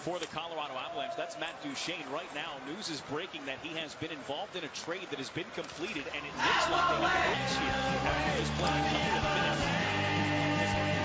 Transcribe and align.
for 0.00 0.18
the 0.18 0.26
Colorado 0.26 0.72
Avalanche. 0.74 1.12
That's 1.16 1.38
Matt 1.38 1.62
Duchene. 1.62 2.08
Right 2.10 2.32
now, 2.34 2.56
news 2.66 2.88
is 2.88 3.02
breaking 3.02 3.44
that 3.44 3.58
he 3.62 3.76
has 3.76 3.94
been 3.94 4.10
involved 4.10 4.56
in 4.56 4.64
a 4.64 4.68
trade 4.68 5.06
that 5.10 5.18
has 5.18 5.28
been 5.28 5.44
completed, 5.54 6.04
and 6.16 6.24
it 6.24 6.34
looks 6.40 6.70
like 6.72 6.88
they 6.88 7.04
have 7.04 7.36
here. 7.60 7.76
After 8.08 8.40
playing 8.56 8.80
a 8.80 8.88
couple 8.88 9.28
of 9.28 9.34
minutes. 9.34 10.99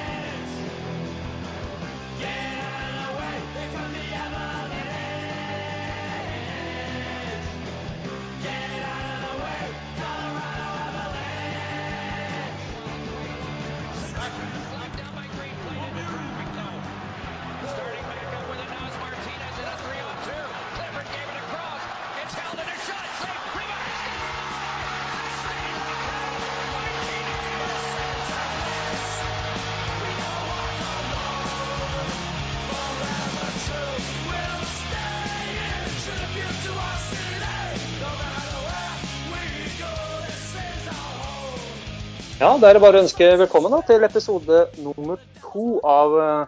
Da 42.65 42.71
er 42.71 42.79
det 42.79 42.81
bare 42.81 42.97
å 42.97 43.03
ønske 43.03 43.25
velkommen 43.37 43.69
da, 43.69 43.77
til 43.85 44.01
episode 44.07 44.59
nummer 44.81 45.19
to 45.37 45.75
av 45.85 46.15
uh, 46.17 46.47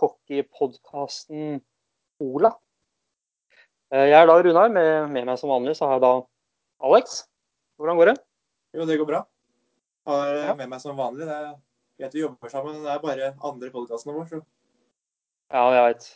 hockeypodkasten 0.00 1.60
Ola. 2.26 2.50
Uh, 3.94 4.02
jeg 4.02 4.16
er 4.18 4.26
da 4.26 4.36
Runar. 4.42 4.72
Med, 4.74 4.90
med 5.14 5.28
meg 5.30 5.38
som 5.38 5.52
vanlig 5.54 5.76
så 5.78 5.86
har 5.86 6.00
jeg 6.00 6.02
da 6.02 6.10
Alex. 6.90 7.20
Hvordan 7.78 8.02
går 8.02 8.10
det? 8.10 8.16
Jo, 8.74 8.90
det 8.90 8.98
går 8.98 9.10
bra. 9.12 9.22
Har 10.10 10.26
eh, 10.34 10.42
Ja. 10.48 10.58
med 10.58 10.74
meg 10.74 10.82
som 10.82 10.98
vanlig. 10.98 11.30
Det 11.30 11.38
er 11.38 11.48
greit 12.02 12.18
vi 12.18 12.26
jobber 12.26 12.50
sammen. 12.50 12.80
men 12.80 12.88
Det 12.90 12.90
er 12.96 13.06
bare 13.06 13.32
andre 13.46 13.74
podkasten 13.78 14.18
vår, 14.18 14.26
så 14.26 14.44
Ja, 15.54 15.66
jeg 15.70 15.82
veit. 15.86 16.12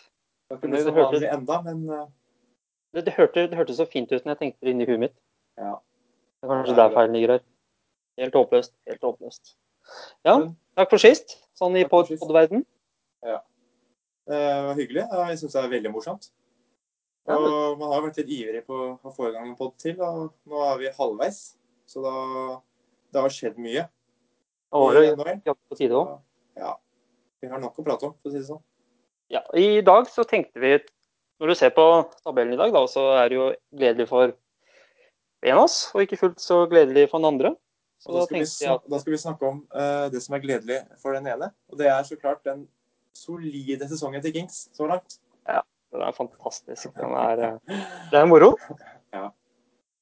det 0.50 0.72
det 0.72 0.86
som 0.88 0.98
vanlig 0.98 1.28
enda, 1.30 1.62
men 1.62 1.90
uh... 1.90 2.06
Det, 2.90 3.06
det, 3.06 3.14
hørte, 3.14 3.46
det 3.46 3.60
hørtes 3.62 3.78
så 3.78 3.86
fint 3.86 4.10
ut 4.10 4.24
når 4.24 4.34
jeg 4.34 4.42
tenkte 4.42 4.66
det 4.66 4.74
inni 4.74 4.90
huet 4.90 5.04
mitt. 5.06 5.20
ja. 5.62 5.76
Det 6.42 6.50
er 6.50 6.56
kanskje 6.56 6.74
Det 6.74 6.80
er 6.80 6.88
der 6.88 6.96
feilen 6.98 7.14
ligger 7.14 7.38
her. 7.38 7.52
Helt 8.20 8.36
håpløst. 8.36 8.72
Helt 8.88 9.04
håpløst. 9.04 9.56
Ja, 10.26 10.38
takk 10.78 10.90
for 10.92 11.02
sist. 11.02 11.36
Sånn 11.56 11.76
i 11.78 11.84
podverden. 11.88 12.64
Ja. 13.24 13.40
Det 14.26 14.40
var 14.66 14.78
hyggelig. 14.78 15.04
Jeg 15.06 15.38
syns 15.40 15.54
det 15.54 15.62
er 15.62 15.72
veldig 15.72 15.92
morsomt. 15.94 16.30
Og 17.26 17.78
man 17.80 17.90
har 17.90 18.04
vært 18.04 18.20
litt 18.20 18.30
ivrig 18.36 18.62
på 18.66 18.76
å 18.94 19.12
få 19.14 19.30
i 19.30 19.34
gang 19.34 19.48
en 19.50 19.58
pod 19.58 19.74
til, 19.82 19.96
og 20.02 20.30
nå 20.46 20.62
er 20.68 20.80
vi 20.82 20.94
halvveis. 20.98 21.40
Så 21.86 22.02
da 22.04 22.16
Det 23.14 23.22
har 23.22 23.32
skjedd 23.32 23.58
mye. 23.62 23.86
Ja, 25.46 25.54
på 25.54 25.76
tide 25.78 25.94
òg. 25.96 26.16
Ja. 26.58 26.74
Vi 27.40 27.48
har 27.48 27.60
nok 27.62 27.78
å 27.78 27.84
prate 27.86 28.08
om, 28.08 28.16
for 28.18 28.28
å 28.28 28.32
si 28.34 28.42
det 28.42 28.48
sånn. 28.48 28.62
Ja, 29.32 29.42
I 29.54 29.80
dag 29.86 30.10
så 30.10 30.22
tenkte 30.26 30.62
vi 30.62 30.76
Når 31.40 31.50
du 31.50 31.54
ser 31.58 31.72
på 31.74 31.84
tabellen 32.24 32.54
i 32.54 32.58
dag, 32.58 32.72
da, 32.72 32.82
så 32.88 33.02
er 33.20 33.28
det 33.28 33.36
jo 33.36 33.46
gledelig 33.76 34.06
for 34.08 34.30
en 35.44 35.58
av 35.58 35.66
oss, 35.66 35.90
og 35.92 36.00
ikke 36.02 36.16
fullt 36.16 36.40
så 36.40 36.62
gledelig 36.70 37.10
for 37.10 37.20
den 37.20 37.28
andre. 37.28 37.50
Og 38.06 38.18
da 38.18 38.24
skal, 38.26 38.44
snakke, 38.46 38.90
da 38.92 38.98
skal 39.00 39.14
vi 39.14 39.18
snakke 39.20 39.48
om 39.48 39.62
uh, 39.72 40.06
det 40.12 40.20
som 40.22 40.36
er 40.36 40.42
gledelig 40.42 40.80
for 41.00 41.16
den 41.16 41.26
ene. 41.32 41.48
Og 41.72 41.80
det 41.80 41.88
er 41.90 42.02
så 42.06 42.18
klart 42.20 42.44
den 42.46 42.66
solide 43.16 43.88
sesongen 43.88 44.22
til 44.22 44.34
Kings 44.34 44.66
så 44.76 44.88
langt. 44.90 45.18
Ja, 45.48 45.62
det 45.94 46.04
er 46.04 46.14
fantastisk. 46.14 46.92
Den 46.98 47.16
er, 47.16 47.42
eh, 47.46 47.82
det 48.12 48.20
er 48.20 48.28
moro. 48.30 48.54
Ja. 49.16 49.30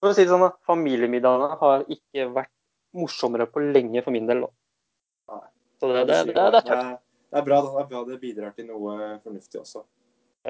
For 0.02 0.10
å 0.10 0.14
si 0.16 0.24
det 0.24 0.32
sånn, 0.32 0.42
da, 0.42 0.48
familiemiddagene 0.66 1.54
har 1.60 1.84
ikke 1.92 2.24
vært 2.34 2.50
morsommere 2.98 3.44
på 3.46 3.60
lenge 3.62 4.00
for 4.02 4.16
min 4.16 4.26
del. 4.26 4.40
Da. 4.42 5.36
Så 5.78 5.90
det, 5.92 6.00
det, 6.08 6.16
det, 6.32 6.34
det, 6.34 6.42
er 6.42 6.56
tøft. 6.56 6.96
det 7.30 7.38
er 7.38 7.46
bra. 7.46 7.60
Det 7.68 7.84
er 7.84 7.90
bra 7.92 8.00
det 8.08 8.16
bidrar 8.18 8.56
til 8.56 8.66
noe 8.72 8.96
fornuftig 9.20 9.60
også. 9.60 9.84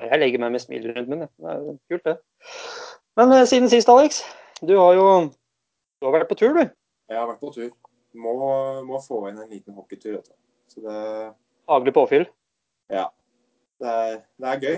Jeg 0.01 0.21
legger 0.23 0.41
meg 0.47 0.55
med 0.55 0.65
smil 0.65 0.89
rundt 0.95 1.13
munnen. 1.13 1.31
Det 1.37 1.53
er 1.59 1.67
kult, 1.93 2.09
det. 2.09 2.17
Men 3.21 3.37
eh, 3.37 3.45
siden 3.51 3.69
sist, 3.75 3.91
Alex. 3.93 4.23
Du 4.65 4.79
har 4.79 4.97
jo 4.97 5.05
du 5.29 6.09
har 6.09 6.17
vært 6.17 6.31
på 6.31 6.39
tur, 6.41 6.57
du. 6.57 6.73
Jeg 7.11 7.19
har 7.21 7.29
vært 7.29 7.43
på 7.43 7.53
tur. 7.55 7.71
Må, 8.15 8.33
må 8.87 9.01
få 9.03 9.21
inn 9.31 9.41
en 9.43 9.51
liten 9.51 9.75
hockeytur. 9.77 10.19
Vet 10.19 10.31
du. 10.31 10.37
Så 10.73 10.83
det, 10.85 10.99
Faglig 11.69 11.95
påfyll. 11.97 12.27
ja. 12.93 13.09
Det 13.83 13.91
er, 13.91 14.21
det 14.41 14.49
er 14.49 14.61
gøy. 14.63 14.77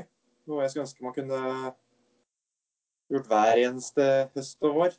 Noe 0.48 0.62
jeg 0.64 0.72
skulle 0.72 0.84
ønske 0.86 1.04
man 1.04 1.14
kunne 1.14 1.40
gjort 3.12 3.28
hver 3.30 3.60
eneste 3.60 4.06
høst 4.34 4.64
og 4.66 4.78
vår. 4.78 4.96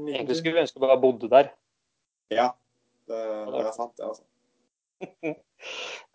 En 0.00 0.08
Egentlig 0.08 0.38
skulle 0.38 0.56
vi 0.56 0.62
ønske 0.64 0.82
bare 0.82 0.96
bodde 1.02 1.28
der. 1.30 1.50
Ja, 2.32 2.48
det, 3.06 3.20
det 3.52 3.60
er 3.60 3.74
sant. 3.76 3.92
det, 3.98 4.08
altså. 4.08 4.24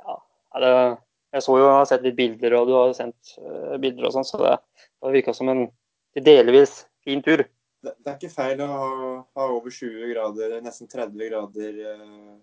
Ja, 0.02 0.18
det, 0.64 0.74
jeg 1.32 1.46
så 1.46 1.56
jo, 1.56 1.68
jeg 1.68 1.78
har 1.78 1.88
sett 1.88 2.04
litt 2.04 2.18
bilder, 2.18 2.58
og 2.58 2.68
du 2.68 2.74
har 2.76 2.92
sendt 2.98 3.36
eh, 3.40 3.78
bilder 3.80 4.10
og 4.10 4.16
sånn, 4.18 4.28
så 4.28 4.42
det, 4.42 4.56
det 5.00 5.14
virka 5.16 5.36
som 5.38 5.52
en 5.54 5.64
til 6.16 6.26
delvis 6.26 6.82
fin 7.06 7.22
tur. 7.24 7.46
Det, 7.82 7.94
det 7.98 8.12
er 8.12 8.18
ikke 8.18 8.34
feil 8.34 8.62
å 8.64 8.70
ha, 8.70 8.88
ha 9.38 9.48
over 9.56 9.74
20 9.74 10.12
grader, 10.14 10.56
nesten 10.66 10.90
30 10.92 11.30
grader 11.32 11.82
eh, 11.92 12.34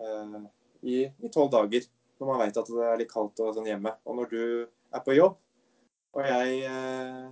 eh, 0.00 0.36
i 0.84 0.98
i 1.04 1.32
tolv 1.32 1.52
dager. 1.52 1.86
Når 2.20 2.30
man 2.30 2.40
vet 2.44 2.60
at 2.60 2.70
det 2.70 2.84
er 2.88 3.00
litt 3.00 3.10
kaldt 3.10 3.40
og 3.42 3.56
sånn 3.56 3.68
hjemme. 3.68 3.92
Og 4.06 4.16
når 4.20 4.30
du 4.30 4.42
er 4.94 5.02
på 5.04 5.16
jobb, 5.16 5.36
og 6.14 6.28
jeg, 6.28 6.60
eh, 6.70 7.24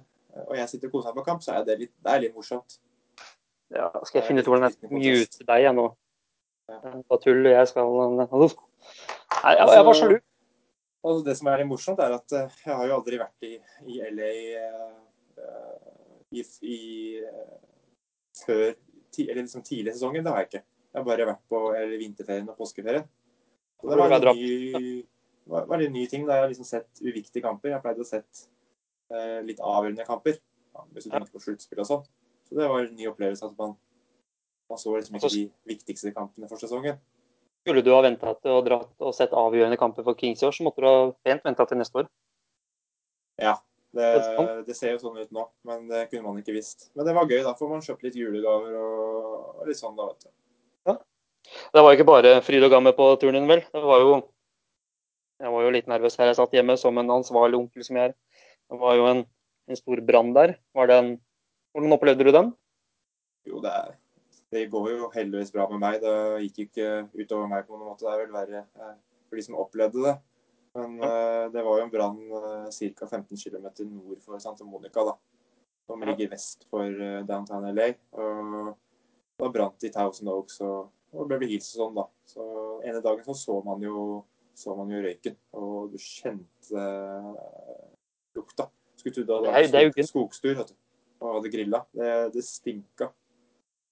og 0.49 0.57
jeg 0.59 0.71
sitter 0.71 0.91
og 0.91 0.97
koser 0.97 1.13
meg 1.13 1.21
på 1.21 1.27
kamp, 1.31 1.45
så 1.45 1.55
er 1.57 1.69
det 1.69 1.79
litt, 1.85 1.95
det 2.03 2.13
er 2.13 2.25
litt 2.25 2.37
morsomt. 2.37 2.81
Ja, 3.73 3.89
skal 4.05 4.21
jeg 4.21 4.27
finne 4.29 4.43
ut 4.45 4.51
hvordan 4.51 4.69
jeg 4.69 4.91
muter 4.91 5.47
deg 5.49 5.65
jeg 5.65 5.77
nå? 5.79 5.87
Hva 7.09 7.19
tull 7.21 7.47
jeg 7.49 7.69
skal 7.71 7.89
Nei, 9.43 9.55
jeg, 9.57 9.69
jeg 9.73 9.87
var 9.87 9.97
sjalu. 9.97 10.19
Og 11.09 11.25
det 11.27 11.35
som 11.39 11.49
er 11.51 11.63
litt 11.63 11.71
morsomt, 11.71 12.03
er 12.03 12.15
at 12.19 12.35
eh, 12.37 12.61
jeg 12.67 12.77
har 12.79 12.91
jo 12.91 12.99
aldri 12.99 13.19
vært 13.23 13.47
i, 13.49 13.57
i 13.91 14.03
LA 14.13 14.33
eh, 14.61 15.92
i, 16.33 16.45
i, 16.67 16.79
eh, 17.23 17.59
før 18.45 18.73
eller 19.21 19.43
liksom 19.43 19.65
tidlig 19.67 19.93
i 19.93 19.97
sesongen. 19.97 20.25
Det 20.25 20.33
har 20.33 20.43
jeg 20.43 20.49
ikke. 20.51 20.63
Jeg 20.93 21.01
har 21.01 21.05
bare 21.09 21.27
vært 21.29 21.43
på 21.53 21.61
eller 21.77 21.99
vinterferien 22.01 22.49
og 22.49 22.57
påskeferien. 22.57 23.05
Og 23.83 23.91
det 23.91 23.99
var 23.99 24.15
en 24.15 24.39
ny, 24.39 25.05
var, 25.51 25.69
en 25.77 25.93
ny 25.93 26.07
ting. 26.09 26.27
Da 26.29 26.39
jeg 26.39 26.47
har 26.47 26.53
liksom 26.53 26.69
sett 26.69 27.03
uviktige 27.03 27.45
kamper. 27.45 27.73
Jeg 27.75 27.85
pleide 27.85 28.05
å 28.05 28.09
sett 28.09 28.45
eh, 29.13 29.41
litt 29.45 29.61
avgjørende 29.61 30.07
kamper. 30.09 30.39
Hvis 30.93 31.09
du 31.09 31.13
tenker 31.13 31.33
på 31.33 31.43
sluttspill 31.45 31.83
og 31.85 31.89
sånn. 31.89 32.05
Så 32.49 32.57
det 32.59 32.69
var 32.69 32.85
en 32.85 32.95
ny 32.97 33.09
opplevelse 33.11 33.49
at 33.49 33.57
man, 33.59 33.75
man 34.73 34.81
så 34.81 34.95
liksom 34.97 35.19
ikke 35.19 35.33
de 35.35 35.47
viktigste 35.75 36.13
kampene 36.17 36.49
for 36.51 36.61
sesongen. 36.61 37.01
Skulle 37.63 37.85
du 37.85 37.93
ha 37.95 38.01
venta 38.03 38.33
til 38.43 38.57
å 38.57 38.63
dratt 38.67 39.05
og 39.05 39.15
sett 39.15 39.35
avgjørende 39.39 39.79
kamper 39.79 40.07
for 40.07 40.19
Kings 40.19 40.43
i 40.43 40.49
år, 40.49 40.57
så 40.57 40.65
måtte 40.67 40.83
du 40.83 40.89
ha 40.89 41.13
pent 41.23 41.45
venta 41.47 41.67
til 41.69 41.79
neste 41.79 42.03
år. 42.03 42.09
Ja, 43.41 43.55
det, 43.93 44.07
Det 44.67 44.73
er 44.73 44.79
ser 44.79 44.95
jo 44.95 45.01
sånn 45.03 45.19
ut 45.21 45.35
nå, 45.35 45.47
men 45.69 45.85
det 45.91 46.07
kunne 46.11 46.25
man 46.31 46.39
ikke 46.41 46.55
visst. 46.57 46.91
Men 46.97 47.09
det 47.09 47.17
var 47.17 47.29
gøy. 47.29 47.43
Da 47.45 47.53
får 47.59 47.69
man 47.69 47.85
kjøpt 47.85 48.07
litt 48.07 48.17
julegaver 48.17 48.79
og, 48.81 49.67
litt 49.69 49.81
sånn, 49.81 49.99
da, 49.99 50.09
vet 50.13 50.29
du. 50.29 50.33
Det 51.75 51.83
var 51.83 51.97
ikke 51.97 52.07
bare 52.07 52.37
fryd 52.45 52.65
og 52.65 52.71
gammen 52.73 52.95
på 52.97 53.09
turen 53.21 53.37
din, 53.37 53.51
vel. 53.51 53.65
Det 53.75 53.83
var 53.83 54.05
jo 54.05 54.15
Jeg 55.43 55.51
var 55.51 55.65
jo 55.65 55.71
litt 55.75 55.89
nervøs 55.91 56.15
her 56.21 56.29
jeg 56.31 56.39
satt 56.39 56.53
hjemme, 56.55 56.77
som 56.79 56.99
en 57.01 57.09
ansvarlig 57.11 57.59
onkel 57.59 57.83
som 57.83 57.97
jeg 57.99 58.13
er. 58.13 58.13
Det 58.71 58.79
var 58.79 58.95
jo 58.95 59.09
en, 59.11 59.25
en 59.67 59.79
stor 59.79 60.01
brann 60.07 60.31
der. 60.37 60.55
Var 60.79 60.93
en 60.95 61.17
Hvordan 61.73 61.95
opplevde 61.97 62.25
du 62.29 62.31
den? 62.37 62.51
Jo, 63.49 63.59
det, 63.65 63.71
er, 63.73 63.95
det 64.53 64.67
går 64.71 64.91
jo 64.93 65.09
heldigvis 65.15 65.51
bra 65.55 65.65
med 65.71 65.81
meg. 65.81 66.03
Det 66.05 66.45
gikk 66.45 66.59
jo 66.59 66.67
ikke 66.69 67.23
utover 67.25 67.49
meg 67.49 67.65
på 67.67 67.79
noen 67.79 67.95
måte. 67.95 68.05
Det 68.05 68.13
er 68.13 68.21
vel 68.21 68.35
verre 68.37 68.61
eh, 68.61 68.95
for 69.27 69.41
de 69.41 69.45
som 69.47 69.57
opplevde 69.59 70.05
det. 70.05 70.15
Men 70.79 70.97
eh, 71.05 71.45
det 71.53 71.65
var 71.67 71.79
jo 71.79 71.85
en 71.85 71.93
brann 71.93 72.21
uh, 72.33 72.69
ca. 72.73 73.07
15 73.07 73.37
km 73.37 73.69
nord 73.91 74.23
for 74.25 74.41
Santa 74.41 74.65
Monica, 74.65 75.05
da. 75.05 75.17
Som 75.87 76.03
ligger 76.07 76.31
vest 76.33 76.67
for 76.71 76.87
eh, 76.87 77.21
downtown 77.29 77.67
LA. 77.75 77.91
Og 78.17 78.73
da 79.43 79.51
brant 79.53 79.81
det 79.83 79.91
i 79.91 79.95
Thousand 79.95 80.31
Oaks 80.31 80.61
og, 80.63 80.93
og 81.13 81.29
ble 81.29 81.41
hilst 81.51 81.75
og 81.75 81.83
sånn, 81.83 81.97
da. 81.99 82.07
Så 82.31 82.45
ene 82.87 83.03
dagen 83.05 83.27
så, 83.27 83.35
så 83.37 83.59
man 83.67 83.83
jo 83.85 84.23
så 84.55 84.75
man 84.77 84.91
jo 84.93 85.01
røyken, 85.01 85.37
og 85.57 85.93
du 85.93 85.99
kjente 86.01 86.77
eh, 86.77 87.87
lukta. 88.37 88.69
Skulle 89.01 89.17
trodd 89.17 89.31
du 89.31 89.49
hadde 89.49 89.71
vært 89.73 89.97
det 89.97 90.07
skogstur 90.09 90.55
vet 90.59 90.73
du, 90.73 90.77
og 91.23 91.39
hadde 91.39 91.53
grilla. 91.55 91.83
Det, 91.97 92.11
det 92.35 92.45
stinka. 92.47 93.09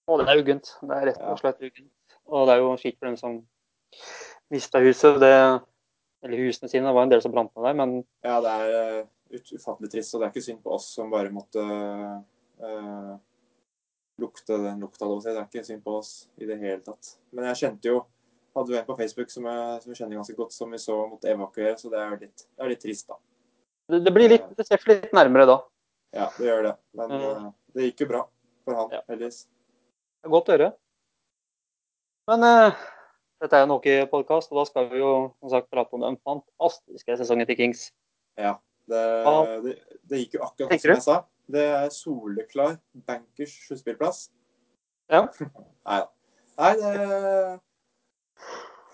Å, 0.07 0.19
det 0.21 0.29
er 0.29 0.43
uggent. 0.43 0.75
Det 0.83 0.97
er 0.99 1.09
rett 1.11 1.25
og 1.25 1.41
slett 1.41 1.65
uggent. 1.65 2.19
Og 2.31 2.47
det 2.47 2.55
er 2.55 2.63
jo 2.63 2.75
kjipt 2.83 2.99
for 2.99 3.09
dem 3.09 3.19
som 3.19 3.41
mista 4.53 4.83
huset. 4.85 5.19
Det, 5.23 5.33
eller 6.25 6.37
husene 6.45 6.69
sine. 6.69 6.87
Det 6.87 6.95
var 6.95 7.03
en 7.07 7.13
del 7.15 7.23
som 7.25 7.33
brant 7.33 7.53
ned 7.57 7.65
der, 7.69 7.75
men 7.81 7.97
Ja, 8.27 8.41
det 8.45 8.53
er 8.53 8.77
eh, 9.01 9.07
ut, 9.37 9.53
ufattelig 9.57 9.91
trist, 9.93 10.15
og 10.15 10.21
det 10.21 10.27
er 10.29 10.33
ikke 10.35 10.45
synd 10.49 10.63
på 10.65 10.73
oss 10.77 10.89
som 10.95 11.11
bare 11.13 11.31
måtte 11.33 11.63
uh, 11.65 13.13
lukte 14.21 14.59
den 14.61 14.81
lukta. 14.85 15.09
Det 15.25 15.33
er 15.37 15.45
ikke 15.47 15.65
synd 15.65 15.85
på 15.85 15.97
oss 16.01 16.11
i 16.41 16.49
det 16.49 16.59
hele 16.61 16.81
tatt. 16.85 17.15
Men 17.33 17.51
jeg 17.53 17.63
kjente 17.65 17.93
jo 17.95 18.01
Hadde 18.51 18.73
jo 18.73 18.79
en 18.81 18.87
på 18.89 18.97
Facebook 18.99 19.31
som 19.31 19.45
jeg, 19.47 19.75
som 19.83 19.93
jeg 19.93 19.99
kjenner 20.01 20.19
ganske 20.19 20.35
godt, 20.35 20.51
som 20.53 20.73
vi 20.75 20.79
så 20.83 20.95
måtte 21.07 21.29
evakuere, 21.31 21.77
så 21.79 21.87
det 21.93 22.01
er 22.03 22.17
litt, 22.19 22.43
det 22.59 22.65
er 22.65 22.71
litt 22.73 22.81
trist, 22.83 23.07
da. 23.07 23.15
Det, 23.87 24.01
det 24.03 24.13
blir 24.17 24.33
litt, 24.33 24.49
det 24.59 24.65
ser 24.67 24.83
litt 24.91 25.13
nærmere 25.15 25.45
da. 25.47 25.55
Ja, 26.19 26.27
det 26.35 26.49
gjør 26.49 26.65
det. 26.67 26.73
Men 26.99 27.13
Mm. 27.15 27.23
eh, 27.29 27.45
det 27.79 27.85
gikk 27.87 28.01
jo 28.03 28.09
bra 28.11 28.23
for 28.67 28.75
han, 28.75 28.91
Ja. 28.91 29.01
heldigvis. 29.07 29.47
Det 30.25 30.33
godt 30.35 30.51
å 30.51 30.57
høre. 30.57 30.69
Men 32.27 32.43
eh, 32.49 32.75
dette 33.41 33.57
er 33.57 33.63
jo 33.63 33.69
en 33.69 33.75
hockeypodkast, 33.75 34.51
og 34.53 34.61
da 34.61 34.65
skal 34.69 34.89
vi 34.91 35.01
jo 35.01 35.13
som 35.41 35.53
sagt 35.55 35.71
prate 35.73 35.97
om 35.97 36.03
den 36.05 36.19
fantastiske 36.27 37.17
sesongen 37.23 37.49
til 37.49 37.57
Kings. 37.59 37.87
Ja. 38.39 38.57
Det, 38.91 39.01
det, 39.65 39.75
det 40.11 40.19
gikk 40.25 40.33
jo 40.39 40.43
akkurat 40.49 40.73
Tenker 40.73 40.83
som 40.83 40.91
du? 40.91 40.99
jeg 40.99 41.07
sa. 41.07 41.19
Det 41.51 41.63
er 41.67 41.93
soleklar 41.95 42.77
bankers 43.07 43.53
sluttspillplass. 43.67 44.25
Ja. 45.11 45.25
Nei 45.87 46.01
da. 46.03 46.09
Nei, 46.61 46.73
det 46.77 47.61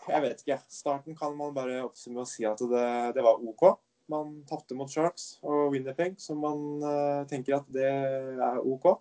Jeg 0.07 0.23
vet 0.23 0.43
ikke. 0.45 0.59
Starten 0.71 1.17
kan 1.19 1.35
man 1.39 1.55
bare 1.57 1.81
oppsummere 1.87 2.23
og 2.27 2.31
si 2.31 2.45
at 2.47 2.61
det, 2.71 2.87
det 3.17 3.25
var 3.27 3.41
OK. 3.43 3.65
Man 4.13 4.37
tapte 4.47 4.77
mot 4.79 4.91
Sharks 4.93 5.41
og 5.43 5.73
Winnerpeg, 5.75 6.15
så 6.23 6.37
man 6.39 6.61
uh, 6.85 7.25
tenker 7.27 7.57
at 7.59 7.67
det 7.75 7.89
er 7.91 8.61
OK. 8.63 8.93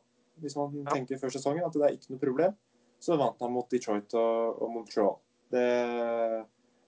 Hvis 0.41 0.55
man 0.57 0.73
Ja. 0.81 0.95
tenker 0.95 1.19
før 1.21 1.29
sesongen 1.35 1.63
at 1.67 1.75
det 1.77 1.85
er 1.85 1.93
ikke 1.93 2.15
noe 2.15 2.23
problem. 2.23 2.55
Så 2.99 3.19
vant 3.19 3.37
man 3.43 3.53
mot 3.53 3.69
Detroit 3.69 4.15
og, 4.17 4.63
og 4.63 4.71
Montreal. 4.73 5.13
Det, 5.53 5.65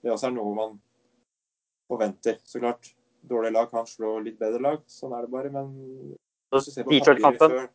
det 0.03 0.13
også 0.13 0.29
er 0.29 0.35
noe 0.35 0.53
man 0.57 0.77
forventer, 1.91 2.39
så 2.45 2.61
klart. 2.63 2.93
Dårlige 3.27 3.55
lag 3.57 3.71
kan 3.71 3.87
slå 3.89 4.17
litt 4.23 4.37
bedre 4.39 4.61
lag, 4.63 4.81
sånn 4.91 5.15
er 5.17 5.25
det 5.25 5.33
bare. 5.33 5.51
Men 5.51 5.69
hvis 6.53 6.69
du 6.69 6.71
ser 6.71 6.87
på 6.87 6.93
papiret 6.93 7.19
Detroit-kampen. 7.19 7.55
før 7.57 7.67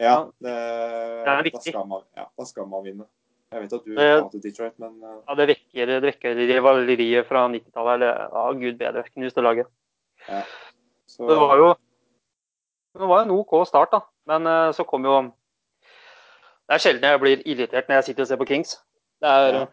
Ja, 0.00 0.16
det, 0.44 0.52
det, 0.52 0.56
er 0.56 1.28
da, 1.28 1.42
viktig. 1.44 1.72
skal 1.72 1.86
man, 1.88 2.04
ja, 2.16 2.26
da 2.36 2.46
skal 2.48 2.68
man 2.68 2.84
vinne. 2.84 3.08
Jeg 3.52 3.62
vet 3.62 3.74
at 3.76 3.84
du 3.86 3.96
hater 3.96 4.42
Detroit, 4.42 4.74
men 4.82 4.94
uh... 5.00 5.18
Ja, 5.22 5.36
det 5.38 5.46
vekker, 5.52 5.90
det 5.92 6.10
vekker 6.10 6.38
rivaleriet 6.40 7.28
fra 7.28 7.46
90-tallet. 7.52 7.94
Eller 7.94 8.24
ja, 8.26 8.46
gud 8.58 8.78
bedre, 8.80 9.04
knuste 9.12 9.44
laget. 9.44 9.70
så, 11.06 11.28
Det 11.28 11.36
var 11.40 11.60
jo 11.60 11.68
det 12.96 13.06
var 13.06 13.22
en 13.22 13.30
OK 13.30 13.66
start, 13.68 13.92
da. 13.92 14.00
Men 14.26 14.46
uh, 14.46 14.72
så 14.72 14.84
kom 14.84 15.04
jo 15.04 15.16
Det 16.66 16.74
er 16.74 16.82
sjelden 16.82 17.10
jeg 17.10 17.20
blir 17.22 17.42
irritert 17.46 17.88
når 17.88 18.00
jeg 18.00 18.04
sitter 18.08 18.24
og 18.24 18.28
ser 18.30 18.40
på 18.40 18.48
Kings. 18.48 18.76
Det 19.22 19.28
er 19.28 19.52
Ja. 19.60 19.66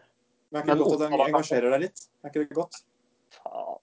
Men 0.54 0.60
er 0.60 0.64
ikke 0.64 0.74
det 0.78 0.84
godt 0.86 1.02
at 1.02 1.10
den 1.10 1.20
engasjerer 1.20 1.70
deg 1.74 1.80
litt? 1.80 2.02
Er 2.22 2.28
ikke 2.30 2.44
det 2.48 2.54
godt? 2.56 2.76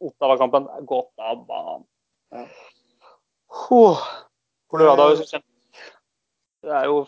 Ottawa-kampen 0.01 0.67
er 0.71 0.85
godt 0.87 1.11
av 1.19 1.41
banen. 1.47 1.83
Ja. 2.31 2.45
Oh, 3.69 3.99
Colorado 4.71 5.09
er 5.09 5.15
jo 5.15 5.23
så 5.23 5.27
kjent. 5.33 5.45
Det 6.63 6.71
er 6.71 6.85
jo 6.85 7.05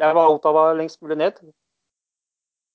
Jeg 0.00 0.14
var 0.14 0.28
Ottawa 0.34 0.72
lengst 0.74 1.00
mulig 1.02 1.16
ned. 1.16 1.40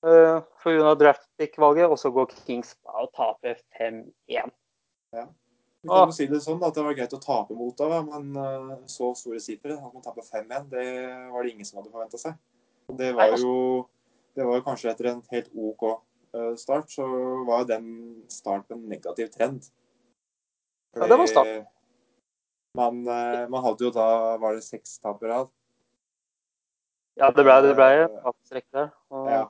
Uh, 0.06 0.40
Pga. 0.62 0.94
draftpick-valget, 0.98 1.88
og 1.90 1.98
så 1.98 2.10
går 2.14 2.26
Kings 2.46 2.76
og 2.84 3.08
taper 3.16 3.56
5-1. 3.78 4.50
Du 5.82 5.92
Ah. 5.92 5.98
kan 6.02 6.08
jo 6.08 6.12
si 6.12 6.26
det 6.26 6.42
sånn 6.42 6.62
at 6.66 6.74
det 6.74 6.82
var 6.84 6.94
greit 6.94 7.12
å 7.14 7.20
tape 7.22 7.54
mot 7.54 7.72
Ottawa, 7.72 8.02
men 8.02 8.36
eh, 8.36 8.76
så 8.86 9.14
store 9.14 9.38
sipere 9.38 9.76
at 9.78 9.92
man 9.94 10.02
taper 10.02 10.22
5-1, 10.22 10.68
det 10.70 11.30
var 11.32 11.42
det 11.42 11.52
ingen 11.52 11.64
som 11.64 11.78
hadde 11.78 11.92
forventa 11.92 12.18
seg. 12.18 12.34
Det 12.96 13.14
var 13.14 13.30
altså- 13.30 13.42
jo 13.46 13.88
det 14.36 14.44
var 14.44 14.62
kanskje 14.66 14.90
etter 14.92 15.08
en 15.10 15.22
helt 15.32 15.48
OK 15.56 15.82
eh, 16.36 16.52
start, 16.60 16.90
så 16.92 17.06
var 17.48 17.64
den 17.68 17.86
starten 18.32 18.76
en 18.78 18.88
negativ 18.90 19.30
trend. 19.34 19.68
Ja, 20.96 21.06
det 21.08 21.18
var 21.18 21.28
start. 21.30 21.52
Man, 22.76 23.02
eh, 23.08 23.46
man 23.48 23.62
hadde 23.64 23.86
jo 23.86 23.90
da 23.92 24.36
Var 24.40 24.56
det 24.58 24.64
seks 24.64 24.98
tap 25.00 25.20
på 25.20 25.28
rad? 25.30 25.48
Ja, 27.16 27.30
det 27.32 27.44
ble, 27.46 27.54
det 27.64 27.72
ble 27.76 27.86
der. 27.96 28.90
Ja. 29.08 29.44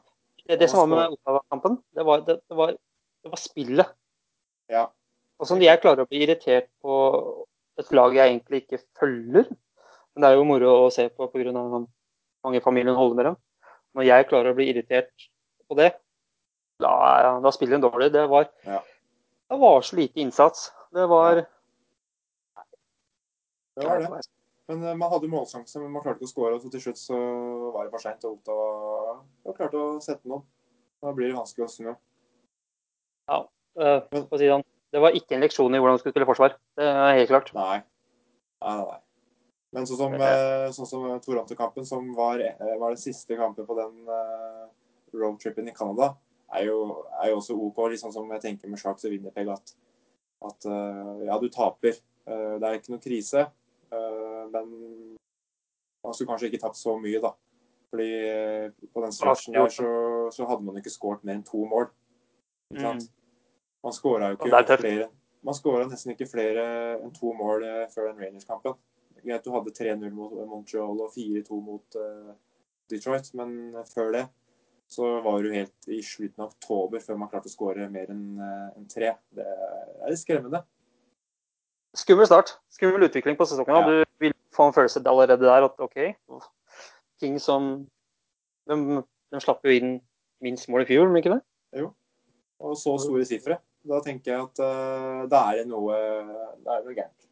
det, 0.46 0.60
det 0.60 0.68
som 0.70 0.84
var 0.84 0.90
med 0.92 1.16
Ottawa-kampen, 1.16 1.80
det, 1.94 2.04
var- 2.06 2.22
det, 2.22 2.38
det, 2.46 2.56
var- 2.56 2.76
det 2.76 3.32
var 3.32 3.42
spillet. 3.42 3.90
ja. 4.70 4.86
Og 5.36 5.44
som 5.44 5.60
jeg 5.60 5.80
klarer 5.82 6.06
å 6.06 6.08
bli 6.08 6.22
irritert 6.24 6.70
på 6.80 6.94
et 7.76 7.90
lag 7.92 8.14
jeg 8.16 8.30
egentlig 8.30 8.62
ikke 8.62 8.78
følger. 8.96 9.50
Men 10.14 10.22
det 10.24 10.28
er 10.30 10.38
jo 10.38 10.46
moro 10.48 10.70
å 10.86 10.92
se 10.94 11.10
på 11.12 11.26
pga. 11.28 11.52
mange 11.52 12.60
familien 12.64 12.96
holder 12.96 13.16
med 13.16 13.24
dem. 13.26 13.36
Når 13.96 14.04
jeg 14.04 14.28
klarer 14.28 14.52
å 14.52 14.56
bli 14.58 14.68
irritert 14.70 15.28
på 15.68 15.76
det, 15.78 15.90
da, 16.82 16.92
da 17.40 17.52
spiller 17.54 17.78
en 17.78 17.86
dårlig. 17.86 18.10
Det 18.12 18.26
var, 18.28 18.50
Ja. 18.66 18.82
det 19.50 19.58
var 19.62 19.80
så 19.82 19.96
lite 19.96 20.20
innsats. 20.20 20.70
Det 20.92 21.06
var 21.08 21.46
Det 23.76 23.84
var 23.86 24.00
det. 24.00 24.20
Men 24.68 24.82
eh, 24.82 24.94
man 24.98 25.10
hadde 25.12 25.28
målsjanse, 25.30 25.78
men 25.80 25.92
man 25.94 26.02
klarte 26.02 26.18
ikke 26.20 26.28
å 26.30 26.32
skåre. 26.32 26.54
Og 26.58 26.70
til 26.72 26.82
slutt 26.82 26.98
så 27.00 27.18
var 27.74 27.86
det 27.86 27.92
for 27.92 28.02
seint. 28.02 28.24
Og 28.26 28.38
Otta 29.46 29.56
klarte 29.60 29.78
å 29.80 29.90
sette 30.02 30.26
noen. 30.28 30.42
Da 31.04 31.12
blir 31.14 31.30
det 31.30 31.36
vanskelig 31.38 31.66
å 31.66 31.70
snu. 31.70 31.92
Ja, 33.30 33.42
for 33.76 34.24
å 34.32 34.38
si 34.40 34.46
det 34.46 34.54
sånn, 34.54 34.64
det 34.94 35.02
var 35.02 35.14
ikke 35.18 35.36
en 35.36 35.44
leksjon 35.44 35.74
i 35.76 35.80
hvordan 35.82 35.98
du 35.98 36.02
skulle 36.02 36.14
spille 36.16 36.28
forsvar. 36.28 36.56
Det 36.78 36.86
er 36.88 37.18
helt 37.20 37.30
klart. 37.30 37.52
Nei. 37.54 37.82
Nei, 38.64 38.76
nei, 38.80 38.86
nei. 38.90 39.00
Men 39.76 39.86
sånn 39.88 39.98
som, 40.02 40.14
eh, 40.16 40.66
sånn 40.74 40.88
som 40.88 41.06
Toronto-kampen, 41.24 41.86
som 41.88 42.08
var, 42.16 42.40
eh, 42.40 42.76
var 42.80 42.94
den 42.94 43.02
siste 43.02 43.36
kampen 43.38 43.68
på 43.68 43.76
den 43.78 44.08
eh, 44.08 44.62
roadtripen 45.16 45.68
i 45.68 45.74
Canada, 45.76 46.14
er 46.56 46.68
jo, 46.70 46.78
er 47.20 47.32
jo 47.32 47.40
også 47.40 47.56
OK. 47.58 47.82
Litt 47.92 48.02
sånn 48.02 48.14
som 48.14 48.30
jeg 48.32 48.44
tenker 48.44 48.70
med 48.70 48.80
Sharks 48.80 49.04
og 49.06 49.12
Winnerpeg, 49.12 49.50
at, 49.52 49.74
at 50.46 50.68
eh, 50.70 51.26
ja, 51.28 51.38
du 51.42 51.48
taper. 51.52 51.98
Eh, 52.26 52.54
det 52.62 52.68
er 52.70 52.78
ikke 52.80 52.94
noe 52.94 53.04
krise. 53.04 53.46
eh, 53.92 54.42
men 54.54 54.70
man 56.06 56.14
skulle 56.14 56.30
kanskje 56.30 56.48
ikke 56.52 56.62
tapt 56.62 56.78
så 56.78 56.94
mye, 57.02 57.20
da. 57.22 57.32
Fordi 57.90 58.08
eh, 58.30 58.70
på 58.94 59.02
den 59.02 59.14
stretchen 59.14 59.54
der 59.54 59.70
så, 59.74 59.90
så 60.34 60.46
hadde 60.48 60.66
man 60.66 60.78
ikke 60.78 60.92
skåret 60.94 61.24
mer 61.26 61.38
enn 61.38 61.46
to 61.46 61.62
mål. 61.66 61.88
Ikke 62.72 62.82
sant? 62.82 63.08
Man 63.86 63.94
skåra 63.94 64.32
jo 64.32 64.38
ikke 64.40 64.50
flere 64.80 65.06
Man 65.46 65.54
skåra 65.54 65.84
nesten 65.86 66.10
ikke 66.14 66.26
flere 66.26 66.64
enn 66.98 67.12
to 67.14 67.30
mål 67.38 67.62
eh, 67.66 67.84
før 67.92 68.08
den 68.10 68.22
Rangers-kampen. 68.22 68.74
Greit, 69.26 69.44
du 69.44 69.52
hadde 69.54 69.74
3-0 69.74 70.10
mot 70.14 70.34
Montreal 70.46 71.04
og 71.04 71.14
4-2 71.14 71.60
mot 71.66 71.98
uh, 72.00 72.34
Detroit, 72.90 73.32
men 73.38 73.56
før 73.90 74.12
det 74.14 74.26
så 74.88 75.20
var 75.20 75.42
du 75.42 75.52
helt 75.52 75.88
i 75.90 75.98
slutten 76.04 76.44
av 76.44 76.52
oktober 76.52 77.02
før 77.02 77.18
man 77.18 77.30
klarte 77.30 77.50
å 77.50 77.54
skåre 77.54 77.88
mer 77.90 78.10
enn 78.12 78.38
eh, 78.38 78.78
enn 78.78 78.88
tre. 78.90 79.12
Det 79.34 79.46
er 79.46 80.12
litt 80.12 80.22
skremmende. 80.22 80.62
Skummel 81.96 82.28
start. 82.28 82.54
Skummel 82.72 83.08
utvikling 83.08 83.38
på 83.38 83.48
sesongen. 83.48 83.74
Ja. 83.74 84.04
Du 84.06 84.22
vil 84.22 84.36
få 84.54 84.68
en 84.68 84.76
følelse 84.76 85.02
allerede 85.02 85.42
der 85.42 85.66
at 85.66 85.82
OK, 85.82 85.98
ting 87.20 87.38
som 87.42 87.86
de, 88.70 89.02
de 89.32 89.42
slapp 89.42 89.64
jo 89.66 89.74
inn 89.74 89.96
minst 90.44 90.68
mål 90.70 90.84
i 90.84 90.90
fjor, 90.92 91.08
men 91.10 91.22
ikke 91.22 91.34
det? 91.34 91.42
Og 92.62 92.76
så 92.78 92.94
store 93.00 93.26
sifre. 93.28 93.58
Da 93.86 94.00
tenker 94.04 94.32
jeg 94.32 94.44
at 94.44 94.62
uh, 94.62 95.24
det 95.30 95.40
er 95.40 95.68
noe 95.70 95.96
er 95.96 96.60
det 96.62 96.82
noe 96.86 96.94
gærent. 96.94 97.25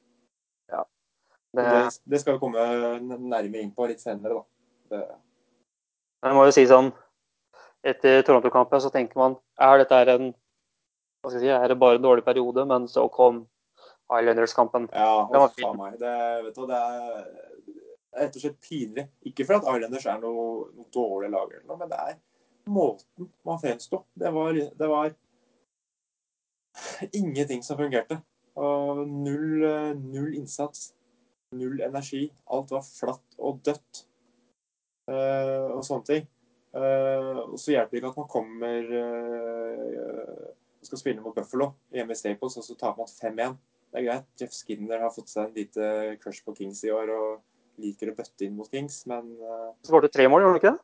Det 1.56 1.66
Det, 2.04 2.20
skal 2.20 2.36
vi 2.36 2.42
komme 2.42 2.66
nærmere 3.00 3.62
inn 3.62 3.72
på 3.74 3.88
litt 3.90 4.02
senere, 4.02 4.40
da. 4.40 4.44
Det, 4.94 5.02
Jeg 6.24 6.36
må 6.36 6.44
jo 6.48 6.54
si 6.56 6.66
sånn 6.70 6.92
Etter 7.84 8.22
Toronto-kampen 8.24 8.80
så 8.80 8.92
tenker 8.92 9.20
man 9.20 9.38
er 9.60 9.82
dette 9.82 10.02
en 10.14 10.30
hva 11.24 11.30
skal 11.30 11.40
jeg 11.40 11.48
si, 11.48 11.52
er 11.56 11.72
det 11.72 11.80
bare 11.80 11.96
en 11.96 12.04
dårlig 12.04 12.20
periode, 12.24 12.66
men 12.68 12.84
så 12.88 13.06
kom 13.08 13.46
Islanders-kampen. 14.12 14.90
ja, 14.92 15.28
Det 15.32 15.40
var 15.40 15.52
faen 15.56 15.78
meg. 15.78 15.94
Det, 15.96 16.16
vet 16.44 16.58
du, 16.58 16.66
det 16.68 16.76
er 16.76 17.24
er 18.14 18.26
rett 18.26 18.38
og 18.38 18.44
slett 18.44 18.60
pinlig. 18.62 19.06
Ikke 19.26 19.46
for 19.48 19.58
at 19.58 19.68
Islanders 19.74 20.06
er 20.06 20.20
noe, 20.22 20.46
noe 20.76 20.88
dårlig 20.94 21.30
lag, 21.34 21.54
men 21.68 21.90
det 21.90 22.00
er 22.00 22.18
måten 22.70 23.30
man 23.46 23.60
fremsto. 23.62 24.04
Det 24.18 24.32
var, 24.34 24.54
det 24.54 24.90
var 24.90 25.14
ingenting 27.20 27.64
som 27.66 27.78
fungerte. 27.80 28.20
Og 28.54 29.02
null, 29.08 29.64
eh, 29.66 29.94
null 29.98 30.34
innsats. 30.38 30.92
Null 31.54 31.80
energi. 31.86 32.26
Alt 32.54 32.72
var 32.74 32.84
flatt 32.86 33.38
og 33.38 33.60
dødt. 33.66 34.04
Eh, 35.10 35.66
og 35.74 35.82
sånne 35.86 36.08
ting. 36.08 36.26
Eh, 36.74 37.40
og 37.44 37.58
så 37.60 37.74
hjelper 37.74 37.94
det 37.94 38.00
ikke 38.00 38.12
at 38.12 38.20
man 38.22 38.30
kommer 38.32 38.94
eh, 38.98 40.46
og 40.80 40.88
skal 40.88 41.00
spille 41.00 41.22
mot 41.24 41.36
Buffalo 41.36 41.70
hjemme 41.94 42.12
i 42.12 42.18
Staples, 42.18 42.58
og 42.60 42.66
så 42.66 42.74
taper 42.76 43.04
man 43.04 43.10
5-1. 43.10 43.58
Det 43.94 44.00
er 44.00 44.06
greit. 44.08 44.26
Jeff 44.40 44.56
Skinner 44.56 45.04
har 45.04 45.12
fått 45.14 45.30
seg 45.30 45.46
en 45.46 45.54
lite 45.56 45.90
crush 46.22 46.42
på 46.44 46.54
Kings 46.58 46.82
i 46.84 46.90
år 46.92 47.12
og 47.14 47.80
liker 47.80 48.10
å 48.10 48.16
bøtte 48.18 48.46
inn 48.46 48.56
mot 48.58 48.70
Kings, 48.70 49.04
men 49.10 49.30
eh, 49.38 49.70
Så 49.84 49.92
skåret 49.92 50.12
tre 50.14 50.26
mål, 50.30 50.44
gjorde 50.44 50.58
du 50.58 50.60
ikke 50.62 50.74
det? 50.74 50.82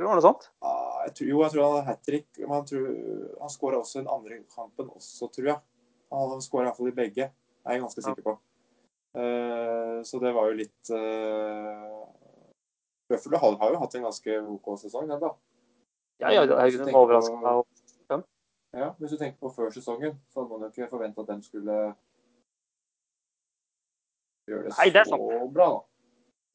Det 0.00 0.06
var 0.08 0.18
noe 0.18 0.24
sånt. 0.24 0.48
ah, 0.64 1.02
jeg 1.06 1.14
tror, 1.18 1.28
Jo, 1.28 1.42
jeg 1.44 1.52
tror 1.52 1.62
han 1.62 1.72
hadde 1.76 1.86
hat 1.90 2.02
trick. 2.08 2.28
Men 2.40 2.54
han, 2.56 2.64
tror, 2.66 2.86
han 3.42 3.52
skåra 3.52 3.78
også 3.82 4.00
den 4.00 4.10
andre 4.10 4.38
kampen 4.50 4.88
også, 4.90 5.28
tror 5.34 5.50
jeg. 5.52 5.60
Han 6.12 6.42
skåra 6.44 6.70
iallfall 6.70 6.90
i 6.90 6.96
begge. 6.96 7.28
Det 7.30 7.70
er 7.70 7.76
jeg 7.76 7.84
ganske 7.84 8.04
sikker 8.08 8.26
på. 8.26 8.34
Eh, 9.14 10.02
så 10.08 10.18
det 10.22 10.32
var 10.34 10.48
jo 10.48 10.56
litt 10.56 10.90
uh, 10.90 12.06
Buffalo 13.12 13.36
har, 13.42 13.56
har 13.60 13.74
jo 13.74 13.80
hatt 13.82 13.94
en 13.98 14.06
ganske 14.08 14.38
OK 14.54 14.70
sesong, 14.80 15.08
den, 15.10 15.20
da. 15.20 15.34
Ja, 16.22 16.30
ja, 16.32 16.46
tenker 16.46 16.96
overraska. 16.96 17.36
på- 17.36 18.22
Ja, 18.72 18.94
Hvis 18.98 19.10
du 19.10 19.18
tenker 19.20 19.36
på 19.42 19.50
før 19.52 19.68
sesongen, 19.74 20.14
så 20.32 20.40
hadde 20.40 20.50
man 20.50 20.62
jo 20.64 20.68
ikke 20.72 20.88
forventa 20.88 21.20
at 21.20 21.26
de 21.28 21.42
skulle 21.44 21.74
gjøre 24.48 24.62
det 24.68 24.76
Nei, 24.78 24.90
det 24.94 25.06
så 25.10 25.18
bra, 25.52 25.66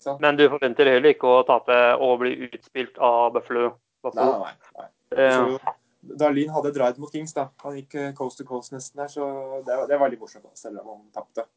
da. 0.05 0.15
Men 0.21 0.37
du 0.37 0.47
forventer 0.49 0.89
heller 0.95 1.13
ikke 1.13 1.29
å 1.29 1.43
tape 1.45 1.77
og 2.01 2.19
bli 2.21 2.31
utspilt 2.47 2.97
av 2.97 3.33
Buffalo. 3.37 3.75
Nei, 4.07 4.13
nei, 4.15 4.39
nei. 4.41 4.55
nei. 4.77 4.87
Eh, 5.17 5.37
Så, 5.37 5.75
Darlin 6.17 6.49
hadde 6.53 6.71
drive 6.73 7.01
mot 7.01 7.11
Kings, 7.11 7.33
da. 7.33 7.47
Han 7.63 7.77
gikk 7.77 7.95
eh, 7.95 8.11
coast 8.17 8.37
to 8.39 8.45
coast 8.47 8.73
nesten 8.73 9.01
der, 9.01 9.07
så 9.11 9.29
det 9.65 9.77
var, 9.77 9.87
det 9.89 9.99
var 9.99 10.09
litt 10.13 10.21
morsomt, 10.21 10.49
selv 10.57 10.81
om 10.83 10.87
han 10.95 11.07
tapte. 11.15 11.47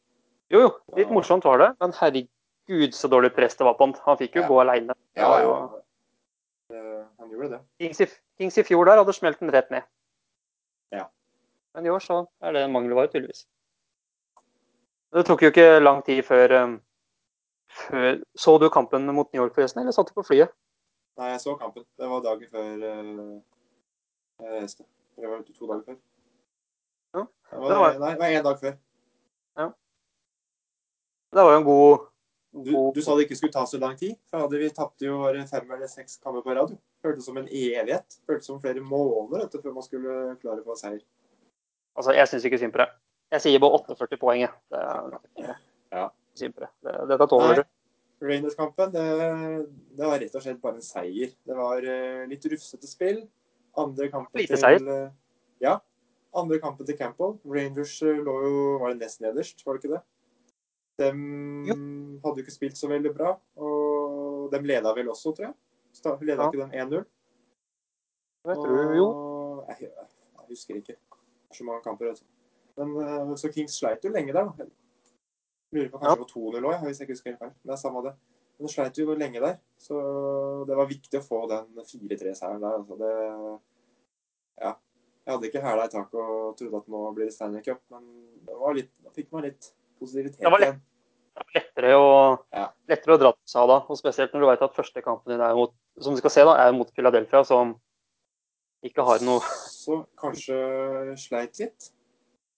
Jo, 0.51 0.61
jo, 0.61 0.71
litt 0.97 1.11
morsomt 1.15 1.45
var 1.47 1.59
det, 1.63 1.69
men 1.81 1.93
herregud 1.95 2.95
så 2.97 3.09
dårlig 3.11 3.31
press 3.37 3.55
det 3.57 3.65
var 3.67 3.75
på 3.79 3.87
han. 3.87 3.95
Han 4.07 4.17
fikk 4.19 4.35
jo 4.35 4.43
Ja. 4.43 4.49
gå 4.49 4.61
aleine. 4.61 4.95
Ja, 5.17 5.39
ja. 5.41 5.81
Eh, 6.71 7.05
Han 7.19 7.31
gjorde 7.31 7.51
det. 7.51 7.61
Kings, 7.81 8.01
i- 8.01 8.21
Kings 8.39 8.59
i 8.59 8.63
fjor 8.63 8.85
der 8.87 8.97
hadde 8.99 9.13
smelt 9.13 9.39
den 9.41 9.51
rett 9.51 9.71
ned. 9.71 9.83
Ja. 10.93 11.05
Men 11.75 11.87
i 11.87 11.89
år 11.91 12.01
så 12.01 12.27
er 12.43 12.53
det 12.53 12.63
en 12.65 12.73
mangelvare, 12.73 13.09
tydeligvis. 13.09 13.47
Det 15.13 15.27
tok 15.27 15.43
jo 15.43 15.51
ikke 15.51 15.83
lang 15.83 16.03
tid 16.05 16.23
før, 16.25 16.63
um, 16.65 16.81
før 17.69 18.23
Så 18.37 18.59
du 18.61 18.69
kampen 18.71 19.07
mot 19.15 19.33
New 19.33 19.43
York 19.43 19.55
forresten, 19.55 19.81
eller 19.81 19.93
satt 19.93 20.07
du 20.09 20.15
på 20.15 20.23
flyet? 20.27 20.51
Nei, 21.19 21.31
jeg 21.31 21.41
så 21.41 21.57
kampen. 21.59 21.85
Det 21.99 22.09
var 22.09 22.21
dagen 22.23 22.47
før 22.51 22.77
uh, 22.83 23.41
jeg 24.41 24.63
reiste. 24.63 24.85
Det 25.17 25.29
var 25.29 25.43
to 25.43 25.67
dager 25.67 25.83
før. 25.85 25.97
Ja, 27.15 27.21
Det 27.51 27.59
var, 27.59 27.69
det 27.69 27.79
var- 27.79 27.99
Nei, 27.99 28.11
det 28.11 28.19
var 28.19 28.27
én 28.27 28.43
dag 28.45 28.59
før. 28.61 28.77
Det 31.31 31.43
var 31.47 31.53
jo 31.55 31.59
en 31.61 31.65
god, 31.67 32.07
Du, 32.53 32.71
god 32.75 32.95
du 32.97 33.03
sa 33.07 33.15
det 33.15 33.27
ikke 33.29 33.37
skulle 33.39 33.55
ta 33.55 33.63
så 33.71 33.79
lang 33.79 33.97
tid. 33.99 34.17
For 34.31 34.43
hadde 34.45 34.59
vi 34.59 34.71
tapte 34.75 35.07
jo 35.07 35.21
bare 35.23 35.45
fem 35.47 35.69
eller 35.71 35.87
seks 35.91 36.17
kamper 36.23 36.43
på 36.43 36.55
rad. 36.59 36.73
Føltes 37.05 37.25
som 37.29 37.39
en 37.39 37.47
evighet. 37.47 38.17
Føltes 38.27 38.49
som 38.51 38.59
flere 38.63 38.83
måneder 38.83 39.45
etter 39.47 39.63
før 39.63 39.77
man 39.77 39.87
skulle 39.87 40.17
klare 40.43 40.65
å 40.65 40.67
få 40.67 40.75
seier. 40.81 41.03
Altså, 41.99 42.15
jeg 42.17 42.31
syns 42.31 42.47
ikke 42.49 42.59
synd 42.63 42.75
på 42.75 42.83
det. 42.83 42.89
Jeg 43.31 43.45
sier 43.45 43.63
bare 43.63 43.79
48 43.79 44.19
poeng, 44.19 44.41
jeg. 44.43 44.51
Det 44.73 44.81
er 44.81 45.55
Ja. 45.95 46.09
synd 46.35 46.55
på 46.57 46.65
det. 46.67 46.71
det. 46.83 46.97
Dette 47.13 47.27
tåler 47.31 47.61
du. 47.61 47.65
Rangers-kampen, 48.21 48.91
det, 48.93 49.05
det 49.97 50.05
var 50.07 50.19
rett 50.21 50.35
og 50.37 50.43
slett 50.45 50.59
bare 50.61 50.75
en 50.77 50.85
seier. 50.85 51.31
Det 51.47 51.57
var 51.57 51.79
eh, 51.89 52.27
litt 52.29 52.45
rufsete 52.53 52.87
spill. 52.91 53.23
Andre 53.79 54.11
kampen 54.13 54.43
Lite 54.43 54.57
til 54.57 54.61
seier. 54.65 54.83
eh, 55.07 55.11
Ja. 55.63 55.79
Andre 56.35 56.59
kampen 56.63 56.87
til 56.87 56.99
Campbell. 56.99 57.39
Rangers 57.47 57.95
eh, 58.03 58.19
lå 58.23 58.35
jo 58.45 58.79
Var 58.83 58.93
det 58.93 59.01
nest 59.07 59.21
nederst, 59.25 59.65
var 59.67 59.75
det 59.79 59.85
ikke 59.85 59.95
det? 59.97 60.03
De 61.01 61.69
Jo. 61.71 61.75
hadde 62.25 62.37
jo 62.41 62.45
ikke 62.45 62.53
spilt 62.55 62.77
så 62.79 62.89
veldig 62.91 63.13
bra, 63.17 63.31
og 63.57 64.51
de 64.53 64.61
leda 64.67 64.93
vel 64.97 65.09
også, 65.09 65.33
tror 65.37 65.47
jeg. 65.49 65.55
Leda 66.21 66.43
Ja. 66.43 66.51
ikke 66.51 66.61
den 66.61 66.75
1-0? 66.77 67.05
Jeg 68.47 68.57
tror 68.57 68.95
jo 68.97 69.07
Og- 69.07 69.67
Jeg, 69.69 69.81
jeg 69.81 70.47
husker 70.49 70.75
ikke. 70.75 70.97
Det 70.97 71.51
er 71.51 71.55
så 71.55 71.65
mange 71.65 71.83
kamper. 71.83 72.09
Altså. 72.09 72.25
Men 72.77 72.97
eh, 72.97 73.37
Så 73.37 73.53
Kings 73.53 73.73
sleit 73.79 74.05
jo 74.05 74.11
lenge 74.11 74.33
der, 74.33 74.45
da. 74.45 74.65
Lurer 75.73 75.89
på 75.91 75.99
kanskje 75.99 76.17
det 76.17 76.19
var 76.19 76.27
2-0 76.27 76.65
òg, 76.67 76.85
hvis 76.87 76.99
jeg 76.99 77.07
ikke 77.09 77.13
husker 77.13 77.31
helt 77.31 77.39
feil. 77.39 77.53
Det 77.63 77.73
er 77.73 77.77
samme 77.77 78.03
det. 78.05 78.15
Men 78.59 78.67
det 78.67 78.71
sleit 78.75 78.99
jo 78.99 79.15
lenge 79.15 79.41
der. 79.41 79.57
Så 79.79 79.95
det 80.67 80.77
var 80.77 80.87
viktig 80.87 81.21
å 81.21 81.25
få 81.29 81.49
den 81.49 81.67
4-3-seieren 81.85 82.61
der. 82.61 82.73
Altså. 82.79 82.97
Det 82.99 83.61
Ja. 84.61 84.75
Jeg 85.27 85.35
hadde 85.35 85.47
ikke 85.51 85.63
hæla 85.63 85.85
i 85.85 85.89
taket 85.89 86.15
og 86.15 86.57
trodde 86.57 86.77
at 86.77 86.89
nå 86.89 87.15
blir 87.15 87.25
det 87.27 87.33
Stanley 87.35 87.63
Cup, 87.63 87.81
men 87.91 88.03
det 88.47 88.55
var 88.59 88.73
litt, 88.75 88.91
da 89.05 89.11
fikk 89.11 89.31
man 89.33 89.43
litt 89.43 89.73
positivitet 90.01 90.41
Det 90.41 90.61
igjen. 90.61 90.81
Er 91.41 91.61
lettere 91.61 91.93
å, 91.97 92.11
Ja. 92.53 92.67
lettere 92.89 93.15
å 93.17 93.21
dra 93.21 93.33
til 93.33 93.49
seg 93.53 93.69
da. 93.69 93.79
Og 93.89 93.99
spesielt 93.99 94.33
når 94.35 94.41
du 94.41 94.47
vet 94.51 94.63
at 94.63 94.75
første 94.77 95.03
kampen 95.03 95.33
din 95.33 95.41
er 95.41 95.55
mot, 95.55 95.73
som 96.01 96.15
du 96.15 96.21
skal 96.21 96.31
se 96.31 96.45
da, 96.45 96.55
er 96.67 96.73
mot 96.77 96.91
Philadelphia, 96.95 97.45
som 97.45 97.75
ikke 98.85 99.05
har 99.05 99.21
noe 99.27 99.41
Så 99.69 100.07
kanskje 100.17 101.17
sleit 101.19 101.59
litt. 101.61 101.91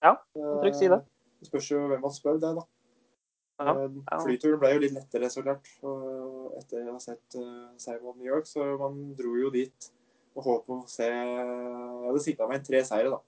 Ja, 0.03 0.17
trygt 0.35 0.79
si 0.79 0.87
det. 0.91 1.01
Det 1.39 1.47
spørs 1.49 1.69
jo 1.71 1.87
hvem 1.87 2.01
man 2.01 2.11
spør 2.11 2.39
det, 2.39 2.53
da. 2.59 2.63
Ja, 3.59 3.73
Eh, 3.73 3.89
ja. 4.11 4.17
Flyturen 4.19 4.59
ble 4.59 4.73
jo 4.73 4.79
litt 4.79 4.93
lettere, 4.95 5.29
så 5.29 5.43
klart. 5.43 5.67
Og 5.83 6.55
etter 6.57 6.87
å 6.89 6.95
ha 6.95 6.99
sett 6.99 7.35
uh, 7.37 7.69
seier 7.77 8.01
mot 8.01 8.15
New 8.17 8.25
York, 8.25 8.45
så 8.49 8.65
man 8.79 9.13
dro 9.15 9.35
jo 9.37 9.51
dit 9.53 9.91
og 10.35 10.43
håpet 10.43 10.73
å 10.73 10.89
se 10.89 11.05
Jeg 11.05 12.07
hadde 12.07 12.23
sikta 12.23 12.47
meg 12.49 12.59
inn 12.59 12.65
tre 12.65 12.81
seire, 12.83 13.11
da. 13.13 13.19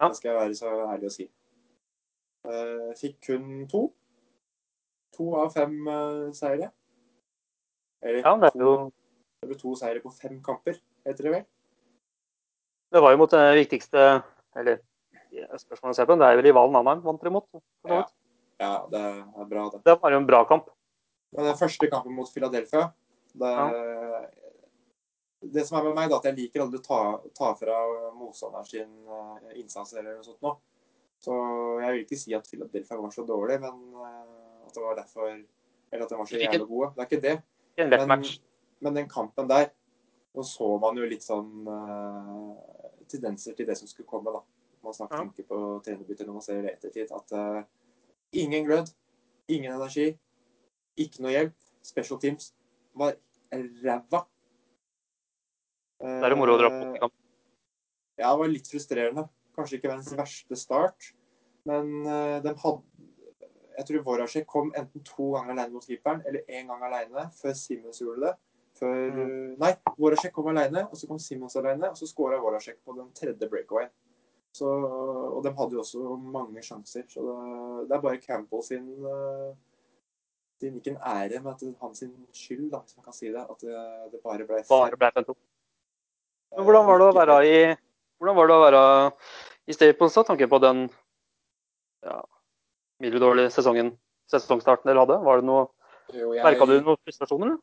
Ja. 0.00 0.08
Det 0.10 0.16
skal 0.18 0.30
jeg 0.30 0.38
være 0.38 0.58
så 0.58 0.72
ærlig 0.92 1.08
å 1.08 1.14
si. 1.14 1.30
Eh, 2.46 2.90
fikk 3.00 3.16
kun 3.26 3.66
to. 3.70 3.86
To 5.16 5.32
av 5.42 5.52
fem 5.54 5.74
eh, 5.88 6.22
seire. 6.36 6.70
Eller 8.04 8.22
Ja, 8.22 8.34
det 8.40 8.52
er 8.52 8.64
jo 8.64 8.76
det 9.42 9.50
ble 9.50 9.58
to 9.60 9.74
seire 9.78 10.00
på 10.02 10.10
fem 10.16 10.38
kamper, 10.44 10.78
heter 11.06 11.28
det 11.28 11.32
vel. 11.32 11.46
Det 12.92 13.02
var 13.02 13.12
jo 13.12 13.18
mot 13.20 13.32
det 13.34 13.42
viktigste 13.58 14.04
Eller 14.56 14.78
spørsmålet 15.60 15.92
å 15.92 15.98
se 15.98 16.06
på, 16.08 16.16
det 16.16 16.28
er 16.28 16.38
jo 16.38 16.44
rivalen 16.46 16.78
Anheim 16.80 17.02
vant 17.04 17.20
dere 17.20 17.34
mot. 17.34 17.48
Ja. 17.84 18.04
Ja, 18.56 18.86
det 18.88 19.00
er 19.02 19.48
bra, 19.50 19.66
det. 19.74 19.82
Det 19.84 19.98
var 20.00 20.14
jo 20.14 20.20
en 20.22 20.28
bra 20.28 20.38
kamp. 20.48 20.70
Men 21.36 21.50
den 21.50 21.58
første 21.58 21.90
kampen 21.92 22.14
mot 22.16 22.30
Philadelphia 22.32 22.86
det, 23.36 23.52
det 25.52 25.66
som 25.68 25.76
er 25.78 25.90
med 25.90 25.98
meg, 25.98 26.08
da, 26.08 26.16
at 26.16 26.28
jeg 26.30 26.38
liker 26.38 26.64
aldri 26.64 26.80
å 26.80 26.86
ta, 26.86 27.00
ta 27.36 27.50
fra 27.58 27.76
motstanderen 28.16 28.68
sin 28.68 28.88
eh, 28.88 29.58
innsats 29.60 29.92
eller 29.92 30.16
noe 30.16 30.24
sånt 30.24 30.40
nå. 30.46 30.54
Så 31.20 31.34
jeg 31.82 31.92
vil 31.92 32.02
ikke 32.06 32.20
si 32.20 32.34
at 32.36 32.48
Philadelphia 32.48 33.00
var 33.00 33.12
så 33.12 33.26
dårlig, 33.28 33.58
men 33.60 34.06
eh, 34.06 34.45
at 34.76 34.82
det 34.82 34.86
var 34.86 34.98
derfor 35.00 35.30
Eller 35.92 36.04
at 36.04 36.10
de 36.10 36.18
var 36.18 36.28
så 36.28 36.38
jævlig 36.40 36.68
gode. 36.68 36.90
Det 36.94 37.02
er 37.02 37.08
ikke 37.10 37.22
det. 37.22 37.36
Men, 38.08 38.24
men 38.80 38.96
den 38.96 39.08
kampen 39.08 39.48
der, 39.48 39.68
nå 40.34 40.42
så 40.44 40.68
man 40.82 40.98
jo 40.98 41.06
litt 41.08 41.24
sånn 41.24 41.68
uh, 41.68 42.56
tendenser 43.08 43.54
til 43.56 43.68
det 43.68 43.76
som 43.78 43.88
skulle 43.88 44.08
komme, 44.08 44.32
da. 44.34 44.42
Man 44.84 44.94
snakker 44.96 45.22
Ja. 45.22 45.26
ikke 45.30 45.46
på 45.48 45.60
trenerbytter 45.86 46.26
når 46.26 46.38
man 46.38 46.44
ser 46.44 46.62
det 46.64 46.74
ettertid. 46.74 47.12
At 47.14 47.32
uh, 47.36 47.62
ingen 48.32 48.66
glød, 48.66 48.90
ingen 49.48 49.72
energi, 49.72 50.10
ikke 50.96 51.22
noe 51.22 51.34
hjelp. 51.36 51.54
Special 51.86 52.18
Teams 52.20 52.50
var 52.98 53.14
ræva. 53.52 54.24
Det 56.02 56.28
er 56.28 56.36
moro 56.36 56.56
å 56.56 56.60
dra 56.60 56.72
på 56.72 56.92
kamp. 56.98 57.14
Ja, 58.16 58.32
det 58.32 58.40
var 58.40 58.50
litt 58.50 58.68
frustrerende. 58.68 59.26
Kanskje 59.56 59.78
ikke 59.78 59.90
verdens 59.92 60.12
verste 60.16 60.58
start, 60.58 61.12
men 61.68 62.04
eh, 62.04 62.38
de 62.44 62.52
hadde 62.60 62.95
Jeg 63.76 63.88
tror 63.88 64.04
Voracek 64.06 64.46
kom 64.48 64.72
enten 64.76 65.04
to 65.04 65.30
ganger 65.34 65.54
alene 65.54 65.74
mot 65.74 65.84
keeperen, 65.84 66.22
eller 66.26 66.46
én 66.48 66.70
gang 66.70 66.82
alene, 66.86 67.28
før 67.36 67.54
Simons 67.58 68.00
gjorde 68.00 68.26
det. 68.26 68.34
Før, 68.76 68.94
Mm. 69.12 69.54
Nei, 69.58 69.72
Voracek 69.98 70.32
kom 70.32 70.50
alene, 70.52 70.86
og 70.90 70.96
så 70.96 71.08
kom 71.08 71.18
Simons 71.18 71.56
alene, 71.56 71.90
og 71.90 71.96
så 71.96 72.06
skåra 72.06 72.40
Voracek 72.40 72.78
på 72.84 72.96
den 72.96 73.12
tredje 73.12 73.48
breakawayen. 73.48 73.92
Så, 74.52 74.66
og 74.66 75.42
de 75.44 75.52
hadde 75.52 75.76
jo 75.76 75.80
også 75.80 76.16
mange 76.16 76.62
sjanser. 76.62 77.04
Så 77.08 77.20
det, 77.20 77.88
det 77.88 77.96
er 77.96 78.00
bare 78.00 78.20
Campbell 78.20 78.62
sin 78.64 78.86
eh, 79.04 79.56
sin, 80.60 80.76
Ikke 80.76 80.90
en 80.90 81.02
ære, 81.04 81.40
men 81.40 81.52
at 81.52 81.60
det 81.60 81.68
er 81.68 81.74
hans 81.80 82.04
skyld, 82.32 82.70
da, 82.70 82.78
hvis 82.78 82.96
man 82.96 83.04
kan 83.04 83.12
si 83.12 83.26
det. 83.26 83.42
At 83.42 83.60
det, 83.60 83.80
det 84.12 84.20
bare 84.24 84.46
ble 84.48 84.62
Bare 84.68 84.96
ble 84.96 85.10
5-2. 85.18 85.36
Hvordan 86.56 86.86
var 86.86 86.98
det 87.02 87.08
å 87.10 87.16
være 87.16 87.40
i 87.44 87.58
hvordan 88.16 88.36
var 88.38 88.48
det 88.48 88.54
å 88.54 88.62
være 88.62 88.84
i 89.68 89.74
Staples, 89.76 90.14
da, 90.16 90.22
Tanken 90.24 90.48
på 90.48 90.60
den 90.62 90.86
ja, 92.06 92.20
middeldårlige 93.02 93.52
sesongen, 93.54 93.92
sesongstarten 94.30 94.88
dere 94.90 95.04
hadde? 95.04 95.18
Var 95.24 95.40
det 95.42 95.48
noe, 95.48 95.68
Jo, 96.14 96.32
jeg- 96.34 96.44
Merka 96.44 96.66
du 96.66 96.80
noen 96.80 96.96
frustrasjoner? 97.04 97.56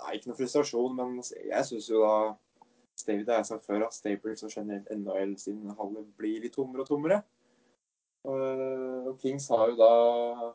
Nei, 0.00 0.14
ikke 0.16 0.28
noe 0.30 0.36
frustrasjon, 0.38 0.94
men 0.96 1.16
jeg 1.20 1.64
syns 1.68 1.88
jo 1.90 2.00
da 2.00 2.36
Stave, 2.96 3.24
det 3.24 3.28
har 3.28 3.38
jeg 3.40 3.46
sagt 3.46 3.66
før, 3.66 3.84
at 3.86 3.94
Staples 3.94 4.42
og 4.44 4.50
generelt 4.50 4.88
NHL 4.90 5.36
sin 5.38 5.74
halve 5.78 6.04
blir 6.18 6.40
litt 6.42 6.52
tommere 6.52 6.80
og 6.84 6.88
tommere. 6.88 7.22
Og 8.24 9.08
og 9.10 9.18
Kings 9.18 9.48
har 9.48 9.70
jo 9.70 9.76
da 9.76 10.54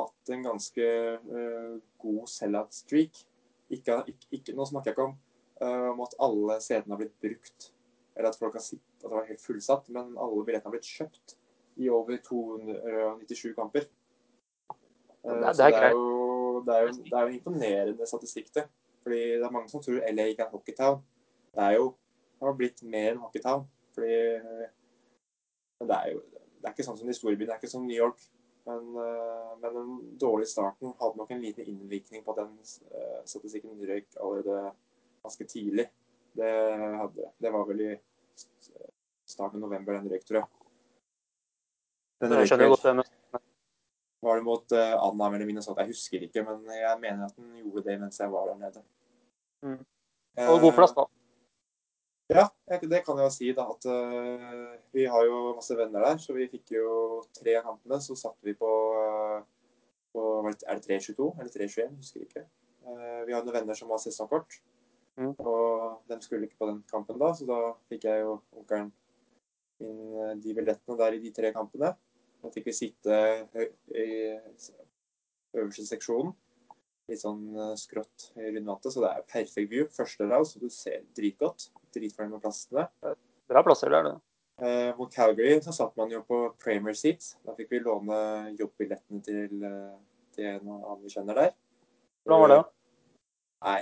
hatt 0.00 0.32
en 0.34 0.42
ganske 0.42 0.86
eh, 0.86 1.80
god 2.02 2.26
sell-out-streak. 2.28 3.24
Ikke, 3.70 4.00
ikke, 4.10 4.26
ikke, 4.32 4.54
nå 4.56 4.66
snakker 4.66 4.90
jeg 4.90 4.96
ikke 4.96 5.06
om, 5.10 5.14
eh, 5.60 5.90
om 5.92 6.00
at 6.02 6.14
alle 6.18 6.58
setene 6.60 6.96
har 6.96 6.98
blitt 7.04 7.20
brukt, 7.22 7.70
eller 8.16 8.28
at 8.32 8.38
folk 8.40 8.54
har 8.58 8.64
sittet, 8.64 8.82
at 8.98 9.06
det 9.06 9.14
var 9.14 9.28
helt 9.28 9.44
fullsatt, 9.44 9.88
men 9.94 10.16
alle 10.18 10.44
billettene 10.44 10.70
har 10.72 10.74
blitt 10.74 10.90
kjøpt 10.90 11.36
i 11.76 11.88
over 11.88 12.16
297 12.16 13.54
kamper. 13.54 13.80
Eh, 15.24 15.30
Det 15.30 15.30
er- 15.30 15.52
det 15.52 15.60
er 15.60 15.70
det 15.70 15.82
er, 15.82 15.90
jo, 15.90 16.60
det, 16.66 16.74
er 16.74 16.80
jo, 16.80 16.88
det 16.88 17.12
er 17.12 17.20
jo 17.20 17.26
en 17.28 17.34
imponerende 17.34 18.06
statistikk, 18.06 18.54
det. 18.54 18.64
Fordi 19.02 19.16
det 19.20 19.42
er 19.44 19.50
mange 19.50 19.68
som 19.68 19.80
tror 19.82 20.00
LA 20.12 20.24
ikke 20.24 20.42
er 20.42 20.50
hockeytown. 20.50 21.02
Det 21.54 21.62
er 21.64 21.72
jo 21.76 21.94
det 22.40 22.46
har 22.48 22.54
blitt 22.56 22.82
mer 22.82 23.10
enn 23.12 23.18
hockeytown. 23.20 23.66
Fordi 23.94 24.40
Men 25.80 25.88
det 25.88 25.96
er 25.96 26.12
jo 26.12 26.20
det 26.60 26.68
er 26.68 26.72
ikke 26.74 26.84
sånn 26.84 26.98
som 26.98 27.06
de 27.08 27.14
store 27.16 27.36
byene. 27.36 27.46
Det 27.46 27.54
er 27.54 27.60
ikke 27.62 27.70
som 27.72 27.86
New 27.86 27.96
York. 27.96 28.20
Men, 28.66 28.96
eh, 29.00 29.56
men 29.62 29.74
den 29.74 30.18
dårlige 30.20 30.46
starten 30.52 30.92
hadde 31.00 31.16
nok 31.16 31.30
en 31.30 31.40
liten 31.40 31.64
innvirkning 31.66 32.24
på 32.24 32.30
at 32.34 32.42
den 32.44 32.58
eh, 32.92 33.22
statistikken 33.24 33.80
røyk 33.80 34.06
allerede 34.20 34.72
ganske 35.24 35.44
tidlig. 35.48 35.86
Det 36.36 36.50
hadde 37.00 37.14
det. 37.16 37.30
Det 37.40 37.52
var 37.52 37.64
vel 37.64 37.80
i 37.80 37.98
starten 39.24 39.56
av 39.62 39.70
november 39.70 39.96
den 39.96 40.10
røyk, 40.12 40.24
tror 40.28 40.40
jeg. 40.42 40.48
Den 42.20 42.36
Jeg 42.38 42.50
skjønner 42.50 42.72
godt. 42.72 43.44
Var 44.20 44.36
det 44.36 44.44
mot 44.44 44.74
uh, 44.76 44.96
Anna 45.00 45.30
eller 45.30 45.48
Minnesota? 45.48 45.80
Jeg 45.80 45.94
husker 45.94 46.26
ikke, 46.26 46.42
men 46.44 46.66
jeg 46.76 46.98
mener 47.00 47.24
at 47.30 47.38
den 47.38 47.54
gjorde 47.62 47.86
det 47.86 47.96
mens 48.02 48.20
jeg 48.20 48.32
var 48.32 48.50
der 48.50 48.58
nede. 48.60 48.82
Mm. 49.64 49.80
Og 50.44 50.52
og 50.54 50.60
god 50.66 50.76
plass, 50.76 50.92
da. 50.96 51.06
Ja, 52.30 52.44
det 52.68 53.00
kan 53.06 53.18
jeg 53.18 53.26
jo 53.26 53.32
si, 53.34 53.48
da. 53.56 53.64
At 53.72 53.88
uh, 53.88 54.76
vi 54.94 55.06
har 55.08 55.24
jo 55.26 55.54
masse 55.56 55.76
venner 55.78 56.04
der, 56.04 56.20
så 56.22 56.36
vi 56.36 56.50
fikk 56.52 56.76
jo 56.76 57.22
tre 57.40 57.56
kampene. 57.64 57.98
Så 58.04 58.18
satt 58.18 58.36
vi 58.46 58.54
på, 58.54 58.70
eh, 59.00 59.40
på 60.12 60.26
Er 60.44 60.78
det 60.78 60.84
3.22 60.86 61.30
eller 61.40 61.50
3.21? 61.56 61.96
Husker 61.96 62.26
ikke. 62.26 62.44
Eh, 62.86 63.22
vi 63.26 63.34
har 63.34 63.44
noen 63.44 63.56
venner 63.56 63.76
som 63.78 63.90
har 63.92 64.00
sesongkort. 64.02 64.60
Mm. 65.20 65.34
Og 65.38 66.00
de 66.08 66.20
skulle 66.24 66.46
ikke 66.46 66.60
på 66.60 66.70
den 66.70 66.82
kampen 66.90 67.18
da, 67.20 67.32
så 67.36 67.48
da 67.48 67.58
fikk 67.90 68.06
jeg 68.08 68.22
jo 68.22 68.38
onkelen 68.56 68.92
eh, 69.82 70.30
de 70.40 70.54
billettene 70.56 70.96
der 71.00 71.16
i 71.16 71.22
de 71.24 71.32
tre 71.34 71.50
kampene. 71.56 71.92
Da 72.40 72.50
fikk 72.54 72.70
vi 72.70 72.76
sitte 72.76 73.16
i 73.92 74.08
øverste 75.56 75.86
seksjonen. 75.88 76.32
Litt 77.10 77.22
sånn 77.24 77.42
eh, 77.58 77.76
skrått 77.78 78.30
i 78.38 78.52
rundvantet, 78.54 78.94
så 78.94 79.02
det 79.02 79.10
er 79.10 79.28
perfekt 79.32 79.72
view. 79.72 79.88
Første 79.90 80.28
rad, 80.30 80.46
så 80.46 80.62
du 80.62 80.68
ser 80.72 81.02
dritgodt. 81.16 81.70
Dritfornøyd 81.94 82.36
med 82.36 82.44
plassene. 82.44 82.86
Bra 83.50 83.62
plasser 83.66 83.90
der, 83.90 84.06
det. 84.06 84.16
Eh, 84.60 84.90
mot 84.98 85.10
Calgary 85.14 85.56
så 85.64 85.74
satt 85.74 85.96
man 85.98 86.12
jo 86.12 86.20
på 86.28 86.42
Premier 86.62 86.94
Seats. 86.94 87.32
Da 87.46 87.56
fikk 87.58 87.72
vi 87.74 87.82
låne 87.82 88.20
jobbillettene 88.60 89.24
til, 89.26 89.64
eh, 89.66 89.96
til 90.36 90.52
en 90.52 90.76
av 90.76 91.00
vi 91.02 91.10
kjenner 91.10 91.40
der. 91.42 91.56
Hvordan 92.22 92.44
var 92.44 92.52
det? 92.54 92.60
Nei, 93.60 93.80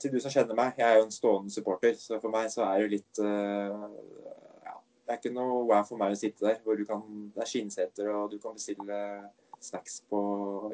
til 0.00 0.12
du 0.12 0.18
som 0.20 0.32
kjenner 0.32 0.58
meg, 0.58 0.74
jeg 0.80 0.88
er 0.88 0.98
jo 0.98 1.06
en 1.06 1.14
stående 1.14 1.52
supporter, 1.52 1.94
så 2.00 2.18
for 2.20 2.32
meg 2.32 2.50
så 2.52 2.64
er 2.66 2.74
det 2.76 2.82
jo 2.84 2.90
litt 2.92 3.20
ja, 3.22 4.45
Det 5.06 5.14
er 5.14 5.18
ikke 5.20 5.34
noe 5.36 5.60
wow 5.68 5.84
for 5.86 6.00
meg 6.00 6.14
å 6.14 6.18
sitte 6.18 6.42
der, 6.48 6.56
hvor 6.64 6.76
du 6.76 6.84
kan 6.88 7.02
Det 7.34 7.42
er 7.44 7.50
skinnseter, 7.50 8.08
og 8.10 8.30
du 8.32 8.40
kan 8.42 8.56
bestille 8.56 8.96
snacks 9.62 10.00
på, 10.10 10.18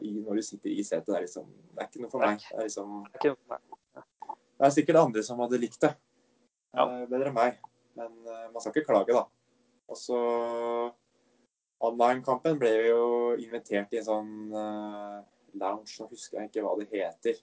i, 0.03 0.15
når 0.25 0.41
du 0.41 0.43
sitter 0.47 0.73
i 0.73 0.83
setet. 0.83 1.07
Det 1.07 1.17
er 1.19 1.27
liksom 1.27 1.51
Det 1.75 1.83
er 1.85 1.91
ikke 1.91 2.01
noe 2.03 2.11
for 2.11 2.25
meg. 2.25 2.39
Det 2.49 2.59
er 2.59 2.65
liksom 2.71 2.97
Det 3.13 3.21
er 3.21 3.35
ikke- 3.35 4.07
Det 4.59 4.67
er 4.67 4.71
sikkert 4.71 4.97
andre 5.03 5.23
som 5.23 5.39
hadde 5.39 5.59
likt 5.61 5.81
det. 5.81 5.95
Ja. 6.75 6.87
Eh, 6.89 7.07
bedre 7.07 7.29
enn 7.29 7.35
meg. 7.35 7.59
Men 7.97 8.11
eh, 8.27 8.49
man 8.53 8.61
skal 8.61 8.73
ikke 8.73 8.87
klage, 8.89 9.13
da. 9.13 9.27
Og 9.89 9.97
så 9.97 10.93
Online-kampen 11.83 12.59
ble 12.61 12.71
vi 12.79 12.89
jo 12.93 13.07
invitert 13.43 13.93
i 13.93 13.99
en 13.99 14.05
sånn 14.07 14.29
eh, 14.55 15.17
lounge, 15.59 15.97
nå 15.99 16.07
husker 16.13 16.39
jeg 16.39 16.51
ikke 16.53 16.63
hva 16.63 16.77
det 16.79 16.87
heter. 16.93 17.41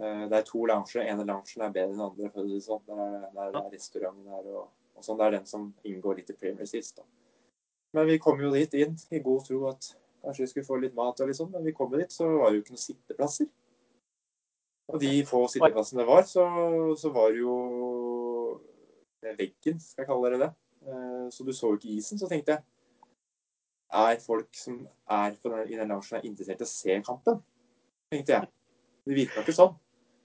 Eh, 0.00 0.22
det 0.30 0.38
er 0.38 0.46
to 0.48 0.64
lounger. 0.66 1.02
ene 1.04 1.26
loungen 1.28 1.66
er 1.66 1.74
bedre 1.74 1.90
enn 1.90 1.98
den 1.98 2.06
andre. 2.06 2.30
for 2.32 2.40
å 2.42 2.46
si 2.48 2.54
det 2.54 2.64
sånn. 2.64 2.86
Der 2.88 3.02
er, 3.44 3.52
det 3.52 3.60
er 3.60 3.74
restauranten 3.76 4.24
der 4.24 4.48
og, 4.56 4.70
og 4.96 5.06
sånn. 5.06 5.18
Det 5.20 5.26
er 5.26 5.36
den 5.38 5.48
som 5.48 5.68
inngår 5.88 6.20
litt 6.20 6.30
i 6.32 6.38
Premier 6.38 6.68
sist, 6.68 6.96
da. 7.00 7.06
Men 7.92 8.08
vi 8.08 8.20
kom 8.22 8.40
jo 8.40 8.52
dit 8.54 8.74
inn 8.80 8.94
i 9.12 9.20
god 9.20 9.44
tro 9.46 9.66
at 9.68 9.90
kanskje 10.22 10.44
vi 10.46 10.50
skulle 10.52 10.68
få 10.68 10.78
litt 10.80 10.94
mat 10.96 11.20
og 11.20 11.28
litt 11.28 11.36
sånn. 11.36 11.50
Men 11.52 11.66
vi 11.66 11.74
kom 11.76 11.92
jo 11.92 12.00
dit, 12.00 12.12
så 12.14 12.28
var 12.28 12.50
det 12.50 12.60
jo 12.60 12.64
ikke 12.64 12.76
noen 12.76 12.86
sitteplasser. 12.86 13.50
Og 14.92 15.00
de 15.00 15.12
få 15.28 15.42
sitteplassene 15.52 16.02
det 16.02 16.08
var, 16.08 16.24
så, 16.28 16.46
så 16.98 17.12
var 17.14 17.32
det 17.32 17.42
jo 17.42 17.56
veggen, 19.22 19.78
skal 19.80 20.02
jeg 20.02 20.08
kalle 20.08 20.32
det 20.32 20.40
det. 20.42 20.50
Eh, 20.88 21.26
Så 21.30 21.44
du 21.46 21.52
så 21.52 21.72
jo 21.72 21.78
ikke 21.78 21.92
isen. 21.96 22.20
Så 22.20 22.28
tenkte 22.30 22.56
jeg 22.56 22.64
er 23.92 24.20
folk 24.24 24.48
som 24.56 24.80
er 25.12 25.36
den, 25.36 25.68
i 25.68 25.76
den 25.76 25.90
loungen, 25.92 26.16
er 26.16 26.26
interessert 26.26 26.62
i 26.62 26.66
å 26.66 26.70
se 26.70 26.96
kampen? 27.04 27.42
Tenkte 28.12 28.32
jeg. 28.38 28.48
Det 29.04 29.16
virka 29.16 29.42
ikke 29.42 29.54
sånn. 29.56 29.74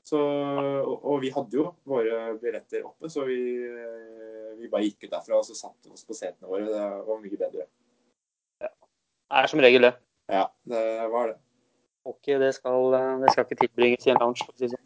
Så, 0.07 0.19
og, 0.24 1.01
og 1.03 1.17
vi 1.19 1.33
hadde 1.36 1.57
jo 1.57 1.65
våre 1.88 2.38
billetter 2.39 2.86
oppe, 2.88 3.09
så 3.12 3.25
vi, 3.27 3.41
vi 4.57 4.69
bare 4.71 4.87
gikk 4.87 5.07
ut 5.07 5.11
derfra 5.13 5.39
og 5.39 5.45
så 5.47 5.55
satte 5.57 5.91
oss 5.93 6.05
på 6.07 6.15
setene 6.17 6.49
våre. 6.49 6.67
Det 6.69 6.87
var 7.07 7.21
mye 7.23 7.39
bedre. 7.39 7.67
Det 8.61 8.71
er 9.41 9.51
som 9.51 9.61
regel 9.63 9.87
det. 9.89 9.93
Ja, 10.31 10.47
det 10.67 10.83
var 11.13 11.31
det. 11.33 11.37
Hockey 12.07 12.39
det 12.39 12.53
skal, 12.55 12.91
det 13.21 13.31
skal 13.33 13.45
ikke 13.45 13.61
tilbringes 13.65 14.07
i 14.07 14.13
en 14.13 14.21
lounge. 14.21 14.47
si 14.55 14.69
sånn. 14.71 14.83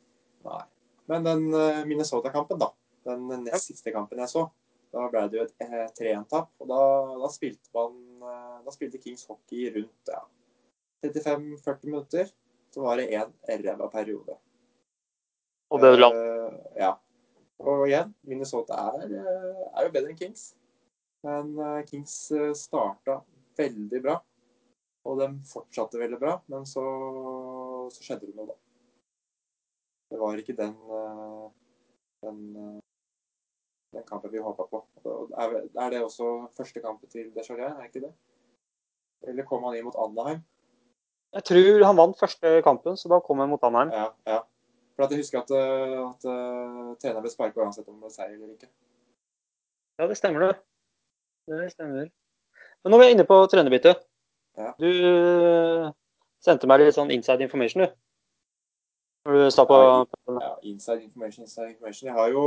Nei. 0.48 0.64
Men 1.12 1.26
den 1.28 1.48
eh, 1.54 1.84
Minnesota-kampen, 1.86 2.60
da. 2.62 2.72
Den 3.06 3.28
nest 3.46 3.72
siste 3.72 3.94
kampen 3.94 4.22
jeg 4.22 4.32
så. 4.32 4.48
Da 4.92 5.08
ble 5.12 5.24
det 5.32 5.40
jo 5.40 5.46
et 5.46 5.66
eh, 5.66 5.88
3-1-tap. 5.98 6.52
Og 6.62 6.70
da, 6.70 6.82
da 7.24 7.32
spilte 7.34 7.72
man 7.76 7.98
eh, 8.28 8.58
Da 8.66 8.74
spilte 8.74 9.02
Kings 9.02 9.26
hockey 9.30 9.70
rundt 9.76 10.14
ja, 10.14 10.24
35-40 11.06 11.90
minutter. 11.90 12.32
Så 12.72 12.84
var 12.86 13.02
det 13.02 13.10
én 13.12 13.64
ræva 13.66 13.90
periode. 13.92 14.38
Og 15.72 15.84
det 15.84 15.96
la 16.00 16.12
Uh, 16.12 16.56
ja. 16.76 16.96
Og 17.62 17.86
igjen, 17.86 18.10
Minnesota 18.26 18.78
er, 18.90 19.14
eh, 19.20 19.64
er 19.78 19.86
jo 19.86 19.94
bedre 19.94 20.12
enn 20.12 20.18
Kings. 20.18 20.52
Men 21.26 21.54
eh, 21.60 21.82
Kings 21.90 22.16
eh, 22.34 22.52
starta 22.58 23.20
veldig 23.60 24.02
bra. 24.02 24.18
Og 25.06 25.18
de 25.18 25.28
fortsatte 25.50 25.98
veldig 25.98 26.20
bra, 26.22 26.36
men 26.54 26.66
så, 26.70 26.84
så 27.90 28.04
skjedde 28.06 28.28
det 28.30 28.36
noe, 28.38 28.52
da. 28.52 28.58
Det 30.12 30.20
var 30.20 30.38
ikke 30.38 30.54
den, 30.60 30.76
den, 32.22 32.42
den 33.96 34.06
kampen 34.06 34.30
vi 34.34 34.44
håpa 34.44 34.68
på. 34.70 34.84
Er, 35.40 35.56
er 35.64 35.94
det 35.94 36.04
også 36.04 36.28
første 36.54 36.84
kampen 36.84 37.10
til 37.10 37.32
Desjardins, 37.34 37.80
er 37.80 37.90
ikke 37.90 38.04
det? 38.04 38.12
Eller 39.32 39.48
kom 39.48 39.66
han 39.66 39.80
inn 39.80 39.88
mot 39.88 39.98
Anaheim? 40.04 40.44
Jeg 41.32 41.48
tror 41.48 41.88
han 41.88 41.98
vant 41.98 42.22
første 42.22 42.54
kampen, 42.68 43.00
så 43.00 43.10
da 43.10 43.22
kom 43.26 43.42
han 43.42 43.50
mot 43.50 43.66
Anaheim. 43.66 43.96
Ja, 43.96 44.08
ja. 44.28 44.42
For 45.02 45.08
at 45.08 45.14
jeg 45.16 45.20
husker 45.24 45.40
at, 45.40 45.52
eh, 45.58 45.94
at 45.98 46.26
uh, 46.30 46.90
treneren 47.02 47.24
ble 47.24 47.30
sparka 47.32 47.64
uansett 47.64 47.88
om 47.90 47.96
det 47.96 48.04
var 48.06 48.12
seier 48.14 48.36
eller 48.36 48.52
ikke. 48.54 48.68
Ja, 49.98 50.06
det 50.12 50.18
stemmer 50.20 50.44
det. 50.46 50.50
Det 51.50 51.72
stemmer. 51.72 52.12
Men 52.84 52.94
nå 52.94 53.00
er 53.00 53.02
vi 53.02 53.16
inne 53.16 53.26
på 53.26 53.40
trenerbyttet. 53.50 54.04
Ja. 54.62 54.76
Du 54.78 54.86
eh, 54.92 55.88
sendte 56.46 56.70
meg 56.70 56.84
litt 56.84 57.00
sånn 57.00 57.16
inside 57.18 57.42
information, 57.48 57.88
du. 57.88 57.98
Når 59.26 59.40
du 59.40 59.48
sa 59.58 59.66
på 59.74 59.82
Ja, 59.82 60.54
inside 60.70 61.08
information, 61.08 61.50
inside 61.50 61.72
information. 61.72 62.12
Jeg 62.12 62.20
har 62.20 62.30
jo 62.38 62.46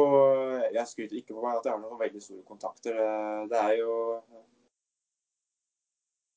Jeg 0.79 0.87
skryter 0.95 1.19
ikke 1.19 1.35
på 1.35 1.43
meg 1.43 1.59
at 1.59 1.67
jeg 1.67 1.75
har 1.75 1.83
noen 1.83 1.99
veldig 2.07 2.23
store 2.23 2.47
kontakter. 2.47 3.03
Det 3.51 3.67
er 3.67 3.77
jo 3.83 3.99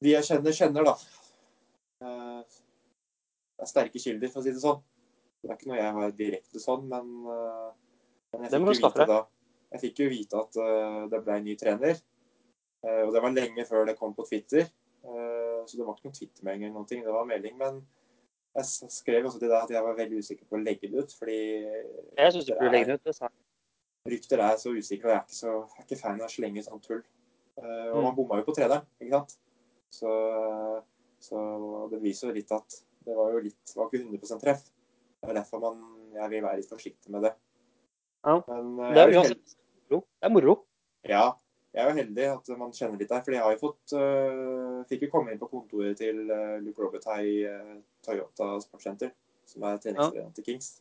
De 0.02 0.18
jeg 0.18 0.32
kjenner, 0.34 0.60
kjenner, 0.66 0.90
da. 0.94 0.98
Det 2.02 3.66
er 3.70 3.76
sterke 3.78 4.02
kilder, 4.02 4.34
for 4.34 4.42
å 4.42 4.50
si 4.50 4.58
det 4.58 4.66
sånn. 4.66 4.82
Det 5.44 5.50
er 5.52 5.58
ikke 5.58 5.70
noe 5.72 5.80
jeg 5.80 5.94
har 5.98 6.12
direkte 6.18 6.60
sånn, 6.62 6.88
men, 6.90 7.10
eh, 7.34 7.72
men 8.34 8.44
jeg 8.48 8.52
fikk 8.52 8.62
jo 8.68 8.74
vite 8.90 9.08
da 9.14 9.20
Jeg 9.72 9.82
fikk 9.82 10.00
jo 10.00 10.10
vite 10.10 10.40
at 10.40 10.58
eh, 10.64 11.02
det 11.12 11.20
ble 11.26 11.34
en 11.38 11.44
ny 11.44 11.56
trener. 11.60 11.98
Eh, 12.84 13.02
Og 13.08 13.12
det 13.14 13.22
var 13.22 13.34
lenge 13.36 13.66
før 13.68 13.86
det 13.86 13.98
kom 14.00 14.14
på 14.16 14.26
Twitter. 14.30 14.70
Så 15.68 15.76
det 15.78 15.84
var 15.86 15.96
ikke 15.96 16.08
noen 16.08 16.16
Twitter-melding 16.16 16.70
eller 16.72 16.86
ting. 16.88 17.02
Det 17.04 17.12
var 17.14 17.26
melding, 17.28 17.58
men 17.60 17.82
jeg 18.56 18.66
skrev 18.92 19.26
også 19.28 19.40
til 19.40 19.50
deg 19.52 19.58
at 19.64 19.70
jeg 19.72 19.84
var 19.84 19.96
veldig 19.96 20.18
usikker 20.24 20.48
på 20.50 20.56
å 20.58 20.64
legge 20.64 20.88
det 20.92 21.04
ut, 21.04 21.14
fordi 21.20 21.38
Jeg 22.18 22.34
syns 22.34 22.46
du 22.48 22.54
burde 22.56 22.72
legge 22.72 22.88
det 22.88 22.96
ut. 23.00 23.04
Det 23.04 23.16
sa 23.16 23.30
rykter 24.08 24.40
er 24.40 24.56
så 24.58 24.72
usikre, 24.72 25.08
og 25.08 25.12
jeg 25.12 25.20
er 25.20 25.26
ikke, 25.26 25.36
så, 25.36 25.52
jeg 25.68 25.82
er 25.84 25.86
ikke 25.86 26.00
fan 26.00 26.22
av 26.22 26.28
å 26.30 26.32
slenge 26.32 26.64
sånn 26.64 26.80
tull. 26.84 27.04
Uh, 27.60 27.90
og 27.92 27.98
Mm. 27.98 28.04
man 28.08 28.16
bomma 28.16 28.38
jo 28.40 28.46
på 28.48 28.56
treneren, 28.56 28.86
ikke 29.02 29.12
sant? 29.18 29.38
Så, 29.92 30.12
så 31.20 31.90
det 31.92 32.02
viser 32.02 32.30
jo 32.30 32.34
litt 32.38 32.52
at 32.56 32.78
det 33.06 33.16
var 33.18 33.32
jo 33.36 33.40
litt, 33.44 33.74
var 33.76 33.90
ikke 33.92 34.04
100% 34.06 34.40
treff. 34.44 34.64
Det 35.22 35.30
er 35.32 35.38
derfor 35.40 35.60
man, 35.64 35.82
jeg 36.14 36.30
vil 36.32 36.44
være 36.46 36.60
litt 36.62 36.70
forsiktig 36.72 37.12
med 37.14 37.26
det. 37.28 37.34
Ja. 38.28 38.38
Men 38.48 38.80
eh, 38.80 38.94
Det 38.94 39.02
er 39.04 39.12
jo 39.12 39.20
uansett 39.22 39.58
moro. 39.90 40.00
Det 40.22 40.30
er 40.30 40.34
moro. 40.34 40.56
ja, 41.08 41.26
jeg 41.74 41.84
er 41.84 41.90
jo 41.92 41.98
heldig 42.00 42.24
at 42.32 42.50
man 42.58 42.72
kjenner 42.74 42.98
litt 43.02 43.10
der. 43.12 43.22
For 43.26 43.36
jeg 43.36 43.44
har 43.44 43.54
jo 43.54 43.60
fått 43.62 43.94
uh, 43.94 44.84
Fikk 44.90 45.04
jo 45.06 45.10
komme 45.14 45.34
inn 45.34 45.40
på 45.42 45.50
kontoret 45.52 46.00
til 46.00 46.24
uh, 46.32 46.56
Luke 46.64 46.82
Robert 46.82 47.06
i 47.22 47.36
uh, 47.46 47.76
Toyota 48.06 48.48
Sportscenter, 48.64 49.12
som 49.46 49.66
er 49.68 49.78
treningslederen 49.84 50.34
til 50.34 50.48
Kings. 50.48 50.72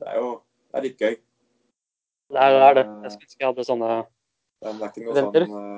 Det 0.00 0.10
er 0.12 0.18
jo 0.20 0.34
det 0.70 0.80
er 0.80 0.84
litt 0.84 1.00
gøy. 1.00 1.14
Det 2.34 2.42
er, 2.42 2.52
det 2.52 2.62
er 2.66 2.74
det. 2.76 2.84
Jeg 3.06 3.12
skulle 3.14 3.28
ønske 3.30 3.40
jeg 3.40 3.48
hadde 3.48 3.64
sånne 3.64 3.90
Men 4.66 4.80
det 4.80 4.84
er 4.84 4.90
ikke 4.92 5.06
noe 5.06 5.16
Venter. 5.20 5.46
sånn 5.46 5.68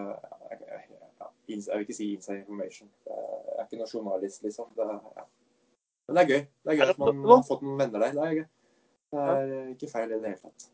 jeg, 0.48 0.60
jeg, 0.66 1.60
jeg 1.68 1.76
vil 1.76 1.84
ikke 1.86 1.96
si 1.98 2.08
inside 2.16 2.38
information. 2.40 2.90
Det 3.06 3.14
er, 3.14 3.66
ikke 3.66 3.78
noen 3.82 3.92
journalist, 3.92 4.42
liksom. 4.42 4.72
Det, 4.74 4.86
er- 4.88 5.20
ja. 5.20 5.24
Men 6.08 6.16
det 6.16 6.22
er 6.24 6.30
gøy. 6.32 6.42
Det 6.64 6.72
er 6.72 6.78
gøy 6.80 6.90
at 6.94 6.98
man 7.02 7.18
har 7.28 7.42
fått 7.48 7.62
noen 7.66 7.78
venner 7.82 8.04
der. 8.04 8.12
Det 8.16 8.26
er 8.28 8.36
gøy. 8.38 8.44
Det 9.12 9.24
er 9.32 9.50
ikke 9.74 9.90
feil 9.92 10.12
i 10.12 10.18
det 10.20 10.30
hele 10.32 10.40
tatt. 10.42 10.68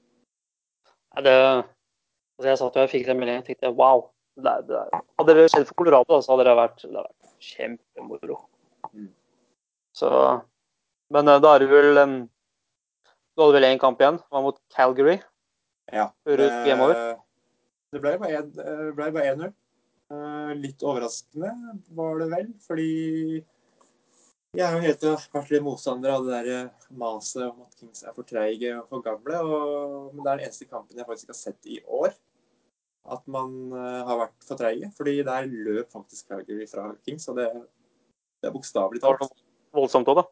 Nei, 1.14 1.23
det, 1.27 1.35
altså 2.38 2.49
jeg 2.51 2.61
satt 2.61 2.77
og 2.79 2.83
jeg 2.85 2.90
fikk 2.92 3.07
den 3.09 3.18
meldingen 3.20 3.42
og 3.44 3.49
tenkte 3.49 3.73
wow. 3.79 4.05
Det, 4.35 4.51
er- 4.51 4.64
det, 4.66 4.79
er- 4.83 5.03
hadde 5.20 5.35
det 5.38 5.49
skjedd 5.53 5.66
for 5.68 5.79
Colorado, 5.83 6.20
så 6.23 6.33
hadde 6.35 6.47
det 6.49 6.55
vært, 6.59 6.81
det 6.83 6.90
hadde 6.90 7.05
vært 7.07 7.51
kjempemoro. 7.51 8.38
Mm. 8.94 9.11
Så 9.94 10.11
Men 11.14 11.29
eh, 11.31 11.38
da 11.44 11.53
er 11.55 11.62
det 11.62 11.68
vel 11.70 11.99
em, 12.03 12.14
Du 13.37 13.42
hadde 13.44 13.55
vel 13.59 13.68
én 13.68 13.79
kamp 13.83 14.01
igjen? 14.03 14.16
Det 14.23 14.35
var 14.35 14.42
mot 14.42 14.59
Calgary. 14.75 15.18
Ja. 15.92 16.09
Før 16.25 16.40
du 16.40 16.44
gikk 16.49 17.20
det 17.94 18.01
ble 18.03 18.16
bare 18.18 18.38
en- 18.40 18.59
eh, 18.59 18.90
ble 18.97 19.11
bare 19.14 19.35
1-0. 19.37 19.53
Eh, 20.11 20.55
Litt 20.59 20.83
overraskende 20.83 21.51
var 21.94 22.18
det 22.18 22.27
vel, 22.33 22.49
fordi 22.66 23.44
jeg 24.55 24.67
har 24.67 24.77
jo 24.79 24.83
helt 24.87 25.51
litt 25.51 25.64
motstander 25.64 26.12
av 26.14 26.27
det 26.27 26.35
der 26.37 26.49
eh, 26.53 26.85
maset 27.01 27.43
om 27.49 27.64
at 27.64 27.75
Kings 27.79 28.05
er 28.07 28.14
for 28.14 28.27
treige 28.29 28.71
og 28.79 28.87
for 28.90 29.03
gamle. 29.03 29.40
Og, 29.43 30.12
men 30.12 30.21
det 30.21 30.31
er 30.31 30.38
den 30.38 30.47
eneste 30.49 30.69
kampen 30.71 31.01
jeg 31.01 31.09
faktisk 31.09 31.33
har 31.33 31.38
sett 31.38 31.71
i 31.71 31.81
år. 31.83 32.14
At 33.14 33.27
man 33.31 33.57
eh, 33.75 34.03
har 34.07 34.21
vært 34.23 34.47
for 34.47 34.61
treige. 34.61 34.93
Fordi 34.95 35.17
der 35.27 35.51
løp 35.51 35.90
faktisk 35.95 36.31
Calgary 36.31 36.69
fra 36.71 36.87
Kings, 37.03 37.27
og 37.33 37.40
det, 37.40 37.49
det 38.43 38.51
er 38.51 38.55
bokstavelig 38.55 39.03
talt. 39.03 39.27
voldsomt 39.75 40.12
òg, 40.12 40.23
da. 40.23 40.27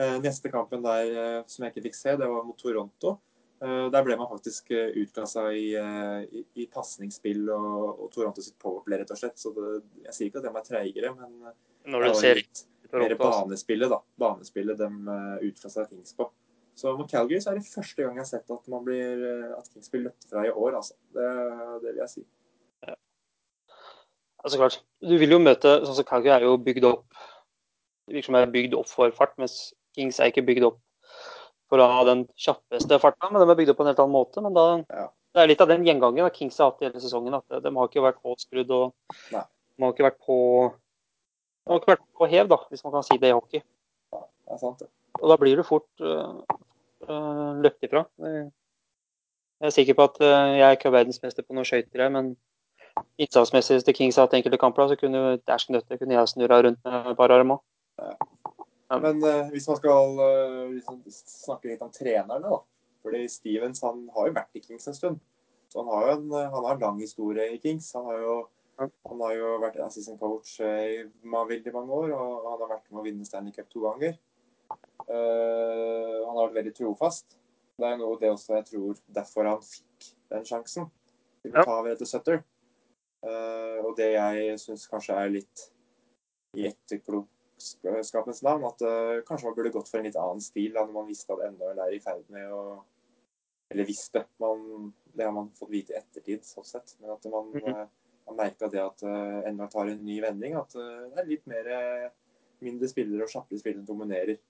Eh, 0.00 0.16
Neste 0.24 0.52
kampen 0.52 0.84
der 0.84 1.44
som 1.50 1.66
jeg 1.66 1.74
ikke 1.74 1.88
fikk 1.90 1.98
se, 1.98 2.16
det 2.16 2.28
var 2.32 2.46
mot 2.46 2.58
Toronto. 2.60 3.18
Der 3.56 4.02
ble 4.04 4.18
man 4.20 4.28
faktisk 4.28 4.68
utklassa 4.68 5.46
i, 5.56 5.70
i, 5.72 6.42
i 6.60 6.66
pasningsspill 6.68 7.46
og, 7.54 8.02
og 8.04 8.10
Toronto 8.12 8.44
sitt 8.44 8.58
powerplay, 8.60 9.00
rett 9.00 9.14
og 9.14 9.16
slett. 9.16 9.40
Så 9.40 9.54
det, 9.56 9.78
jeg 10.04 10.12
sier 10.12 10.28
ikke 10.28 10.42
at 10.42 10.48
de 10.48 10.52
er 10.52 10.66
treigere, 10.66 11.12
men 11.16 11.54
Når 11.88 12.04
du 12.04 12.18
ser 12.20 12.36
litt 12.42 12.66
mer 12.92 13.14
banespillet, 13.20 13.90
da. 13.90 14.00
Banespillet 14.20 14.78
de 14.78 14.88
uh, 15.08 15.36
utklassa 15.42 15.86
Kings 15.88 16.14
på. 16.16 16.30
Så 16.76 16.92
mot 16.98 17.08
Calgary 17.10 17.40
så 17.40 17.50
er 17.50 17.58
det 17.58 17.68
første 17.70 18.02
gang 18.02 18.18
jeg 18.18 18.24
har 18.24 18.28
sett 18.28 18.50
at, 18.52 18.66
man 18.68 18.84
blir, 18.84 19.22
at 19.56 19.68
Kings 19.72 19.88
blir 19.92 20.06
løpt 20.10 20.28
fra 20.28 20.44
i 20.44 20.50
år, 20.52 20.76
altså. 20.76 20.94
Det, 21.16 21.28
det 21.82 21.92
vil 21.94 22.02
jeg 22.02 22.12
si. 22.12 22.26
Altså 24.46 24.58
klart, 24.60 24.76
Du 25.02 25.16
vil 25.18 25.32
jo 25.32 25.38
møte 25.42 25.78
sånn 25.82 25.96
som 25.98 26.06
Calgary 26.06 26.36
er 26.36 26.44
jo 26.46 26.56
bygd 26.62 26.84
opp 26.86 27.06
Det 28.06 28.14
virker 28.14 28.28
som 28.28 28.36
er 28.38 28.52
bygd 28.52 28.76
opp 28.78 28.86
for 28.90 29.14
fart, 29.16 29.32
mens 29.40 29.56
Kings 29.96 30.20
er 30.20 30.30
ikke 30.30 30.44
bygd 30.46 30.68
opp 30.68 30.76
for 31.66 31.82
å 31.82 31.86
ha 31.90 32.02
den 32.06 32.26
kjappeste 32.38 32.98
farta. 33.02 33.26
Men 33.32 33.42
de 33.42 33.50
er 33.50 33.58
bygd 33.58 33.72
opp 33.72 33.80
på 33.80 33.82
en 33.82 33.88
helt 33.90 34.02
annen 34.04 34.14
måte. 34.14 34.42
Men 34.44 34.54
da, 34.54 34.66
Ja. 34.86 35.08
det 35.34 35.42
er 35.42 35.48
litt 35.50 35.62
av 35.64 35.72
den 35.72 35.82
gjengangen 35.82 36.22
da 36.22 36.30
Kings 36.30 36.58
har 36.62 36.70
hatt 36.70 36.84
hele 36.84 37.00
sesongen. 37.02 37.34
At 37.34 37.62
de 37.64 37.72
har 37.74 37.88
ikke 37.88 38.04
vært 38.04 38.20
påskrudd 38.22 38.70
og 38.70 38.92
Nei. 39.32 39.42
de 39.42 39.82
har 39.82 39.92
ikke 39.96 40.06
vært 40.06 40.20
på 40.22 40.36
de 41.66 41.72
har 41.72 41.80
ikke 41.80 41.90
vært 41.96 42.04
på 42.14 42.26
hev, 42.30 42.46
da, 42.46 42.60
hvis 42.70 42.84
man 42.86 42.92
kan 42.94 43.02
si 43.02 43.16
det 43.18 43.32
i 43.32 43.34
hockey. 43.34 43.62
Ja, 44.14 44.20
Det 44.22 44.54
er 44.54 44.58
sant, 44.60 44.82
det. 44.84 44.86
Og 45.18 45.32
da 45.32 45.36
blir 45.40 45.58
du 45.58 45.64
fort 45.66 46.04
uh, 46.04 46.36
uh, 47.08 47.56
løpt 47.64 47.82
ifra. 47.88 48.04
Jeg 48.22 49.66
er 49.66 49.74
sikker 49.74 49.96
på 49.98 50.06
at 50.06 50.20
uh, 50.22 50.52
jeg 50.54 50.62
er 50.62 50.76
ikke 50.76 50.92
verdensmester 50.94 51.42
på 51.42 51.56
noen 51.56 51.66
skøyter, 51.66 52.06
men 52.14 52.36
innsatsmessig 53.18 53.80
til 53.82 53.96
Kings 53.98 54.20
har 54.20 54.28
hatt 54.28 54.36
enkelte 54.38 54.60
kamper, 54.62 54.92
så 54.92 54.98
kunne 55.00 55.40
døtte 55.42 55.98
kunne 55.98 56.14
jeg 56.14 56.30
snurra 56.30 56.60
rundt 56.62 56.78
med 56.86 57.10
et 57.10 57.18
par 57.18 57.34
armer. 57.34 57.58
Ja. 57.98 58.14
Men 59.02 59.18
uh, 59.24 59.50
hvis 59.50 59.66
man 59.66 59.80
skal 59.80 60.20
liksom, 60.76 61.02
snakke 61.10 61.72
litt 61.72 61.82
om 61.82 61.90
trenerne, 61.90 62.44
da. 62.46 62.60
Fordi 63.02 63.26
Stevens 63.30 63.82
han 63.82 64.04
har 64.14 64.30
jo 64.30 64.38
vært 64.38 64.54
i 64.54 64.62
Kings 64.62 64.86
en 64.86 64.94
stund. 64.94 65.18
Så 65.72 65.82
han 65.82 65.90
har 65.90 66.06
jo 66.06 66.14
en, 66.20 66.30
han 66.54 66.62
har 66.62 66.76
en 66.76 66.86
lang 66.86 67.02
historie 67.02 67.50
i 67.50 67.58
Kings. 67.58 67.90
Han 67.98 68.06
har 68.06 68.22
jo. 68.22 68.36
Han 68.76 69.22
har 69.24 69.34
jo 69.36 69.52
vært 69.62 69.78
assistant 69.80 70.20
coach 70.20 70.58
eh, 70.64 71.00
i 71.00 71.36
veldig 71.52 71.72
mange 71.72 72.00
år, 72.00 72.12
og 72.16 72.48
han 72.50 72.62
har 72.64 72.72
vært 72.74 72.90
med 72.90 73.00
å 73.00 73.04
vinne 73.06 73.28
Stanley 73.28 73.54
Cup 73.56 73.70
to 73.72 73.84
ganger. 73.86 74.18
Uh, 75.06 76.26
han 76.26 76.34
har 76.34 76.48
vært 76.48 76.58
veldig 76.58 76.74
trofast. 76.76 77.36
Det 77.76 77.86
er 77.88 77.98
noe 78.00 78.18
det 78.20 78.32
også 78.32 78.56
jeg 78.56 78.66
tror 78.72 79.00
derfor 79.14 79.48
han 79.48 79.64
fikk 79.64 80.10
den 80.32 80.46
sjansen 80.48 80.88
til 81.44 81.52
å 81.54 81.64
ta 81.64 81.78
over 81.78 81.92
etter 81.92 82.08
Sutter. 82.08 82.42
Uh, 83.24 83.80
og 83.86 83.94
det 83.98 84.12
jeg 84.14 84.58
syns 84.60 84.86
kanskje 84.90 85.16
er 85.16 85.32
litt 85.38 85.64
i 86.56 86.66
etterklokskapens 86.68 88.42
navn, 88.44 88.66
at 88.68 88.84
uh, 88.84 89.22
kanskje 89.28 89.48
man 89.48 89.56
burde 89.56 89.72
gått 89.76 89.90
for 89.90 90.00
en 90.00 90.08
litt 90.08 90.18
annen 90.20 90.42
stil 90.44 90.74
da, 90.74 90.84
når 90.84 90.98
man 90.98 91.08
visste 91.08 91.36
at 91.36 91.46
NHL 91.52 91.80
er 91.86 91.96
i 91.96 92.02
ferd 92.04 92.28
med 92.32 92.52
å 92.52 92.66
Eller 93.72 93.82
visste. 93.88 94.20
Man, 94.38 94.92
det 95.16 95.24
har 95.26 95.32
man 95.34 95.48
fått 95.58 95.72
vite 95.72 95.90
i 95.90 95.96
ettertid, 95.98 96.44
sånn 96.46 96.66
sett. 96.68 96.92
Men 97.00 97.16
at 97.16 97.24
man, 97.32 97.48
mm 97.50 97.64
eh, 97.72 97.86
man 98.26 98.38
merka 98.40 98.68
det 98.72 98.82
at 98.82 99.04
uh, 99.06 99.46
NHL 99.46 99.70
tar 99.72 99.90
en 99.92 100.04
ny 100.06 100.18
vending. 100.24 100.56
At 100.58 100.74
uh, 100.78 101.06
det 101.12 101.22
er 101.22 101.30
litt 101.30 101.46
mer 101.50 101.70
eh, 101.72 102.08
mindre 102.64 102.90
spillere 102.90 103.26
og 103.26 103.32
kjappere 103.32 103.60
spillere 103.60 103.84
som 103.84 103.90
dominerer. 103.92 104.40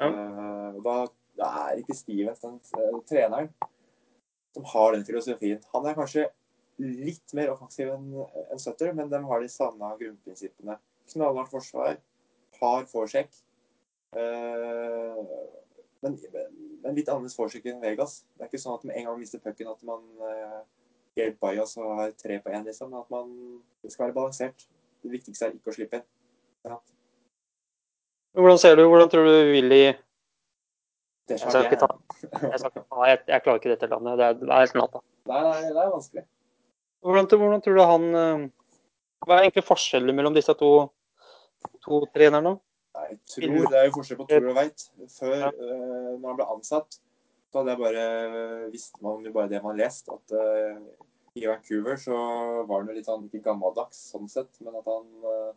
Ja. 0.00 0.08
Uh, 0.08 0.80
da, 0.84 0.96
da 1.38 1.50
er 1.66 1.82
ikke 1.82 1.96
Stevens 1.98 2.42
den 2.42 2.58
uh, 2.78 3.00
treneren 3.08 3.52
som 4.54 4.66
har 4.70 4.94
den 4.94 5.04
filosofien. 5.06 5.62
Han 5.74 5.86
er 5.86 5.96
kanskje 5.98 6.28
litt 6.82 7.34
mer 7.34 7.52
offensiv 7.52 7.90
enn 7.92 8.10
en 8.50 8.62
Sutter, 8.62 8.92
men 8.94 9.10
de 9.10 9.20
har 9.28 9.42
de 9.42 9.50
samme 9.50 9.90
grunnprinsippene. 10.00 10.78
Knallhardt 11.12 11.52
forsvar, 11.52 11.98
hard 12.60 12.88
forsjekk. 12.90 13.34
Uh, 14.14 15.20
men, 16.04 16.16
men 16.84 16.96
litt 16.96 17.08
annerledes 17.10 17.36
forsjekk 17.38 17.66
enn 17.70 17.82
Vegas. 17.82 18.22
Det 18.34 18.46
er 18.46 18.50
ikke 18.50 18.62
sånn 18.62 18.78
at 18.78 18.86
med 18.86 18.96
en 18.96 19.06
gang 19.08 19.16
man 19.16 19.22
mister 19.24 19.42
pucken, 19.42 19.70
at 19.70 19.82
man 19.86 20.04
uh, 20.22 20.62
helt 21.16 21.36
bajas 21.40 21.76
og 21.78 21.96
har 22.00 22.10
tre 22.18 22.38
på 22.42 22.50
én, 22.50 22.64
liksom. 22.66 22.94
At 22.98 23.10
man 23.10 23.30
det 23.82 23.92
skal 23.92 24.06
være 24.08 24.14
balansert. 24.16 24.66
Det 25.04 25.10
viktigste 25.12 25.46
er 25.46 25.52
ikke 25.56 25.70
å 25.70 25.76
slippe 25.76 26.00
inn. 26.00 26.06
Ja. 26.64 26.78
Hvordan 28.34 28.58
ser 28.58 28.76
du, 28.76 28.86
hvordan 28.88 29.10
tror 29.12 29.28
du 29.28 29.34
Willy 29.52 29.82
Det 31.28 31.36
Jeg 31.36 31.40
skal 31.44 31.64
ikke 31.68 31.78
ta 31.84 31.88
Jeg, 32.32 32.58
skal, 32.58 32.70
ikke- 32.70 32.84
nei, 32.98 33.08
jeg, 33.12 33.18
jeg 33.28 33.42
klarer 33.44 33.60
ikke 33.60 33.70
dette 33.74 33.88
landet. 33.92 34.18
Det 34.18 34.24
er, 34.26 34.34
det 34.40 34.48
er 34.50 34.64
helt 34.64 34.74
natta. 34.80 35.00
Nei, 35.30 35.40
nei, 35.44 35.60
det 35.70 35.82
er 35.84 35.92
vanskelig. 35.94 36.24
Hvordan, 37.04 37.28
hvordan 37.30 37.62
tror 37.64 37.78
du 37.78 37.82
han 37.84 38.04
eh, 38.20 38.44
Hva 39.24 39.36
er 39.38 39.44
egentlig 39.46 39.64
forskjellen 39.68 40.16
mellom 40.16 40.34
disse 40.36 40.52
to, 40.60 40.70
to 41.84 42.00
trenerne? 42.16 42.56
Nei, 42.94 43.06
jeg 43.10 43.18
tror 43.34 43.70
det 43.70 43.78
er 43.80 43.86
jo 43.88 43.94
forskjell 43.98 44.18
på 44.20 44.26
tror 44.32 44.50
og 44.50 44.58
veit. 44.58 44.84
Før, 45.18 45.34
Ja. 45.38 45.48
eh, 45.48 46.10
når 46.18 46.26
han 46.28 46.36
ble 46.40 46.48
ansatt, 46.56 46.98
så 47.54 47.60
hadde 47.62 47.70
jeg 47.76 47.78
bare 47.84 48.70
visste 48.72 48.98
man 49.04 49.22
jo 49.22 49.30
bare 49.30 49.46
det 49.52 49.60
man 49.62 49.76
leste. 49.78 50.10
At 50.10 50.32
uh, 50.34 50.80
i 51.38 51.44
Vancouver 51.46 51.94
så 52.02 52.16
var 52.66 52.80
han 52.80 52.88
jo 52.90 52.96
litt 52.96 53.06
sånn 53.06 53.28
ikke 53.28 53.44
gammeldags 53.44 54.00
sånn 54.10 54.26
sett, 54.30 54.58
men 54.66 54.74
at 54.80 54.88
han, 54.90 55.04
uh, 55.22 55.52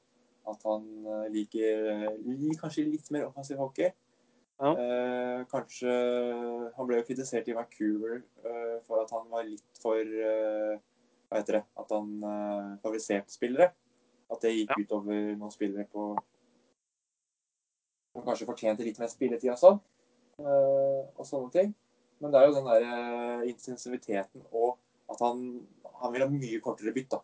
at 0.47 0.62
han 0.69 0.86
eh, 1.01 1.23
liker 1.33 1.88
uh, 2.05 2.43
kanskje 2.62 2.86
litt 2.86 3.10
mer 3.15 3.25
offensiv 3.31 3.57
hockey. 3.57 3.89
Ja. 4.57 4.71
Kanskje 5.51 5.91
Han 6.73 6.88
ble 6.89 6.97
jo 6.97 7.03
kritisert 7.05 7.45
i 7.45 7.53
Vancouver 7.53 8.23
for 8.88 9.03
at 9.03 9.12
han 9.13 9.27
var 9.29 9.43
litt 9.45 9.77
for 9.77 10.01
Hva 10.01 11.38
heter 11.38 11.60
det? 11.60 11.62
At 11.77 11.93
han 11.93 12.07
uh, 12.23 12.71
favoriserte 12.81 13.29
spillere. 13.29 13.67
At 14.33 14.41
det 14.41 14.55
gikk 14.55 14.73
Ja. 14.73 14.79
utover 14.81 15.36
noen 15.38 15.53
spillere 15.53 15.86
på 15.91 16.07
som 18.15 18.25
kanskje 18.25 18.49
fortjente 18.49 18.88
litt 18.88 18.97
mer 18.97 19.13
spilletid 19.13 19.53
og 19.53 19.62
sånn. 19.62 19.83
og 20.41 21.25
sånne 21.25 21.53
ting. 21.53 21.77
Men 22.21 22.32
det 22.34 22.39
er 22.41 22.47
jo 22.47 22.56
den 22.58 22.65
der 22.65 22.86
eh, 22.88 23.49
intensiviteten 23.51 24.41
og 24.51 24.77
at 25.10 25.19
han, 25.23 25.43
han 26.01 26.13
vil 26.13 26.23
ha 26.25 26.30
mye 26.32 26.60
kortere 26.63 26.93
bytt 26.95 27.10
da, 27.15 27.21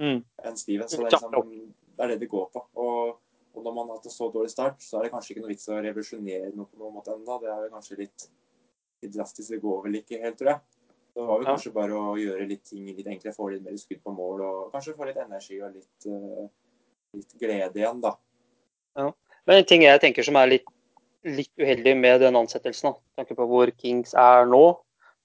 Mm. 0.00 0.22
enn 0.42 0.56
Steven. 0.56 0.88
Så 0.88 0.96
det 1.02 1.12
er, 1.12 1.18
liksom, 1.28 1.50
det 1.96 2.04
er 2.04 2.08
det 2.08 2.20
det 2.22 2.28
går 2.32 2.46
på. 2.50 2.62
Og, 2.80 3.18
og 3.54 3.62
når 3.62 3.74
man 3.76 3.88
har 3.90 3.98
hatt 3.98 4.06
en 4.08 4.14
så 4.14 4.30
dårlig 4.32 4.50
start, 4.50 4.80
så 4.82 4.98
er 4.98 5.04
det 5.04 5.10
kanskje 5.12 5.34
ikke 5.34 5.42
noe 5.44 5.50
vits 5.52 5.68
å 5.68 5.76
revolusjonere 5.84 6.48
noe 6.56 6.66
på 6.70 6.80
noen 6.80 6.94
måte 6.96 7.12
ennå. 7.12 7.36
Det 7.42 7.50
er 7.52 7.60
vel 7.60 7.70
kanskje 7.74 7.98
litt, 8.00 8.24
litt 9.04 9.12
drastisk. 9.14 9.50
Det 9.52 9.60
går 9.62 9.82
vel 9.84 9.98
ikke 10.00 10.18
helt, 10.24 10.38
tror 10.40 10.50
jeg. 10.54 10.60
Det 11.12 11.26
var 11.28 11.38
vel 11.38 11.46
Ja. 11.46 11.52
kanskje 11.52 11.72
bare 11.76 12.00
å 12.00 12.16
gjøre 12.16 12.48
litt 12.48 12.64
ting 12.64 12.86
litt 12.88 13.06
enklere, 13.12 13.36
få 13.36 13.50
litt 13.52 13.62
mer 13.62 13.76
skudd 13.76 14.00
på 14.02 14.14
mål 14.16 14.40
og 14.48 14.72
kanskje 14.72 14.96
få 14.96 15.06
litt 15.10 15.20
energi 15.20 15.60
og 15.62 15.74
litt, 15.76 16.06
eh, 16.08 16.48
litt 17.20 17.36
glede 17.38 17.76
igjen, 17.82 18.00
da. 18.00 18.16
Men 18.96 19.58
en 19.58 19.64
ting 19.68 19.82
jeg 19.82 20.00
tenker 20.00 20.24
som 20.24 20.36
er 20.40 20.46
litt, 20.56 20.64
litt 21.24 21.52
uheldig 21.60 21.94
med 21.98 22.20
den 22.22 22.36
ansettelsen, 22.38 22.94
med 22.94 23.22
tanke 23.22 23.36
på 23.38 23.46
hvor 23.48 23.70
Kings 23.78 24.14
er 24.18 24.46
nå, 24.50 24.62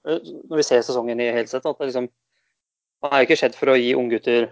eh, 0.08 0.32
når 0.50 0.62
vi 0.62 0.66
ser 0.68 0.86
sesongen 0.86 1.22
i 1.22 1.32
hele 1.32 1.48
at 1.48 1.68
det 1.68 1.92
liksom 1.92 2.10
Han 3.06 3.14
er 3.14 3.20
jo 3.22 3.26
ikke 3.28 3.36
skjedd 3.38 3.54
for 3.54 3.70
å 3.70 3.78
gi 3.78 3.92
unggutter 3.94 4.48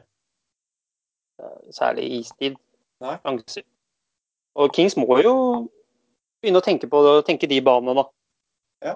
eh, 1.42 1.62
særlig 1.74 2.04
istid, 2.20 2.60
sjanser. 3.02 3.64
Og 4.56 4.70
Kings 4.76 4.94
må 5.02 5.18
jo 5.26 5.34
begynne 6.42 6.62
å 6.62 6.66
tenke 6.66 6.86
på 6.92 7.02
det, 7.02 7.16
tenke 7.26 7.50
de 7.50 7.58
banene, 7.66 7.96
da. 7.98 8.06
Ja. 8.86 8.94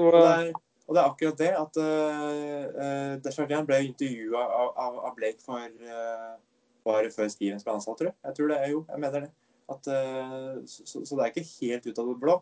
Og, 0.00 0.16
det 0.16 0.22
er, 0.30 0.48
og 0.88 0.96
det 0.96 1.02
er 1.02 1.10
akkurat 1.10 1.42
det 1.42 1.50
at 1.58 1.78
uh, 1.82 3.20
Desjardin 3.20 3.68
ble 3.68 3.82
intervjua 3.90 4.46
av, 4.46 4.72
av, 4.86 4.98
av 5.10 5.14
Blake 5.18 5.44
for 5.44 5.60
uh, 5.60 6.40
bare 6.88 7.12
før 7.12 7.28
Stevens 7.28 7.66
ble 7.66 7.76
ansatt, 7.76 8.00
tror 8.00 8.10
jeg. 8.10 8.16
Jeg 8.30 8.38
tror 8.38 8.50
det 8.54 8.58
er 8.64 8.72
jo, 8.72 8.82
jeg 8.88 9.04
mener 9.04 9.26
det. 9.26 9.30
At, 9.70 9.86
eh, 9.86 10.60
så, 10.66 10.86
så- 10.86 11.04
så 11.06 11.16
det 11.18 11.26
er 11.26 11.32
ikke 11.34 11.50
helt 11.60 11.86
ut 11.86 11.98
av 12.02 12.08
det 12.10 12.20
blå 12.22 12.36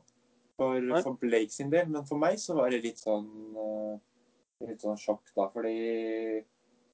for, 0.56 0.80
Nei. 0.80 1.02
for 1.04 1.18
Blake 1.20 1.52
sin 1.52 1.70
del. 1.70 1.88
Men 1.92 2.06
for 2.08 2.18
meg 2.20 2.38
så 2.40 2.56
var 2.56 2.70
det 2.72 2.82
litt 2.84 3.00
sånn 3.02 3.28
eh, 3.64 3.98
litt 4.66 4.82
sånn 4.82 4.98
sjokk, 4.98 5.28
da. 5.36 5.48
Fordi, 5.54 5.74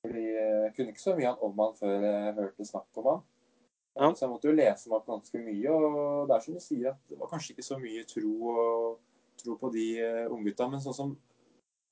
fordi 0.04 0.24
eh, 0.34 0.58
jeg 0.66 0.74
kunne 0.76 0.92
ikke 0.92 1.04
så 1.06 1.14
mye 1.16 1.32
om 1.46 1.62
han 1.62 1.78
før 1.78 1.94
jeg 2.08 2.34
hørte 2.40 2.66
snakk 2.68 3.00
om 3.00 3.10
han. 3.12 3.22
Ja. 3.94 4.08
Så 4.10 4.24
jeg 4.24 4.32
måtte 4.32 4.50
jo 4.50 4.56
lese 4.58 4.90
meg 4.90 4.98
opp 4.98 5.06
ganske 5.12 5.40
mye. 5.40 5.70
Og 5.70 6.28
det 6.28 6.36
er 6.36 6.44
som 6.44 6.56
du 6.58 6.62
sier, 6.62 6.88
at 6.92 7.10
det 7.10 7.18
var 7.20 7.30
kanskje 7.30 7.54
ikke 7.54 7.66
så 7.68 7.78
mye 7.78 8.02
tro, 8.10 8.32
og, 8.50 8.98
tro 9.40 9.54
på 9.60 9.70
de 9.74 9.86
uh, 10.02 10.32
unggutta. 10.34 10.66
Men 10.70 10.82
sånn 10.82 10.96
som 10.96 11.12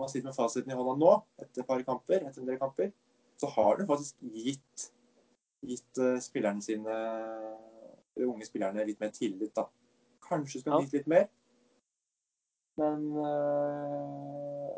man 0.01 0.11
sitter 0.11 0.29
med 0.33 0.35
fasiten 0.37 0.73
i 0.73 0.77
hånda 0.79 0.97
nå, 0.99 1.13
etter 1.39 1.63
et 1.63 1.69
par 1.69 1.85
kamper, 1.87 2.27
etter 2.27 2.43
en 2.43 2.49
del 2.51 2.59
kamper, 2.59 2.91
så 3.39 3.47
har 3.55 3.79
det 3.79 3.87
faktisk 3.87 4.19
gitt, 4.35 4.89
gitt 5.63 6.03
uh, 6.03 6.17
spillerne 6.23 6.63
sine, 6.65 6.91
de 6.91 7.72
unge 8.21 8.47
spillerne 8.47 8.85
litt 8.87 9.01
mer 9.01 9.13
tillit, 9.15 9.55
da. 9.57 9.67
Kanskje 10.29 10.61
skulle 10.61 10.79
han 10.79 10.87
gitt 10.87 11.01
litt 11.01 11.11
mer. 11.11 11.29
Men 12.81 13.07
eh, 13.21 14.75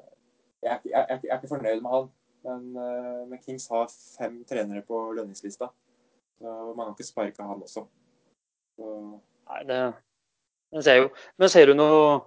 jeg, 0.64 0.72
er 0.72 0.80
jeg, 0.84 1.02
er 1.02 1.18
jeg 1.22 1.30
er 1.30 1.40
ikke 1.40 1.52
fornøyd 1.54 1.82
med 1.84 1.94
han. 1.94 2.10
Men, 2.44 2.64
eh, 2.76 3.20
men 3.30 3.42
Kings 3.42 3.68
har 3.72 3.88
fem 4.18 4.42
trenere 4.48 4.82
på 4.86 5.00
lønningslista. 5.16 5.70
Så 6.38 6.74
man 6.76 6.86
har 6.86 6.94
ikke 6.94 7.06
sparke 7.06 7.46
han 7.46 7.62
også. 7.62 7.86
Så, 8.76 8.94
Nei, 9.50 9.62
det, 9.68 9.80
men 10.72 10.82
ser 10.82 11.02
jo. 11.02 11.10
Men 11.38 11.52
ser 11.52 11.70
du 11.70 11.76
noe 11.78 12.22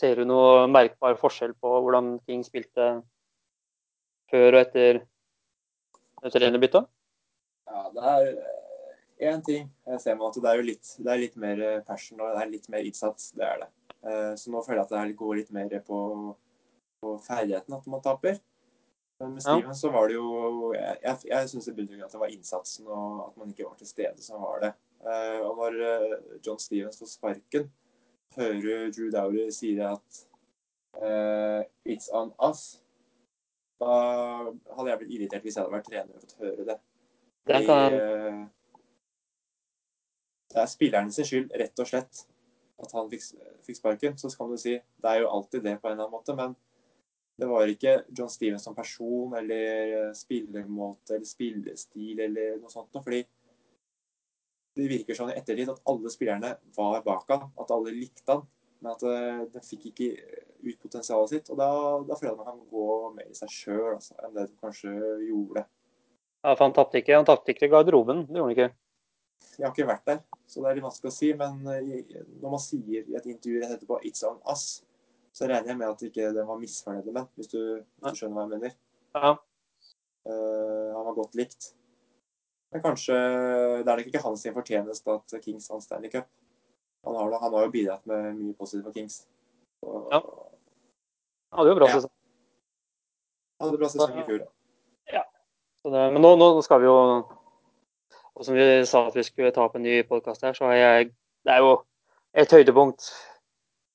Ser 0.00 0.16
du 0.16 0.24
noe 0.24 0.64
merkbar 0.72 1.18
forskjell 1.20 1.50
på 1.60 1.68
hvordan 1.84 2.14
King 2.24 2.40
spilte 2.46 2.86
før 4.32 4.54
og 4.56 4.60
etter 4.62 5.02
trenerbyttet? 6.32 6.86
ja, 7.68 7.82
det 7.92 8.06
er 8.12 8.30
én 9.28 9.42
ting 9.46 9.68
jeg 9.86 10.00
ser 10.02 10.16
meg 10.18 10.28
at 10.28 10.38
det 10.42 10.50
er 10.50 10.60
jo 10.60 10.66
litt, 10.68 10.92
det 10.98 11.12
er 11.12 11.20
litt 11.22 11.36
mer 11.40 11.60
eh, 11.62 11.80
passion 11.86 12.20
og 12.20 12.32
det 12.36 12.42
er 12.42 12.50
litt 12.52 12.68
mer 12.72 12.86
innsats. 12.88 13.30
Det 13.36 13.44
er 13.46 13.60
det. 13.64 13.68
Eh, 14.04 14.32
Så 14.40 14.50
nå 14.50 14.62
føler 14.66 14.82
jeg 14.82 14.88
at 14.88 14.94
det 15.10 15.16
går 15.20 15.36
litt 15.40 15.52
mer 15.54 15.74
på, 15.86 15.98
på 17.02 17.12
ferdigheten 17.26 17.74
at 17.76 17.86
man 17.86 18.02
taper. 18.04 18.40
Men 19.20 19.34
med 19.36 19.42
Ja. 19.44 19.54
Steven 19.58 19.74
så 19.78 19.90
var 19.94 20.08
det 20.08 20.16
jo 20.16 20.72
Jeg, 20.74 20.96
jeg, 21.02 21.18
jeg 21.30 21.48
syns 21.52 21.68
i 21.68 21.72
bunn 21.76 22.02
at 22.02 22.10
det 22.12 22.20
var 22.20 22.32
innsatsen 22.34 22.86
og 22.88 23.28
at 23.28 23.36
man 23.38 23.50
ikke 23.52 23.68
var 23.68 23.76
til 23.78 23.86
stede 23.86 24.22
som 24.24 24.42
var 24.42 24.60
det. 24.64 24.72
Eh, 25.06 25.40
Og 25.46 25.56
når 25.56 25.78
John 26.46 26.58
Stevens 26.58 26.98
får 26.98 27.06
sparken, 27.16 27.70
hører 28.36 28.90
Drew 28.90 29.10
Dowry 29.12 29.50
sier 29.52 29.92
at 29.92 30.22
uh, 31.02 31.60
'it's 31.86 32.08
on 32.12 32.32
us', 32.40 32.80
da 33.80 33.92
hadde 34.76 34.88
jeg 34.90 34.98
blitt 34.98 35.12
irritert 35.16 35.42
hvis 35.42 35.56
jeg 35.56 35.64
hadde 35.64 35.74
vært 35.74 35.88
trener 35.90 36.14
og 36.14 36.20
fått 36.22 36.36
høre 36.40 36.64
det. 36.64 36.76
Det 37.46 37.54
Fordi, 37.54 37.66
kan, 37.66 38.50
det 40.52 40.60
er 40.60 40.70
spillerne 40.70 41.14
sin 41.14 41.28
skyld, 41.28 41.52
rett 41.62 41.80
og 41.82 41.88
slett, 41.88 42.24
at 42.82 42.92
han 42.96 43.08
fikk, 43.12 43.24
fikk 43.66 43.78
sparken. 43.78 44.18
Så 44.20 44.30
kan 44.36 44.50
du 44.52 44.58
si 44.60 44.76
det 44.76 45.10
er 45.10 45.22
jo 45.22 45.30
alltid 45.32 45.64
det 45.64 45.78
på 45.80 45.88
en 45.88 45.96
eller 45.96 46.06
annen 46.08 46.16
måte, 46.16 46.36
men 46.38 46.56
det 47.40 47.48
var 47.48 47.70
ikke 47.70 48.02
John 48.12 48.30
Stevens 48.30 48.64
som 48.66 48.74
person 48.76 49.32
eller 49.38 50.12
spillemåte 50.16 51.16
eller 51.16 51.28
spillestil 51.28 52.20
eller 52.26 52.58
noe 52.60 52.72
sånt 52.72 52.92
noe. 52.92 53.04
Fordi 53.04 53.22
det 54.76 54.88
virker 54.88 55.16
sånn 55.16 55.32
i 55.32 55.38
ettertid 55.40 55.72
at 55.72 55.80
alle 55.88 56.12
spillerne 56.12 56.54
var 56.76 57.02
bak 57.04 57.28
han, 57.32 57.48
at 57.60 57.72
alle 57.74 57.94
likte 57.96 58.36
han. 58.36 58.44
Men 58.82 58.96
at 58.96 59.02
den 59.04 59.50
de 59.54 59.62
fikk 59.62 59.90
ikke 59.92 60.08
ut 60.62 60.78
potensialet 60.82 61.32
sitt. 61.32 61.50
Og 61.52 61.58
da, 61.60 61.68
da 62.08 62.18
føler 62.18 62.32
jeg 62.32 62.36
at 62.36 62.40
man 62.40 62.50
kan 62.50 62.62
gå 62.72 62.86
mer 63.16 63.28
i 63.30 63.36
seg 63.38 63.52
sjøl 63.52 63.92
altså, 63.94 64.16
enn 64.18 64.36
det 64.36 64.48
du 64.50 64.56
kanskje 64.62 64.94
gjorde. 65.28 65.66
ja, 66.42 66.54
for 66.54 66.64
han 66.66 66.74
tapte 66.76 67.02
ikke, 67.02 67.18
han 67.18 67.28
tapte 67.28 67.54
ikke 67.54 67.70
garderoben. 67.72 68.26
Det 68.28 68.40
gjorde 68.40 68.50
han 68.50 68.56
ikke. 68.56 68.81
Jeg 69.58 69.66
har 69.66 69.72
ikke 69.74 69.88
vært 69.88 70.06
der, 70.08 70.22
så 70.48 70.62
det 70.62 70.70
er 70.70 70.78
litt 70.78 70.86
vanskelig 70.86 71.10
å 71.12 71.14
si. 71.16 71.32
Men 71.38 71.60
eh, 71.68 72.16
når 72.40 72.54
man 72.54 72.62
sier 72.62 73.04
i 73.08 73.16
et 73.18 73.28
intervju 73.28 73.60
rett 73.62 73.74
etterpå 73.76 74.00
'it's 74.02 74.24
on 74.28 74.40
us', 74.48 74.82
så 75.32 75.48
regner 75.48 75.72
jeg 75.72 75.78
med 75.80 75.88
at 75.88 76.02
ikke 76.02 76.32
den 76.36 76.46
var 76.48 76.58
misfornøyd 76.60 77.12
med, 77.12 77.28
hvis 77.36 77.48
du, 77.48 77.60
hvis 77.80 78.12
du 78.12 78.18
skjønner 78.20 78.36
hva 78.36 78.42
jeg 78.42 78.52
mener. 78.52 78.74
Ja. 79.16 79.30
Uh, 80.28 80.92
han 80.94 81.06
var 81.08 81.14
godt 81.16 81.34
likt. 81.34 81.72
Men 82.72 82.82
kanskje 82.84 83.14
Det 83.82 83.88
er 83.90 83.96
nok 83.98 84.06
ikke 84.06 84.22
hans 84.22 84.46
fortjeneste 84.54 85.10
at 85.12 85.34
Kings 85.44 85.68
vant 85.70 85.82
Stanley 85.82 86.10
Cup. 86.12 86.28
Han 87.04 87.16
har, 87.16 87.32
han 87.42 87.52
har 87.52 87.64
jo 87.66 87.72
bidratt 87.74 88.06
med 88.06 88.36
mye 88.38 88.54
positivt 88.54 88.84
for 88.86 88.92
Kings. 88.92 89.26
Og, 89.82 90.08
Ja. 90.12 90.20
Han 91.52 91.58
hadde 91.58 91.70
jo 91.74 91.78
bra 91.80 91.88
Ja. 91.88 91.96
sesong. 91.98 92.14
Han 93.60 93.68
hadde 93.68 93.78
bra 93.78 93.88
sesong 93.88 94.18
i 94.18 94.24
fjor. 94.24 94.46
ja. 95.12 95.24
Så 95.82 95.90
det, 95.90 96.12
men 96.12 96.22
nå, 96.22 96.36
nå 96.36 96.62
skal 96.62 96.80
vi 96.80 96.86
jo 96.86 96.96
Og 98.36 98.46
som 98.46 98.54
vi 98.56 98.64
sa 98.88 99.06
at 99.08 99.16
vi 99.16 99.24
skulle 99.26 99.52
ta 99.54 99.66
opp 99.66 99.76
en 99.76 99.84
ny 99.84 99.98
podkast 100.08 100.44
her, 100.46 100.54
så 100.56 100.70
har 100.70 100.78
jeg 100.78 101.10
Det 101.44 101.52
er 101.52 101.58
jo 101.58 101.72
et 102.38 102.52
høydepunkt 102.54 103.08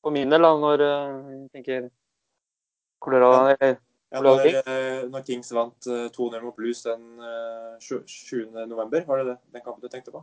for 0.03 0.11
min 0.13 0.29
del 0.29 0.43
da, 0.43 0.49
når 0.59 0.77
vi 0.83 0.87
jeg 0.87 1.49
tenker 1.55 1.89
Colorado 3.01 3.55
Ja, 4.07 4.21
Bra, 4.21 4.35
når, 4.37 4.43
Kings. 4.45 4.67
eh, 4.71 5.01
når 5.11 5.23
Kings 5.27 5.49
vant 5.51 5.87
eh, 5.91 6.05
2-0 6.15 6.43
mot 6.43 6.55
Blues 6.55 6.79
den 6.85 7.19
eh, 7.19 7.73
7. 7.79 8.45
november, 8.67 9.03
var 9.07 9.17
det 9.19 9.25
det, 9.33 9.37
den 9.51 9.63
kampen 9.65 9.81
du 9.83 9.89
tenkte 9.91 10.13
på? 10.13 10.21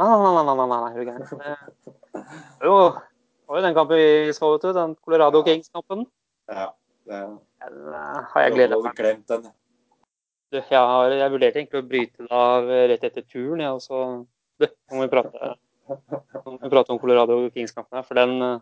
Nei, 0.00 0.08
nei, 0.08 0.32
nei, 0.42 0.54
nei, 0.58 0.66
nei, 0.72 0.90
er 0.90 0.96
du 0.98 1.04
gæren. 1.06 1.28
Det- 1.38 2.24
Jo, 2.66 2.74
det 2.90 3.46
var 3.46 3.60
jo 3.60 3.62
den 3.68 3.74
kampen 3.76 3.96
vi 4.00 4.32
så, 4.34 4.50
vet 4.56 4.62
du. 4.66 4.72
Den 4.74 4.96
Colorado 5.04 5.42
Kings-kampen. 5.46 6.02
Ja. 6.50 6.66
Det, 7.06 7.20
eh, 7.62 8.18
har 8.32 8.42
jeg 8.42 8.52
hadde 8.58 8.82
meg 8.82 8.96
glemt 8.98 9.28
den. 9.28 9.46
Jeg, 10.52 10.68
har, 10.68 11.14
jeg 11.16 11.32
vurderte 11.32 11.60
egentlig 11.60 11.80
å 11.80 11.88
bryte 11.88 12.26
det 12.26 12.36
av 12.36 12.68
rett 12.90 13.04
etter 13.08 13.24
turen, 13.24 13.62
jeg, 13.64 13.72
og 13.72 13.80
så 13.80 14.02
nå 14.62 14.98
må 14.98 15.06
vi 15.06 15.12
prate, 15.12 15.54
må 16.46 16.58
vi 16.60 16.70
prate 16.72 16.92
om 16.94 17.00
Colorado 17.00 17.38
Kings-kampen 17.54 17.98
her, 17.98 18.06
for 18.06 18.18
den 18.18 18.36
eh, 18.42 18.60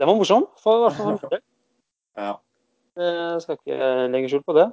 Den 0.00 0.10
var 0.10 0.18
morsom, 0.18 0.46
for, 0.60 0.84
hvert 0.84 0.98
fall 0.98 1.18
for. 1.20 1.42
Ja. 2.18 2.32
Jeg 2.98 3.42
skal 3.44 3.56
ikke 3.56 3.90
legge 4.12 4.28
skjul 4.28 4.42
på 4.44 4.56
det. 4.56 4.66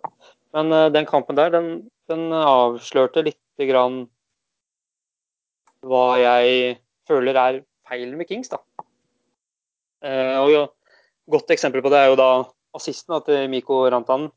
Men 0.57 0.73
eh, 0.75 0.89
den 0.93 1.07
kampen 1.09 1.37
der, 1.37 1.51
den, 1.53 1.69
den 2.11 2.33
avslørte 2.35 3.23
lite 3.27 3.67
grann 3.69 4.01
hva 5.85 6.17
jeg 6.19 6.79
føler 7.07 7.37
er 7.39 7.61
feil 7.87 8.15
med 8.17 8.27
Kings, 8.27 8.51
da. 8.51 8.59
Eh, 10.03 10.35
og 10.39 10.51
jo, 10.51 10.65
godt 11.31 11.53
eksempel 11.55 11.83
på 11.85 11.91
det 11.93 12.01
er 12.01 12.11
jo 12.11 12.19
da 12.19 12.31
assisten 12.75 13.15
da, 13.15 13.21
til 13.25 13.47
Mikko 13.51 13.85
Rantanen. 13.91 14.31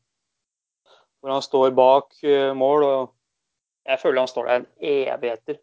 Hvor 1.23 1.31
han 1.31 1.43
står 1.45 1.71
bak 1.71 2.17
eh, 2.27 2.51
mål, 2.51 2.83
og 2.83 3.13
jeg 3.87 3.99
føler 4.01 4.25
han 4.25 4.27
står 4.27 4.49
der 4.49 4.55
en 4.59 4.67
evigheter. 4.83 5.59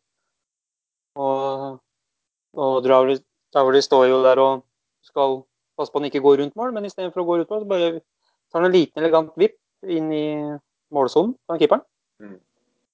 Og, 1.21 1.77
og 2.57 2.79
Dravli, 2.85 3.19
Dravli 3.53 3.83
står 3.85 4.07
jo 4.09 4.23
der 4.25 4.41
og 4.41 4.63
skal 5.05 5.43
passe 5.77 5.93
på 5.93 5.99
at 5.99 6.03
han 6.03 6.09
ikke 6.09 6.23
går 6.25 6.41
rundt 6.41 6.57
mål, 6.57 6.73
men 6.73 6.89
istedenfor 6.89 7.23
å 7.23 7.27
gå 7.29 7.37
rundt 7.41 7.53
mål, 7.53 7.65
så 7.65 7.69
bare 7.69 7.91
tar 8.01 8.63
han 8.63 8.71
en 8.71 8.77
liten 8.77 9.03
elegant 9.03 9.37
vipp 9.41 9.59
inn 9.85 10.09
i 10.13 10.27
målsonen 10.95 11.35
fra 11.45 11.59
keeperen. 11.61 11.85
Mm. 12.21 12.39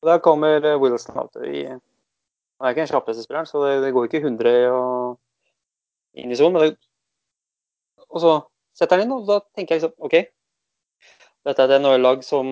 Og 0.03 0.11
der 0.11 0.23
kommer 0.25 0.59
eh, 0.59 0.81
Wilson 0.81 1.19
out 1.19 1.39
i 1.43 1.67
Han 1.67 2.67
er 2.67 2.73
ikke 2.73 2.87
den 2.87 2.91
kjappeste 2.91 3.23
spilleren, 3.23 3.47
så 3.47 3.63
det, 3.63 3.73
det 3.85 3.93
går 3.93 4.09
ikke 4.09 4.23
100 4.25 4.53
og 4.73 5.19
inn 6.17 6.33
i 6.33 6.39
sonen. 6.39 6.77
Og 8.09 8.23
så 8.23 8.39
setter 8.77 8.97
han 8.97 9.07
inn, 9.07 9.13
og 9.13 9.27
da 9.29 9.43
tenker 9.55 9.77
jeg 9.77 9.83
liksom 9.83 10.07
OK. 10.07 10.17
Dette 11.47 11.63
er 11.63 11.77
et 11.77 11.83
NHL-lag 11.83 12.25
som 12.27 12.49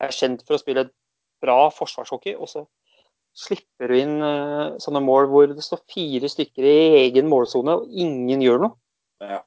er 0.00 0.14
kjent 0.14 0.42
for 0.46 0.56
å 0.56 0.60
spille 0.60 0.88
bra 1.40 1.58
forsvarshockey, 1.72 2.34
og 2.36 2.50
så 2.50 2.64
slipper 3.36 3.92
du 3.92 3.98
inn 4.00 4.16
eh, 4.26 4.78
sånne 4.82 5.02
mål 5.04 5.28
hvor 5.30 5.52
det 5.52 5.62
står 5.64 5.84
fire 5.92 6.28
stykker 6.28 6.66
i 6.66 7.04
egen 7.04 7.30
målsone, 7.30 7.76
og 7.78 7.92
ingen 7.94 8.42
gjør 8.42 8.64
noe. 8.64 8.74
Ja, 9.22 9.44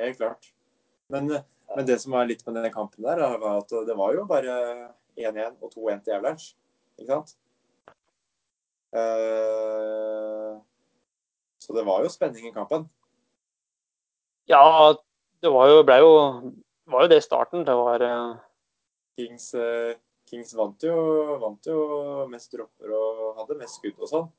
helt 0.00 0.18
klart. 0.18 0.50
Men, 1.12 1.30
men 1.76 1.86
det 1.88 2.00
som 2.02 2.16
var 2.16 2.26
litt 2.28 2.42
med 2.46 2.58
denne 2.58 2.72
kampen 2.74 3.06
der, 3.06 3.22
var 3.38 3.62
at 3.62 3.76
det 3.86 3.96
var 3.98 4.16
jo 4.16 4.26
bare 4.28 4.56
1-1 5.20 5.60
og 5.60 5.70
2-1 5.70 6.02
til 6.02 6.16
Avalanche. 6.16 6.52
Ikke 6.98 7.14
sant? 7.14 7.36
Eh, 8.92 10.58
så 11.62 11.76
det 11.76 11.86
var 11.86 12.02
jo 12.02 12.10
spenning 12.12 12.48
i 12.48 12.54
kampen. 12.54 12.88
Ja, 14.50 14.92
det 15.42 15.50
var 15.52 15.70
jo, 15.70 15.82
ble 15.86 15.98
jo, 16.02 16.12
var 16.90 17.04
jo 17.04 17.12
det 17.12 17.20
i 17.22 17.24
starten. 17.24 17.64
Det 17.66 17.74
var 17.78 18.04
eh, 18.06 18.36
Kings, 19.18 19.52
eh, 19.54 19.94
Kings 20.30 20.54
vant, 20.58 20.82
jo, 20.82 20.96
vant 21.42 21.68
jo 21.68 21.78
mest 22.32 22.54
dropper 22.54 22.94
og 22.96 23.42
hadde 23.42 23.58
mest 23.60 23.80
skudd 23.80 24.00
og 24.00 24.10
sånn. 24.10 24.30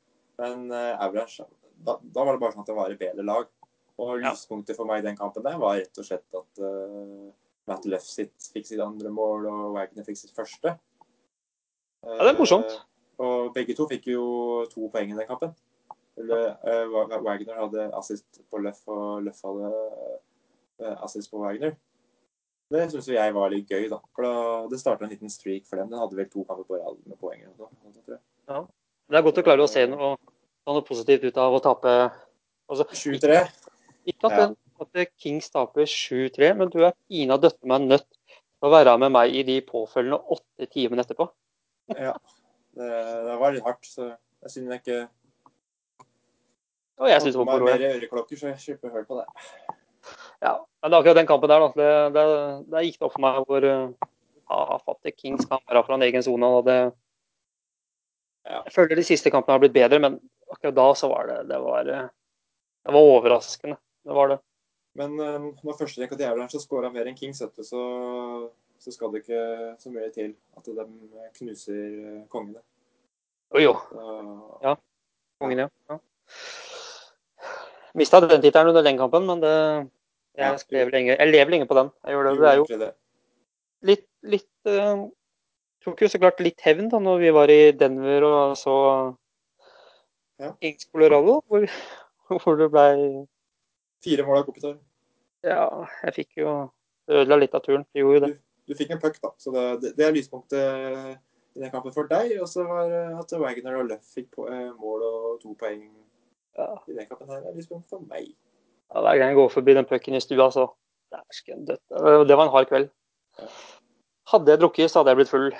Men 0.41 0.65
eh, 0.73 0.93
Avalanche, 0.97 1.45
da, 1.85 1.99
da 2.01 2.25
var 2.25 2.35
det 2.35 2.43
bare 2.43 2.55
sånn 2.55 2.65
at 2.65 2.71
det 2.71 2.79
var 2.79 2.93
et 2.93 3.01
bedre 3.01 3.27
lag. 3.27 3.51
Og 4.01 4.17
lyspunktet 4.23 4.77
for 4.77 4.89
meg 4.89 5.03
i 5.03 5.05
den 5.05 5.17
kampen 5.19 5.45
der 5.45 5.59
var 5.61 5.77
rett 5.77 5.99
og 6.01 6.07
slett 6.07 6.39
at 6.39 6.63
eh, 6.65 7.27
Matt 7.69 7.85
Leff 7.87 8.07
sitt 8.07 8.49
fikk 8.53 8.65
sitt 8.67 8.81
andre 8.83 9.11
mål, 9.13 9.45
og 9.47 9.75
Wagner 9.77 10.05
fikk 10.07 10.19
sitt 10.19 10.33
første. 10.35 10.73
Ja, 12.03 12.17
det 12.19 12.33
er 12.33 12.39
morsomt. 12.39 12.73
Eh, 12.73 12.89
og 13.23 13.53
begge 13.55 13.75
to 13.77 13.85
fikk 13.87 14.09
jo 14.11 14.25
to 14.71 14.89
poeng 14.91 15.13
i 15.13 15.17
den 15.17 15.29
kampen. 15.29 15.53
Eh, 16.19 16.89
Wagner 16.91 17.61
hadde 17.61 17.87
assist 17.95 18.41
på 18.51 18.59
Leff, 18.61 18.81
og 18.91 19.23
Leff 19.27 19.39
hadde 19.45 19.69
eh, 20.81 20.97
assist 21.05 21.31
på 21.31 21.39
Wagner. 21.41 21.77
Det 22.73 22.87
syns 22.89 23.09
jeg 23.13 23.33
var 23.35 23.51
litt 23.53 23.69
gøy, 23.69 23.85
da. 23.91 23.99
For 24.15 24.25
da 24.25 24.35
det 24.71 24.79
starta 24.81 25.05
en 25.05 25.11
liten 25.13 25.31
streak 25.31 25.67
for 25.69 25.77
dem. 25.77 25.91
Den 25.91 26.01
hadde 26.01 26.17
vel 26.17 26.29
to 26.31 26.45
kamper 26.47 26.65
på 26.65 26.79
rad 26.79 26.97
med 27.05 27.19
poeng. 27.21 27.43
jeg. 27.43 28.21
Det 28.47 29.19
er 29.19 29.25
godt 29.25 29.41
å 29.41 29.45
klare 29.45 29.65
å 29.65 29.69
se 29.69 29.83
noe, 29.89 30.15
noe 30.69 30.85
positivt 30.87 31.27
ut 31.27 31.39
av 31.41 31.53
å 31.53 31.61
tape. 31.63 31.93
Altså, 32.71 32.87
7-3. 32.97 33.43
ikke 34.09 34.29
at, 34.31 34.39
den, 34.39 34.55
at 34.81 35.13
Kings 35.21 35.51
taper 35.53 35.85
7-3, 35.89 36.53
men 36.57 36.71
du 36.73 36.79
er 36.81 36.95
pina 37.11 37.37
døtte 37.37 37.69
meg 37.69 37.85
nødt 37.91 38.07
til 38.07 38.65
å 38.65 38.71
være 38.73 38.95
med 39.03 39.13
meg 39.13 39.35
i 39.35 39.43
de 39.45 39.59
påfølgende 39.67 40.21
åtte 40.33 40.69
timene 40.71 41.03
etterpå. 41.05 41.27
Ja. 41.93 42.15
Det, 42.73 42.89
det 43.27 43.37
var 43.37 43.53
litt 43.53 43.67
hardt, 43.67 43.85
så 43.85 44.07
jeg 44.07 44.49
synes 44.55 44.71
jeg 44.71 44.81
ikke 44.81 44.99
Og 47.03 47.09
jeg 47.11 47.21
syns 47.21 47.35
det 47.35 47.41
var 47.43 47.49
moro. 47.51 47.67
mer 47.69 47.85
øreklokker, 47.91 48.39
så 48.39 48.49
jeg 48.49 48.63
slipper 48.63 48.89
å 48.89 48.95
høre 48.95 49.09
på 49.09 49.19
det. 49.19 49.27
Ja, 50.43 50.57
men 50.81 50.93
akkurat 50.93 51.15
den 51.15 51.27
kampen 51.27 51.49
der, 51.49 51.63
da. 51.63 51.71
Det, 52.11 52.23
det, 52.67 52.81
gikk 52.83 52.99
det 52.99 53.07
opp 53.07 53.15
for 53.15 53.23
meg 53.23 53.39
hvor 53.47 53.63
uh, 53.63 54.09
tafatte 54.49 55.13
Kings 55.15 55.47
kan 55.47 55.61
være 55.69 55.85
fra 55.87 55.95
en 55.95 56.03
egen 56.09 56.25
sone. 56.25 56.49
og 56.59 56.67
det 56.67 56.79
Ja. 58.43 58.59
Jeg 58.65 58.73
føler 58.75 58.99
de 58.99 59.05
siste 59.07 59.31
kampene 59.31 59.55
har 59.55 59.61
blitt 59.63 59.75
bedre, 59.75 60.01
men 60.03 60.17
akkurat 60.51 60.75
da 60.75 60.87
så 60.99 61.07
var 61.07 61.29
det 61.29 61.37
det 61.47 61.59
var, 61.63 61.87
eh, 61.87 62.09
det 62.83 62.91
var 62.93 63.05
overraskende. 63.11 63.77
Det 64.03 64.13
var 64.17 64.27
det. 64.27 64.37
Men 64.99 65.15
um, 65.19 65.45
når 65.63 65.77
førsterekka 65.79 66.17
til 66.17 66.27
Avalanche 66.27 66.59
skåra 66.59 66.91
mer 66.91 67.07
enn 67.07 67.15
Kings, 67.15 67.39
du, 67.39 67.63
så, 67.63 67.83
så 68.83 68.91
skal 68.91 69.13
det 69.13 69.23
ikke 69.23 69.75
så 69.79 69.93
mye 69.95 70.11
til 70.11 70.35
at 70.57 70.67
de 70.67 70.85
knuser 71.39 71.79
eh, 71.79 72.27
kongene. 72.27 72.59
Jo, 73.55 73.63
jo. 73.63 73.73
Så, 73.95 74.75
Kongen, 75.39 75.63
ja. 75.63 75.69
ja. 75.89 75.97
Mista 77.95 78.19
den 78.19 78.41
tittelen 78.43 78.73
under 78.73 78.83
den 78.83 78.99
kampen, 78.99 79.25
men 79.25 79.39
det, 79.39 79.55
Ja. 79.55 79.87
Jeg, 80.37 80.59
skrev 80.63 80.91
lenge, 80.93 81.15
jeg 81.17 81.31
lever 81.31 81.51
lenge 81.53 81.67
på 81.69 81.77
den. 81.77 81.91
Jeg 82.03 82.15
gjør 82.15 82.29
det. 82.29 82.37
Det 82.39 82.51
er 82.51 82.61
jo 82.61 82.91
litt, 83.89 84.07
litt 84.23 84.71
uh, 84.71 85.03
Tok 85.83 85.99
jo 85.99 86.07
så 86.07 86.19
klart 86.21 86.39
litt 86.39 86.61
hevn 86.63 86.87
da 86.87 86.99
når 87.03 87.17
vi 87.19 87.31
var 87.35 87.51
i 87.51 87.59
Denver 87.75 88.23
og 88.29 88.55
så 88.59 88.75
Ja. 90.41 90.53
Ings 90.65 90.87
Colorado, 90.89 91.41
hvor, 91.47 91.67
hvor 92.31 92.55
det 92.59 92.69
blei 92.71 92.95
Fire 94.03 94.23
mål 94.27 94.41
av 94.41 94.47
Kopitar. 94.47 94.79
Ja, 95.43 95.67
jeg 96.07 96.15
fikk 96.15 96.39
jo 96.41 96.53
ødela 97.11 97.37
litt 97.39 97.53
av 97.55 97.61
turen. 97.63 97.85
Det 97.93 98.01
gjorde 98.01 98.17
jo 98.17 98.23
det. 98.25 98.31
Du 98.67 98.73
fikk 98.79 98.91
en 98.95 98.99
puck, 98.99 99.19
da. 99.23 99.29
Så 99.39 99.51
det, 99.55 99.63
det, 99.83 99.91
det 99.99 100.05
er 100.07 100.15
lyspunktet 100.15 100.59
i 101.55 101.61
den 101.61 101.71
kampen 101.71 101.93
for 101.95 102.07
deg. 102.11 102.33
Og 102.43 102.49
så 102.51 102.65
var 102.67 102.91
at 103.19 103.31
Wagner 103.39 103.77
og 103.79 103.91
Luff 103.91 104.09
fikk 104.15 104.29
på, 104.35 104.47
eh, 104.51 104.71
mål 104.79 105.05
og 105.07 105.29
to 105.43 105.55
poeng 105.59 105.85
Ja. 106.57 106.67
i 106.87 106.95
den 106.97 107.07
kampen 107.09 107.31
her 107.31 107.41
Det 107.43 107.51
er 107.51 107.59
lyspunkt 107.59 107.87
for 107.91 108.03
meg. 108.09 108.33
Ja, 108.93 109.01
Hver 109.01 109.17
gang 109.17 109.33
jeg 109.33 109.39
går 109.39 109.49
forbi 109.49 109.73
den 109.73 109.89
pucken 109.89 110.15
i 110.15 110.21
stua, 110.21 110.51
så 110.53 110.67
Dæsken 111.13 111.65
døtte. 111.65 112.25
Det 112.27 112.37
var 112.37 112.47
en 112.47 112.53
hard 112.53 112.69
kveld. 112.69 112.89
Hadde 114.31 114.51
jeg 114.51 114.61
drukket, 114.61 114.91
så 114.91 114.99
hadde 114.99 115.13
jeg 115.13 115.19
blitt 115.21 115.33
full. 115.33 115.51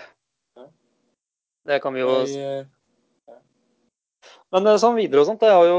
Det 1.68 1.82
kan 1.82 1.94
vi 1.94 2.02
jo 2.02 2.10
eh, 2.10 2.66
Men 4.52 4.68
eh, 4.68 4.80
sånn 4.82 4.98
videre 4.98 5.22
og 5.22 5.30
sånt, 5.30 5.44
det 5.44 5.54
har 5.54 5.66
jo 5.68 5.78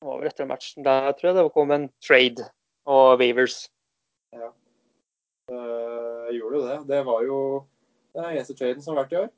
det 0.00 0.08
var 0.08 0.22
vel 0.22 0.30
etter 0.30 0.48
matchen 0.48 0.84
der, 0.86 1.10
tror 1.12 1.28
jeg 1.28 1.36
det 1.36 1.52
kom 1.52 1.72
en 1.74 1.90
trade 2.00 2.46
og 2.88 3.18
Wavers. 3.20 3.66
Ja. 4.32 4.48
jeg 5.50 6.38
gjorde 6.38 6.56
jo 6.56 6.62
det. 6.64 6.78
Det 6.88 7.00
var 7.04 7.22
jo 7.26 7.40
den 8.16 8.30
eneste 8.30 8.56
traden 8.56 8.80
som 8.82 8.96
har 8.96 9.04
vært 9.04 9.12
i 9.12 9.20
år. 9.20 9.28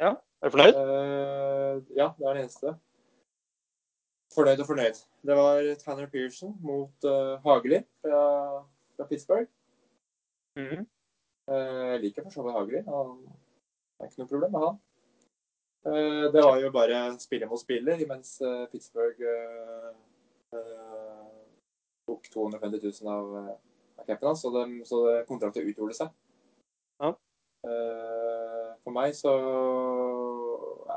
Ja. 0.00 0.14
Er 0.40 0.48
du 0.48 0.56
fornøyd? 0.56 0.80
Eh, 0.80 1.82
ja, 1.98 2.08
det 2.16 2.24
er 2.24 2.32
den 2.32 2.42
eneste. 2.46 2.74
Fornøyd 4.34 4.60
og 4.60 4.66
fornøyd. 4.66 4.98
Det 5.26 5.36
var 5.36 5.74
Tanner 5.78 6.06
Pearson 6.10 6.56
mot 6.60 7.06
uh, 7.06 7.38
Hageli 7.44 7.78
fra, 8.02 8.22
fra 8.96 9.06
Pittsburgh. 9.06 9.48
Mm 10.56 10.66
-hmm. 10.66 10.86
uh, 11.50 11.92
Jeg 11.92 12.00
liker 12.00 12.22
for 12.22 12.30
så 12.30 12.42
vidt 12.42 12.52
Hageli. 12.52 12.82
Han 12.82 13.28
det 13.94 14.00
er 14.00 14.10
ikke 14.10 14.22
noe 14.22 14.28
problem 14.28 14.50
med 14.50 14.60
han. 14.60 14.78
Uh, 15.86 16.32
Det 16.32 16.42
var 16.44 16.58
jo 16.58 16.70
bare 16.70 17.20
spiller 17.20 17.48
mot 17.48 17.60
spiller, 17.60 18.06
mens 18.06 18.42
Pittsburgh 18.72 19.20
tok 22.06 22.22
250 22.32 23.02
000 23.02 23.12
av, 23.12 23.36
av 23.98 24.04
capen 24.06 24.28
hans, 24.28 24.40
så, 24.40 24.50
de, 24.50 24.84
så 24.84 25.06
det 25.06 25.26
kontraktet 25.26 25.64
utgjorde 25.64 25.94
seg. 25.94 26.08
Ja. 27.00 27.12
For 28.84 28.90
meg 28.90 29.14
så 29.14 29.32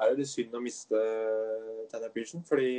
er 0.02 0.15
det 0.15 0.28
synd 0.28 0.56
å 0.56 0.60
miste 0.60 0.97
Tanner 1.91 2.13
Pearson, 2.13 2.43
fordi 2.47 2.69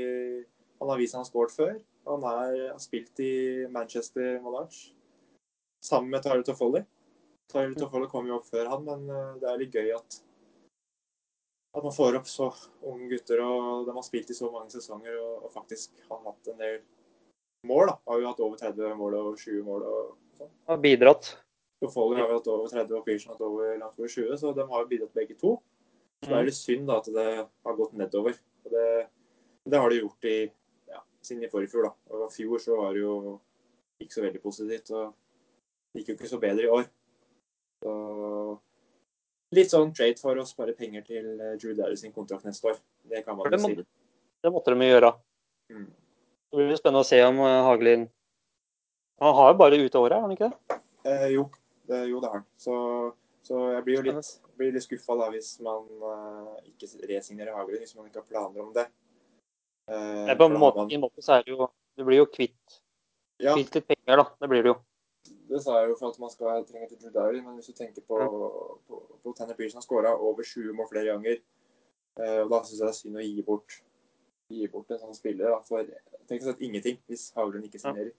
han 0.79 0.93
har 0.93 1.01
vist 1.01 1.17
han 1.17 1.25
har 1.25 1.31
skåret 1.31 1.55
før. 1.55 1.75
Han 2.09 2.25
har 2.25 2.79
spilt 2.83 3.21
i 3.21 3.33
Manchester 3.73 4.39
Monarch 4.45 4.89
sammen 5.85 6.11
med 6.13 6.23
Tyler 6.25 6.45
Toffoli. 6.47 6.85
Tyler 7.53 7.77
Toffoli 7.79 8.09
kom 8.11 8.29
jo 8.29 8.39
opp 8.39 8.49
før 8.51 8.71
han, 8.73 8.85
men 8.87 9.09
eh, 9.13 9.37
det 9.43 9.51
er 9.51 9.63
litt 9.63 9.77
gøy 9.77 9.93
at 9.97 10.23
at 11.77 11.85
man 11.85 11.95
får 11.95 12.17
opp 12.19 12.29
så 12.29 12.49
unge 12.89 13.11
gutter, 13.13 13.43
og 13.45 13.87
de 13.87 13.95
har 13.95 14.05
spilt 14.07 14.31
i 14.33 14.37
så 14.37 14.49
mange 14.51 14.73
sesonger 14.73 15.19
og, 15.21 15.45
og 15.47 15.53
faktisk 15.53 15.93
har 16.09 16.23
hatt 16.25 16.49
en 16.51 16.63
del 16.63 16.79
mål. 17.69 17.93
da. 17.93 17.99
Har 18.09 18.23
jo 18.23 18.31
hatt 18.31 18.41
over 18.47 18.63
30 18.63 18.97
mål 18.99 19.19
og 19.19 19.29
20 19.39 19.67
mål 19.67 19.85
og 19.87 20.15
sånn. 20.41 20.55
Har 20.71 20.81
bidratt. 20.83 21.33
Toffoli 21.79 22.19
har 22.19 22.33
jo 22.33 22.41
hatt 22.41 22.51
over 22.51 22.73
30 22.73 22.99
og 22.99 23.05
Pearson 23.07 23.31
har 23.31 23.37
hatt 23.37 23.47
over 23.47 23.75
langt 23.77 24.01
over 24.01 24.11
20, 24.11 24.39
så 24.41 24.55
de 24.57 24.67
har 24.73 24.83
jo 24.83 24.91
bidratt 24.91 25.15
begge 25.15 25.37
to. 25.39 25.59
Så 26.25 26.33
det 26.33 26.39
er 26.41 26.49
litt 26.49 26.59
synd 26.59 26.89
da 26.89 26.99
at 26.99 27.11
det 27.15 27.27
har 27.39 27.77
gått 27.79 27.95
nedover. 28.01 28.35
Og 28.69 28.77
det, 28.77 28.89
det 29.65 29.81
har 29.81 29.91
de 29.91 30.01
gjort 30.03 30.29
i, 30.29 30.37
ja, 30.93 31.01
siden 31.25 31.47
i 31.47 31.51
forrige 31.53 31.73
fjor. 31.73 31.89
da. 31.89 31.95
Og 32.13 32.29
i 32.29 32.35
fjor 32.37 32.63
så 32.63 32.77
var 32.77 32.93
det 32.93 33.03
jo 33.03 33.39
ikke 33.99 34.15
så 34.15 34.25
veldig 34.27 34.43
positivt. 34.45 34.93
og 34.93 35.15
det 35.93 36.03
gikk 36.03 36.13
jo 36.13 36.17
ikke 36.19 36.31
så 36.31 36.41
bedre 36.43 36.67
i 36.67 36.73
år. 36.73 36.89
Så 37.83 37.93
litt 39.57 39.73
sånn 39.73 39.95
trade 39.97 40.21
for 40.21 40.39
å 40.39 40.45
spare 40.49 40.75
penger 40.77 41.07
til 41.07 41.31
eh, 41.39 41.55
Drew 41.61 41.73
Darius 41.79 42.05
sin 42.05 42.13
kontrakt 42.13 42.45
neste 42.49 42.73
år. 42.73 42.77
Det 43.09 43.23
kan 43.25 43.39
man 43.39 43.49
jo 43.49 43.61
si. 43.63 43.87
det 44.45 44.53
måtte 44.53 44.75
de 44.75 44.91
gjøre. 44.91 45.15
Mm. 45.73 45.89
Det 45.89 46.61
blir 46.61 46.81
spennende 46.81 47.05
å 47.05 47.09
se 47.09 47.21
om 47.25 47.41
eh, 47.45 47.63
Hagelin 47.67 48.07
Han 49.21 49.35
har 49.37 49.51
jo 49.53 49.59
bare 49.61 49.81
ut 49.81 49.97
året, 50.01 50.17
har 50.17 50.25
han 50.25 50.35
ikke 50.37 50.51
det? 50.51 50.79
Eh, 51.09 51.27
jo, 51.35 51.49
det, 51.89 52.05
jo, 52.11 52.21
det 52.23 52.31
har 52.31 52.41
han. 52.41 52.47
Så, 52.61 52.75
så 53.49 53.61
jeg 53.73 53.85
blir 53.87 53.97
jo 53.97 54.03
litt, 54.11 54.31
blir 54.61 54.75
litt 54.75 54.85
skuffa 54.85 55.15
da 55.17 55.29
hvis 55.33 55.55
man 55.65 55.87
uh, 56.03 56.59
ikke 56.69 56.89
resignerer 57.09 57.57
Hagelin, 57.57 57.81
hvis 57.85 57.97
man 57.97 58.11
ikke 58.11 58.21
har 58.21 58.29
planer 58.29 58.65
om 58.67 58.75
det. 58.77 58.85
Uh, 59.89 60.27
Det 60.29 60.35
er 60.35 60.41
på 60.43 60.49
en 60.51 60.59
måte, 60.61 60.85
man- 60.85 61.05
måte 61.07 61.25
så 61.25 61.39
er 61.39 61.47
det 61.47 61.55
jo 61.57 61.71
Du 61.97 62.05
blir 62.07 62.21
jo 62.21 62.27
kvitt, 62.31 62.77
Ja, 63.41 63.55
kvitt 63.57 63.75
litt 63.75 63.89
penger, 63.89 64.21
da. 64.21 64.25
Det 64.41 64.49
blir 64.53 64.63
det 64.63 64.71
jo. 64.75 64.77
det 65.49 65.63
sa 65.65 65.81
jeg 65.81 65.89
jo 65.91 65.97
for 65.99 66.13
at 66.13 66.19
man 66.23 66.31
skal 66.31 66.65
trenge 66.69 66.89
til 66.91 66.99
Drew 67.01 67.11
Dowry, 67.15 67.41
men 67.43 67.57
hvis 67.57 67.73
du 67.73 67.73
tenker 67.73 68.05
på, 68.07 68.19
på, 68.87 69.01
på 69.25 69.33
Tanner 69.39 69.57
Pearson 69.59 69.81
har 69.81 69.87
skåra 69.87 70.13
over 70.15 70.45
20 70.45 70.77
mål 70.77 70.89
flere 70.93 71.09
ganger, 71.11 71.41
uh, 72.21 72.43
og 72.45 72.51
da 72.53 72.63
syns 72.63 72.79
jeg 72.79 72.85
det 72.87 72.93
er 72.93 72.99
synd 73.01 73.17
å 73.17 73.25
gi 73.25 73.43
bort, 73.43 73.81
gi 74.53 74.69
bort 74.69 74.91
en 74.93 75.01
sånn 75.01 75.17
spiller 75.17 75.51
da, 75.57 75.59
for 75.67 75.89
tenk 76.29 76.47
at 76.47 76.61
ingenting 76.61 77.01
hvis 77.09 77.31
Hagelund 77.35 77.65
ikke 77.67 77.81
signerer. 77.83 78.13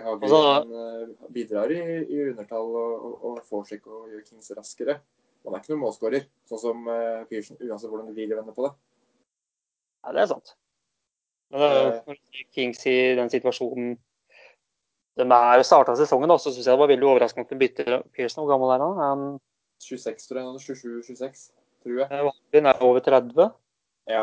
Hagelin 0.00 0.32
Altså- 0.32 0.82
eh, 0.82 1.32
bidrar 1.34 1.74
i, 1.74 1.82
i 2.06 2.22
undertall 2.30 2.70
og, 2.82 2.92
og, 3.08 3.26
og 3.30 3.42
foresjekk 3.48 3.86
og 3.86 4.08
gjør 4.12 4.24
Kings 4.28 4.52
raskere. 4.56 5.00
Han 5.44 5.54
er 5.54 5.60
ikke 5.60 5.72
noen 5.74 5.82
målskårer, 5.82 6.26
sånn 6.46 6.60
som 6.62 6.86
uh, 6.86 7.24
Pearson, 7.26 7.58
uansett 7.58 7.90
hvordan 7.90 8.12
du 8.12 8.14
vil 8.14 8.30
vende 8.30 8.54
på 8.54 8.62
det. 8.68 8.72
Ja, 10.04 10.12
det 10.14 10.22
er 10.22 10.28
sant. 10.30 10.52
Men 11.50 11.64
uh, 11.66 12.12
er 12.14 12.20
Kings 12.54 12.86
i 12.86 12.96
den 13.18 13.32
situasjonen 13.32 13.96
de 15.18 15.26
er 15.28 15.62
starta 15.66 15.94
sesongen, 15.98 16.30
da, 16.30 16.38
så 16.40 16.52
syns 16.52 16.64
jeg 16.64 16.72
det 16.72 16.80
var 16.80 16.88
veldig 16.88 17.08
overraskende 17.08 17.44
at 17.44 17.50
de 17.52 17.58
bytter 17.60 17.96
Pearson. 18.16 18.46
Hvor 18.46 18.54
gammel 18.54 18.70
er 18.72 18.84
han? 18.84 19.18
Um, 19.34 19.40
26, 19.82 20.28
tror 20.30 20.40
jeg. 20.40 20.62
27-26, 20.78 21.42
tror 21.84 21.98
jeg. 21.98 22.08
Hagelin 22.12 22.70
er 22.70 22.86
over 22.86 23.04
30. 23.04 23.50
Ja. 24.08 24.22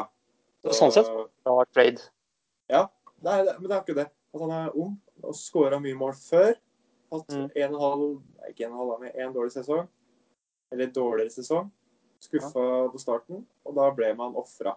Så 0.63 0.75
sånn 0.75 0.95
sett 0.95 1.11
bra 1.45 1.59
trade. 1.75 2.07
Ja, 2.71 2.87
det, 3.21 3.35
men 3.59 3.67
det 3.67 3.75
er 3.75 3.83
ikke 3.83 3.99
det. 3.99 4.07
At 4.33 4.41
han 4.43 4.55
er 4.55 4.73
ung 4.77 4.97
og 5.23 5.35
skåra 5.37 5.79
mye 5.81 5.97
mål 5.97 6.13
før. 6.17 6.53
Hatt 7.11 7.33
Mm. 7.33 7.49
en 7.55 7.75
og 7.75 7.81
halv, 7.81 8.21
ikke 8.49 8.65
en 8.67 8.77
halv, 8.77 8.99
men 8.99 9.11
en 9.15 9.33
dårlig 9.33 9.51
sesong. 9.51 9.87
Eller 10.71 10.87
dårligere 10.87 11.33
sesong. 11.33 11.71
Skuffa 12.21 12.91
på 12.91 12.99
starten, 12.99 13.45
og 13.65 13.75
da 13.75 13.89
ble 13.91 14.13
man 14.13 14.35
ofra. 14.35 14.75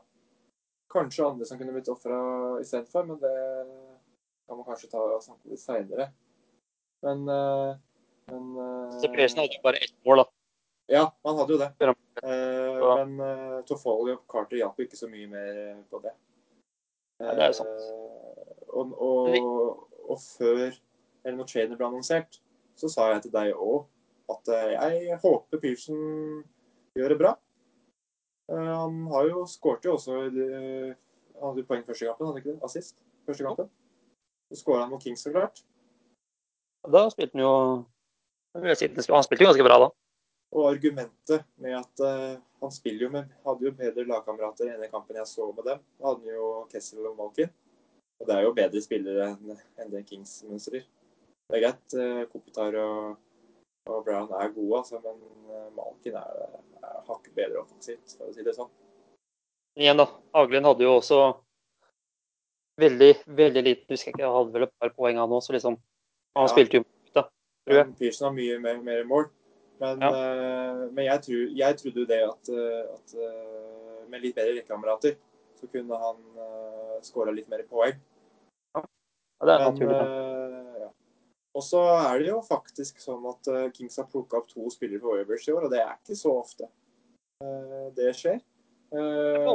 Kanskje 0.90 1.26
andre 1.26 1.44
som 1.46 1.58
kunne 1.58 1.72
blitt 1.72 1.88
ofra 1.88 2.60
istedenfor, 2.60 3.06
men 3.06 3.18
det 3.18 3.32
kan 4.48 4.56
man 4.56 4.64
kanskje 4.64 4.90
ta 4.90 4.98
og 4.98 5.22
snakke 5.22 5.50
litt 5.50 5.60
seinere. 5.60 6.10
Men, 7.02 7.28
eh, 7.28 7.76
men 8.30 8.56
eh, 8.56 9.00
Så 9.00 9.12
Persen 9.12 9.38
hadde 9.42 9.56
jo 9.56 9.62
bare 9.62 9.82
ett 9.82 9.94
mål, 10.06 10.22
da. 10.22 10.24
Ja, 10.88 11.10
man 11.24 11.36
hadde 11.38 11.52
jo 11.52 11.58
det. 11.58 11.70
Ja. 11.80 11.94
Eh, 12.22 12.62
Men 13.04 13.20
uh, 13.20 13.62
Toffoli 13.64 14.12
og 14.12 14.26
Carter 14.28 14.58
hjalp 14.58 14.76
jo 14.78 14.84
ikke 14.86 14.98
så 14.98 15.08
mye 15.10 15.28
mer 15.30 15.82
på 15.90 16.00
det. 16.02 16.12
Ja, 17.22 17.34
det 17.38 17.46
er 17.46 17.52
sant. 17.56 17.68
Eh, 17.68 18.68
og, 18.72 18.92
og, 19.00 19.88
og 20.08 20.18
før 20.22 20.72
eller 21.22 21.38
når 21.38 21.48
traden 21.50 21.78
ble 21.78 21.86
annonsert, 21.86 22.40
så 22.78 22.90
sa 22.90 23.08
jeg 23.12 23.26
til 23.26 23.34
deg 23.34 23.52
òg 23.54 23.84
at 24.32 24.50
eh, 24.54 24.74
jeg 24.74 25.18
håper 25.22 25.60
Pearson 25.62 26.02
gjør 26.96 27.14
det 27.14 27.18
bra. 27.20 27.32
Eh, 28.50 28.72
han 28.72 28.98
har 29.12 29.28
jo 29.30 29.44
skåret 29.50 29.86
jo 29.86 29.96
også 29.98 30.18
Han 30.18 31.48
hadde 31.48 31.62
jo 31.62 31.68
poeng 31.68 31.84
første 31.86 32.06
kampen, 32.06 32.26
hadde 32.26 32.34
han 32.34 32.42
ikke 32.42 32.54
det? 32.54 32.60
Assist 32.66 32.98
første 33.26 33.46
kampen. 33.46 33.70
Så 34.50 34.60
skåra 34.60 34.84
han 34.84 34.92
mot 34.92 35.02
Kings, 35.02 35.22
så 35.24 35.32
klart. 35.32 35.62
Da 36.92 37.06
spilte 37.10 37.38
han 37.38 37.44
jo 37.44 37.54
Han 38.54 38.76
spilte 38.76 39.42
jo 39.42 39.50
ganske 39.50 39.66
bra 39.66 39.78
da. 39.86 39.90
Og 40.52 40.68
argumentet 40.68 41.46
med 41.56 41.78
at 41.78 42.04
eh, 42.04 42.40
han 42.62 42.74
spiller 42.74 43.06
jo 43.06 43.12
med 43.14 43.30
Hadde 43.46 43.68
jo 43.68 43.74
bedre 43.78 44.04
lagkamerater 44.08 44.68
i 44.68 44.74
denne 44.74 44.90
kampen 44.92 45.16
jeg 45.16 45.30
så 45.30 45.48
med 45.52 45.64
dem. 45.70 45.84
Da 45.98 46.10
hadde 46.10 46.26
han 46.26 46.36
jo 46.36 46.50
Kessel 46.72 47.06
og 47.08 47.16
Malkin. 47.18 47.52
Og 48.22 48.28
det 48.28 48.36
er 48.36 48.44
jo 48.46 48.54
bedre 48.54 48.80
spillere 48.84 49.32
enn 49.82 49.90
det 49.90 50.04
Kings 50.06 50.36
mønstrer. 50.46 50.84
Det 51.50 51.58
er 51.58 51.64
greit. 51.64 51.94
eh, 51.98 52.22
Kopitar 52.30 52.76
og, 52.78 53.16
og 53.90 54.04
Brown 54.06 54.30
er 54.38 54.52
gode, 54.54 54.78
altså, 54.78 55.00
men 55.02 55.18
eh, 55.50 55.66
Malkin 55.74 56.14
er, 56.20 56.44
er 56.78 57.00
hakket 57.08 57.34
bedre 57.34 57.64
offensivt, 57.64 58.14
for 58.14 58.30
å 58.30 58.36
si 58.36 58.46
det 58.46 58.54
sånn. 58.54 58.70
Igjen, 59.74 59.98
da. 59.98 60.06
Hagelin 60.36 60.68
hadde 60.68 60.86
jo 60.86 60.94
også 61.00 61.18
veldig, 62.80 63.10
veldig 63.26 63.62
lite 63.66 63.94
Husker 63.94 64.12
jeg 64.12 64.14
ikke, 64.14 64.26
han 64.28 64.36
hadde 64.38 64.54
vel 64.54 64.66
et 64.68 64.74
par 64.80 64.94
poeng 64.96 65.18
han 65.18 65.36
så 65.42 65.56
liksom. 65.56 65.80
Han 66.38 66.48
Ja. 66.48 66.52
spilte 66.54 66.80
jo 66.80 66.84
tror 67.62 67.78
jeg. 67.78 67.94
Pearson 67.98 68.26
har 68.26 68.34
mye 68.34 68.58
mer, 68.58 68.78
mer 68.82 69.04
mål. 69.04 69.28
Men, 69.80 70.00
Ja. 70.00 70.10
uh, 70.10 70.92
men 70.92 71.04
jeg, 71.04 71.22
tror, 71.22 71.56
jeg 71.56 71.76
trodde 71.78 72.00
jo 72.00 72.06
det 72.06 72.22
at, 72.22 72.50
at 72.94 73.14
uh, 73.18 74.08
med 74.08 74.22
litt 74.22 74.34
bedre 74.34 74.56
rekkekamerater 74.56 75.16
så 75.58 75.66
kunne 75.70 75.98
han 75.98 76.16
uh, 76.38 76.98
skåra 77.02 77.34
litt 77.34 77.48
mer 77.48 77.62
poeng. 77.70 77.98
Ja, 79.42 79.46
det 79.46 79.54
er 79.54 79.58
Men, 79.58 79.72
naturlig. 79.74 79.96
eh, 80.00 80.80
ja. 80.80 80.88
Og 81.54 81.62
så 81.66 81.80
er 81.82 82.18
det 82.18 82.28
jo 82.28 82.36
faktisk 82.46 83.00
sånn 83.02 83.24
at 83.26 83.48
eh, 83.50 83.70
Kings 83.74 83.98
har 83.98 84.06
plukka 84.06 84.38
opp 84.38 84.46
to 84.46 84.70
spillere 84.70 85.02
på 85.02 85.16
Waivers 85.16 85.48
i 85.48 85.52
år, 85.52 85.66
og 85.66 85.72
det 85.72 85.80
er 85.82 85.96
ikke 85.96 86.14
så 86.20 86.36
ofte 86.38 86.68
eh, 87.42 87.88
det 87.96 88.12
skjer. 88.14 88.38
Uh, 88.92 89.48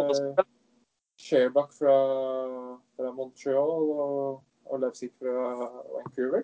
fra, 1.78 1.96
fra 2.98 3.12
Montreal 3.14 3.74
og, 4.04 4.44
og 4.66 4.80
Leipzig 4.82 5.12
fra 5.22 5.56
Vancouver. 5.94 6.44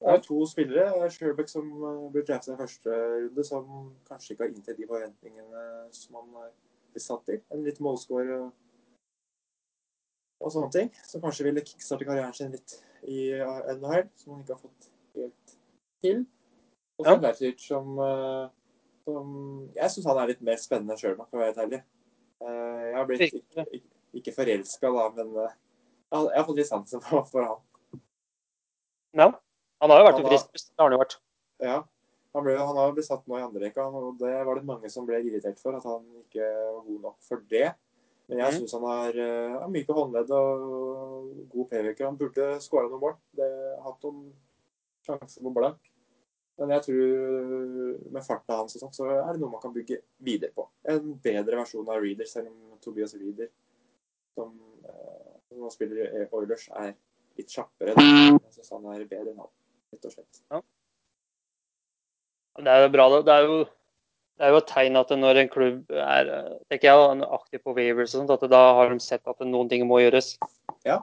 Det 0.00 0.14
er 0.14 0.22
to 0.24 0.46
spillere. 0.46 1.10
Sherbach 1.10 1.50
som 1.52 1.68
ble 2.10 2.22
draftet 2.26 2.54
i 2.54 2.58
første 2.58 2.90
runde, 2.90 3.44
som 3.44 3.92
kanskje 4.08 4.34
ikke 4.34 4.46
har 4.46 4.52
inntatt 4.54 4.78
de 4.78 4.86
forventningene 4.88 5.62
som 5.94 6.18
han 6.20 6.48
er 6.48 7.02
satt 7.02 7.24
til. 7.28 7.40
En 7.54 7.62
litt 7.66 7.78
målscorer 7.82 8.34
og, 8.40 8.50
og 10.38 10.52
sånne 10.54 10.70
ting. 10.74 10.90
Som 11.06 11.22
kanskje 11.24 11.48
ville 11.48 11.64
kickstarte 11.64 12.06
karrieren 12.08 12.34
sin 12.36 12.52
litt 12.54 12.78
i 13.08 13.28
eh, 13.36 13.72
NHL, 13.74 14.08
som 14.18 14.34
han 14.34 14.44
ikke 14.44 14.56
har 14.56 14.62
fått 14.62 14.90
helt 15.18 15.54
til. 16.04 16.24
Og 16.98 17.06
så 17.06 17.14
Ja. 17.14 17.20
Bertic, 17.22 17.62
som, 17.66 17.98
eh, 17.98 18.48
som 19.04 19.70
Jeg 19.74 19.90
syns 19.90 20.06
han 20.06 20.18
er 20.18 20.32
litt 20.32 20.42
mer 20.42 20.56
spennende 20.56 20.98
sjøl, 20.98 21.16
for 21.16 21.38
å 21.38 21.42
være 21.42 21.52
helt 21.54 21.64
ærlig. 21.66 21.82
Eh, 22.42 22.82
Jeg 22.88 22.96
har 22.96 23.06
blitt, 23.06 23.20
ikke, 23.20 23.66
ikke, 23.72 23.88
ikke 24.14 24.34
forelska, 24.34 24.90
da, 24.94 25.08
men 25.16 25.36
uh, 25.36 25.50
jeg 26.10 26.36
har 26.38 26.46
fått 26.46 26.56
litt 26.56 26.70
sansen 26.70 27.02
for, 27.04 27.24
for 27.28 27.44
han. 27.44 28.02
Ja. 29.18 29.32
Han 29.82 29.92
har 29.92 30.00
jo 30.00 30.06
vært 30.08 30.18
Han 30.18 30.24
en 30.24 30.32
frisk 30.32 30.52
pust. 30.52 30.70
Det 30.72 30.82
har 30.82 30.88
han 30.88 30.96
jo 30.96 31.02
vært. 31.02 31.18
Ja. 31.62 31.76
Han, 32.36 32.44
ble, 32.44 32.54
han 32.60 32.76
har 32.76 32.94
blitt 32.94 33.08
satt 33.08 33.26
nå 33.26 33.38
i 33.38 33.42
andre 33.42 33.66
rekka, 33.66 33.86
og 33.88 34.18
det 34.20 34.32
var 34.46 34.58
det 34.58 34.68
mange 34.68 34.90
som 34.92 35.06
ble 35.08 35.20
irritert 35.24 35.60
for, 35.62 35.76
at 35.78 35.86
han 35.88 36.04
ikke 36.22 36.44
var 36.44 36.82
god 36.86 37.00
nok 37.06 37.16
for 37.24 37.44
det. 37.50 37.70
Men 38.28 38.38
jeg 38.38 38.52
Mhm. 38.52 38.58
syns 38.60 38.72
han 38.76 38.84
er, 38.84 39.18
er 39.18 39.68
myk 39.68 39.86
myke 39.88 39.94
håndledd 39.96 40.30
og 40.30 41.48
god 41.48 41.68
playmaker. 41.70 42.04
Han 42.04 42.18
burde 42.20 42.48
skåra 42.60 42.88
noen 42.90 43.00
mål. 43.00 43.16
Det 43.34 43.48
hatt 43.82 44.02
noen 44.04 44.32
sjanser 45.06 45.42
på 45.42 45.54
blank. 45.54 45.78
Men 46.58 46.70
jeg 46.74 46.82
tror 46.82 48.10
med 48.12 48.24
farta 48.26 48.56
hans 48.58 48.74
og 48.76 48.82
sånn, 48.82 48.94
så 48.94 49.06
er 49.10 49.32
det 49.32 49.40
noe 49.40 49.50
man 49.50 49.62
kan 49.62 49.72
bygge 49.72 50.00
videre 50.20 50.50
på. 50.52 50.66
En 50.84 51.14
bedre 51.22 51.56
versjon 51.56 51.88
av 51.88 52.02
Reader, 52.02 52.26
selv 52.26 52.48
om 52.48 52.78
Tobias 52.82 53.14
Reader, 53.14 53.48
som 54.34 54.58
eh, 54.84 55.38
som 55.48 55.58
nå 55.62 55.70
spiller 55.72 56.10
i 56.22 56.26
Oilers, 56.36 56.68
er 56.76 56.94
litt 57.38 57.48
kjappere. 57.54 57.94
Jeg 57.96 58.52
syns 58.58 58.72
han 58.74 58.84
er 58.92 59.06
bedre 59.08 59.32
enn 59.32 59.38
han, 59.40 59.52
rett 59.92 60.08
og 60.10 60.12
slett. 60.12 60.42
Det 62.58 62.72
er 62.74 62.82
jo 62.82 62.90
bra. 62.92 63.08
det. 63.14 63.20
Det 63.28 63.34
er 63.34 63.46
jo, 63.46 63.58
det 64.38 64.46
er 64.46 64.52
jo 64.54 64.60
et 64.60 64.68
tegn 64.70 64.96
at 65.00 65.10
når 65.18 65.40
en 65.42 65.50
klubb 65.50 65.90
er 65.90 66.28
tenker 66.70 66.88
jeg, 66.88 67.28
aktiv 67.34 67.62
på 67.64 67.74
waivers 67.74 68.14
og 68.14 68.22
sånt, 68.22 68.30
at 68.36 68.50
da 68.52 68.60
har 68.78 68.92
de 68.92 69.00
sett 69.02 69.26
at 69.26 69.42
noen 69.42 69.70
ting 69.70 69.82
må 69.88 69.98
gjøres. 69.98 70.36
Ja. 70.86 71.00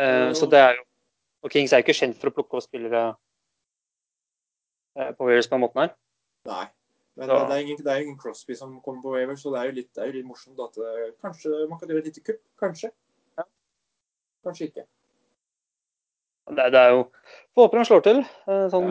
Eh, 0.00 0.32
så 0.36 0.48
det 0.48 0.60
er 0.60 0.76
jo 0.78 0.84
Og 1.44 1.52
Kings 1.52 1.70
er 1.72 1.78
jo 1.78 1.84
ikke 1.84 1.94
kjent 1.94 2.16
for 2.18 2.32
å 2.32 2.34
plukke 2.34 2.56
opp 2.58 2.64
spillere 2.64 3.00
uh, 4.98 5.10
på 5.14 5.28
waivers 5.28 5.46
på 5.46 5.54
den 5.54 5.62
måten 5.62 5.82
her. 5.84 5.92
Nei. 6.48 6.64
Men 7.16 7.28
Ja. 7.30 7.36
det, 7.46 7.54
er 7.54 7.60
ingen, 7.62 7.76
det 7.78 7.92
er 7.92 8.02
ingen 8.02 8.18
Crosby 8.18 8.56
som 8.56 8.80
kommer 8.80 9.02
på 9.02 9.12
Wavers 9.14 9.44
så 9.44 9.52
det 9.52 9.60
er 9.60 9.68
jo 9.68 9.76
litt, 9.76 9.90
det 9.94 10.02
er 10.02 10.10
jo 10.10 10.16
litt 10.16 10.26
morsomt 10.26 10.58
at 10.60 10.80
eh, 10.80 11.12
kanskje 11.22 11.68
man 11.70 11.78
kan 11.78 11.88
gjøre 11.88 12.02
et 12.02 12.08
lite 12.10 12.24
kupp. 12.24 12.40
Kanskje. 12.60 12.90
Ja. 13.38 13.44
Kanskje 14.44 14.66
ikke. 14.68 14.84
Det, 16.56 16.66
det 16.72 16.80
er 16.80 16.90
jo 16.96 17.04
Får 17.54 17.68
håpe 17.68 17.78
de 17.78 17.86
slår 17.88 18.02
til. 18.08 18.20
Sånn, 18.74 18.90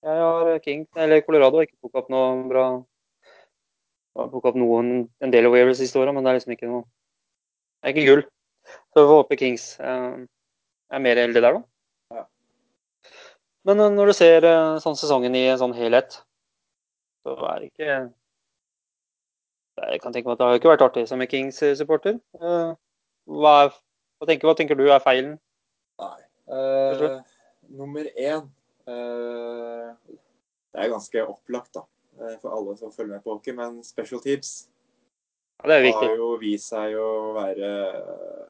Jeg 0.00 0.16
har 0.16 0.58
King, 0.64 0.86
eller 0.96 1.20
Colorado, 1.20 1.60
ikke 1.60 1.76
plukket 1.76 2.00
opp 2.00 2.12
noe 2.12 2.28
bra 2.48 2.66
Jeg 2.72 4.20
har 4.22 4.28
plukket 4.32 4.54
opp 4.54 4.60
noen, 4.60 4.92
en 5.20 5.32
del 5.32 5.48
waivers 5.52 5.80
siste 5.82 6.00
året, 6.00 6.14
men 6.16 6.24
det 6.24 6.30
er 6.30 6.38
liksom 6.38 6.54
ikke 6.54 6.68
noe 6.70 6.84
Det 6.84 7.90
er 7.90 7.92
ikke 7.94 8.06
gull. 8.06 8.22
Så 8.70 9.02
vi 9.02 9.08
får 9.10 9.18
håpe 9.18 9.38
Kings 9.40 9.66
eh, 9.80 10.22
er 10.90 11.02
mer 11.04 11.20
eldre 11.20 11.42
der, 11.44 11.58
da. 11.58 12.16
Ja. 12.16 12.24
Men 13.68 13.82
eh, 13.84 13.92
når 13.96 14.12
du 14.12 14.14
ser 14.16 14.46
eh, 14.48 14.78
sånn 14.84 14.96
sesongen 15.00 15.36
i 15.36 15.46
en 15.52 15.60
sånn 15.60 15.76
helhet, 15.76 16.16
så 17.24 17.36
er 17.50 17.60
det 17.60 17.68
ikke 17.70 17.90
Jeg 19.80 20.00
kan 20.04 20.16
tenke 20.16 20.28
meg 20.28 20.36
at 20.36 20.40
det 20.40 20.48
har 20.48 20.60
ikke 20.60 20.72
vært 20.72 20.86
artig 20.88 21.04
som 21.08 21.20
en 21.20 21.28
Kings-supporter. 21.28 22.16
Hva, 22.40 23.54
hva, 23.68 24.28
tenker, 24.28 24.48
hva 24.48 24.56
tenker 24.56 24.76
du 24.76 24.86
er 24.88 25.04
feilen? 25.04 25.36
Nei. 26.00 26.18
Eh, 26.50 27.20
nummer 27.76 28.08
én 28.16 28.48
Det 30.70 30.78
er 30.78 30.92
ganske 30.92 31.24
opplagt 31.26 31.74
da, 31.74 31.84
eh, 32.20 32.36
for 32.42 32.54
alle 32.54 32.76
som 32.78 32.92
følger 32.94 33.16
med 33.16 33.24
på 33.24 33.34
hockey, 33.34 33.54
men 33.56 33.82
special 33.84 34.22
teams 34.22 34.68
Ja, 35.60 35.68
det 35.68 35.76
er 35.76 35.92
har 35.92 36.14
jo 36.16 36.36
vist 36.40 36.70
seg 36.70 36.94
å 36.96 37.34
være 37.36 37.70
eh, 37.90 38.46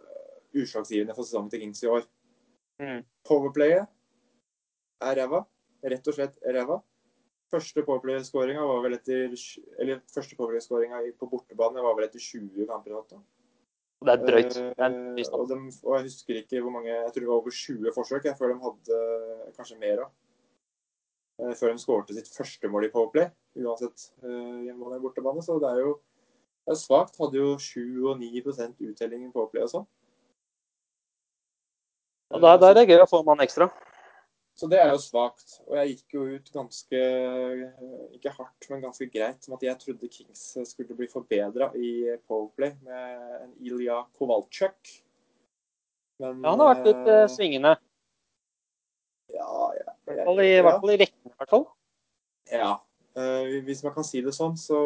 utslagsgivende 0.61 1.17
for 1.17 1.27
sesongen 1.27 1.51
til 1.51 1.65
Kings 1.65 1.83
i 1.83 1.91
år. 1.91 2.05
Mm. 2.79 3.03
Powerplayet 3.27 3.89
er 5.03 5.19
ræva. 5.19 5.43
Rett 5.83 6.07
og 6.07 6.15
slett 6.15 6.39
ræva. 6.45 6.79
Første 7.51 7.83
powerplay-skåringa 7.83 8.63
på 11.19 11.27
bortebane 11.33 11.83
var 11.83 11.97
vel 11.99 12.07
etter 12.07 12.23
20 12.23 12.69
kamper. 12.69 12.95
eller 12.95 13.03
noe. 13.11 13.25
Og 14.01 14.09
det 14.09 14.13
er 14.15 14.25
drøyt. 14.25 14.55
Det 14.57 14.85
er 14.87 14.95
Eh, 15.21 15.29
og, 15.37 15.49
de, 15.49 15.57
og 15.85 15.97
jeg 15.97 16.07
husker 16.09 16.41
ikke 16.41 16.61
hvor 16.65 16.73
mange 16.73 16.89
Jeg 16.89 17.13
tror 17.13 17.21
det 17.21 17.29
var 17.29 17.35
over 17.35 17.51
20 17.51 17.93
forsøk 17.95 18.25
jeg, 18.25 18.37
før 18.39 18.53
de 18.55 18.61
hadde 18.65 19.01
kanskje 19.57 19.79
mer 19.79 20.05
av. 20.07 20.13
Eh, 21.41 21.55
Før 21.55 21.75
de 21.75 21.83
skårte 21.83 22.17
sitt 22.17 22.31
første 22.33 22.69
mål 22.69 22.89
i 22.89 22.93
Powerplay, 22.95 23.29
uansett 23.61 24.11
hjemmebane 24.23 24.95
eller 24.97 25.05
bortebane. 25.05 25.45
Så 25.45 25.59
det 25.61 25.69
er 25.69 25.85
jo 25.85 25.99
det 26.65 26.77
er 26.77 26.81
svakt. 26.81 27.17
Hadde 27.21 27.41
jo 27.41 27.59
7 27.59 28.09
og 28.09 28.19
9 28.21 28.43
uttelling 28.89 29.27
i 29.27 29.33
Powerplay 29.33 29.65
og 29.65 29.73
sånn. 29.75 29.87
Og 32.31 32.41
der, 32.41 32.59
der 32.63 32.69
er 32.71 32.75
det 32.79 32.89
gøy 32.89 33.03
å 33.03 33.09
få 33.11 33.21
en 33.21 33.27
mann 33.27 33.43
ekstra. 33.43 33.69
Så 34.59 34.69
det 34.69 34.79
er 34.83 34.91
jo 34.93 34.99
svakt. 35.01 35.55
Og 35.67 35.77
jeg 35.79 35.95
gikk 35.95 36.15
jo 36.19 36.25
ut 36.37 36.51
ganske 36.53 36.99
Ikke 38.17 38.33
hardt, 38.35 38.67
men 38.71 38.83
ganske 38.85 39.07
greit 39.09 39.47
med 39.49 39.57
at 39.57 39.63
jeg 39.69 39.79
trodde 39.85 40.11
Kings 40.13 40.43
skulle 40.69 40.97
bli 40.99 41.09
forbedra 41.09 41.71
i 41.79 41.93
Powerplay 42.29 42.75
med 42.85 43.45
en 43.47 43.55
Ilja 43.65 44.03
Kowalczyk. 44.19 44.97
Men 46.21 46.43
Ja, 46.45 46.51
han 46.53 46.61
har 46.61 46.75
vært 46.75 46.91
litt 46.91 47.09
eh, 47.09 47.27
svingende. 47.33 47.77
Ja, 49.33 49.51
ja, 49.79 49.93
I 49.95 50.11
hvert 50.11 50.25
fall 50.27 50.41
i, 50.43 50.49
i, 50.51 50.63
hvert 50.67 50.81
fall 50.83 50.93
i 50.93 51.01
rekken, 51.01 51.31
i 51.31 51.37
hvert 51.39 51.53
fall. 51.57 51.67
ja. 52.53 52.73
Eh, 53.19 53.57
hvis 53.67 53.81
man 53.83 53.95
kan 53.95 54.05
si 54.07 54.21
det 54.23 54.31
sånn, 54.37 54.55
så, 54.61 54.77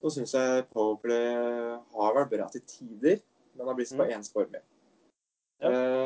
så 0.00 0.12
syns 0.14 0.32
jeg 0.32 0.62
Powerplay 0.72 1.26
har 1.92 2.14
vært 2.16 2.30
bra 2.32 2.46
til 2.52 2.62
tider, 2.68 3.18
men 3.56 3.68
har 3.68 3.76
blitt 3.76 3.90
for 3.92 4.06
Mm. 4.06 4.14
ensformig. 4.16 4.62
Ja. 5.60 5.68
Eh, 5.68 5.99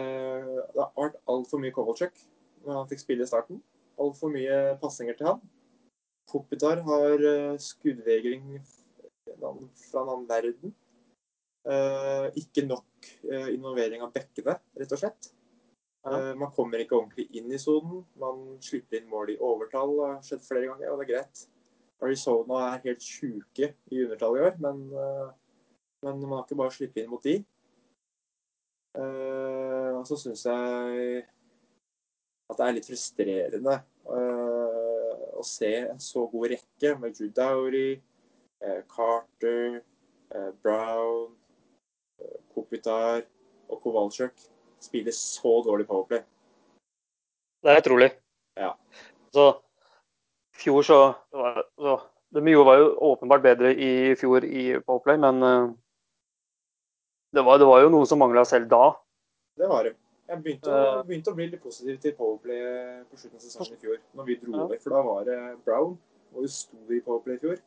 det 0.74 0.82
har 0.82 0.94
vært 0.98 1.20
altfor 1.30 1.62
mye 1.62 1.74
Kovalchuk 1.74 2.16
når 2.64 2.78
han 2.80 2.88
fikk 2.90 3.04
spille 3.04 3.24
i 3.24 3.30
starten. 3.30 3.60
Altfor 4.00 4.32
mye 4.34 4.74
passinger 4.82 5.16
til 5.18 5.30
han. 5.30 5.42
Kopitar 6.30 6.80
har 6.86 7.20
uh, 7.20 7.60
skuddvegring 7.60 8.56
fra 9.34 10.02
en 10.02 10.08
annen 10.08 10.26
verden. 10.28 10.74
Eh, 11.64 12.26
ikke 12.36 12.66
nok 12.66 13.06
eh, 13.24 13.54
involvering 13.54 14.02
av 14.04 14.10
bekkene, 14.12 14.58
rett 14.76 14.90
og 14.92 15.00
slett. 15.00 15.30
Eh, 16.04 16.32
man 16.36 16.52
kommer 16.52 16.82
ikke 16.82 16.98
ordentlig 16.98 17.24
inn 17.38 17.48
i 17.48 17.60
sonen. 17.60 18.02
Man 18.20 18.58
slipper 18.64 19.00
inn 19.00 19.08
mål 19.08 19.32
i 19.32 19.38
overtall. 19.40 19.94
Det 19.96 20.10
har 20.10 20.26
skjedd 20.28 20.44
flere 20.44 20.68
ganger, 20.68 20.90
og 20.92 21.00
det 21.00 21.06
er 21.06 21.12
greit. 21.14 21.46
Arizona 22.04 22.60
er 22.66 22.84
helt 22.84 23.06
sjuke 23.06 23.70
i 23.88 24.02
undertall 24.04 24.36
i 24.36 24.44
år, 24.44 24.60
men, 24.60 24.84
eh, 24.92 25.32
men 26.04 26.20
man 26.26 26.36
har 26.36 26.44
ikke 26.44 26.60
bare 26.60 26.76
sluppet 26.76 27.04
inn 27.04 27.12
mot 27.14 27.24
de. 27.24 27.38
Så 30.04 30.18
syns 30.20 30.44
jeg 30.44 31.24
at 32.50 32.58
det 32.58 32.66
er 32.66 32.76
litt 32.76 32.88
frustrerende 32.88 33.76
eh, 34.12 35.22
å 35.40 35.44
se 35.48 35.70
en 35.86 36.00
så 36.02 36.26
god 36.32 36.52
rekke 36.52 36.94
med 37.00 37.16
Drew 37.16 37.30
Dowry, 37.34 37.90
eh, 38.60 38.80
Carter, 38.90 39.80
eh, 40.34 40.50
Brown, 40.62 41.32
Kopitar 42.54 43.24
og 43.72 43.80
Kowalczyk 43.82 44.44
spille 44.84 45.12
så 45.16 45.56
dårlig 45.64 45.86
powerplay. 45.88 46.22
Det 47.64 47.72
er 47.72 47.80
utrolig. 47.80 48.10
Ja. 48.60 48.74
Så 49.32 49.46
i 50.54 50.60
fjor 50.66 50.84
så, 50.86 50.98
så 51.32 51.96
De 52.34 52.54
var 52.66 52.76
jo 52.78 52.92
åpenbart 53.08 53.42
bedre 53.42 53.72
i 53.72 54.14
fjor 54.18 54.44
i 54.44 54.74
Powerplay, 54.82 55.16
men 55.22 55.40
det 57.34 57.42
var, 57.46 57.58
det 57.58 57.66
var 57.66 57.82
jo 57.82 57.92
noe 57.94 58.06
som 58.06 58.18
mangla 58.18 58.44
selv 58.46 58.68
da. 58.70 58.92
Det 59.56 59.68
var 59.70 59.84
det. 59.84 59.94
Jeg 60.28 60.40
begynte 60.42 60.70
å, 60.72 61.00
Eh. 61.00 61.02
begynte 61.04 61.30
å 61.32 61.34
bli 61.36 61.46
litt 61.50 61.62
positiv 61.62 61.98
til 62.00 62.12
powerplay 62.16 63.04
på 63.10 63.16
slutten 63.20 63.36
av 63.36 63.40
sesongen 63.44 63.74
i 63.76 63.80
fjor, 63.82 63.98
når 64.16 64.24
vi 64.26 64.36
dro 64.36 64.52
over. 64.64 64.78
For 64.78 64.90
da 64.90 65.02
var 65.02 65.24
det 65.24 65.64
Brown, 65.64 65.98
og 66.34 66.40
jo 66.42 66.48
sto 66.48 66.76
i 66.90 67.00
powerplay 67.00 67.34
i 67.34 67.38
fjor. 67.38 67.58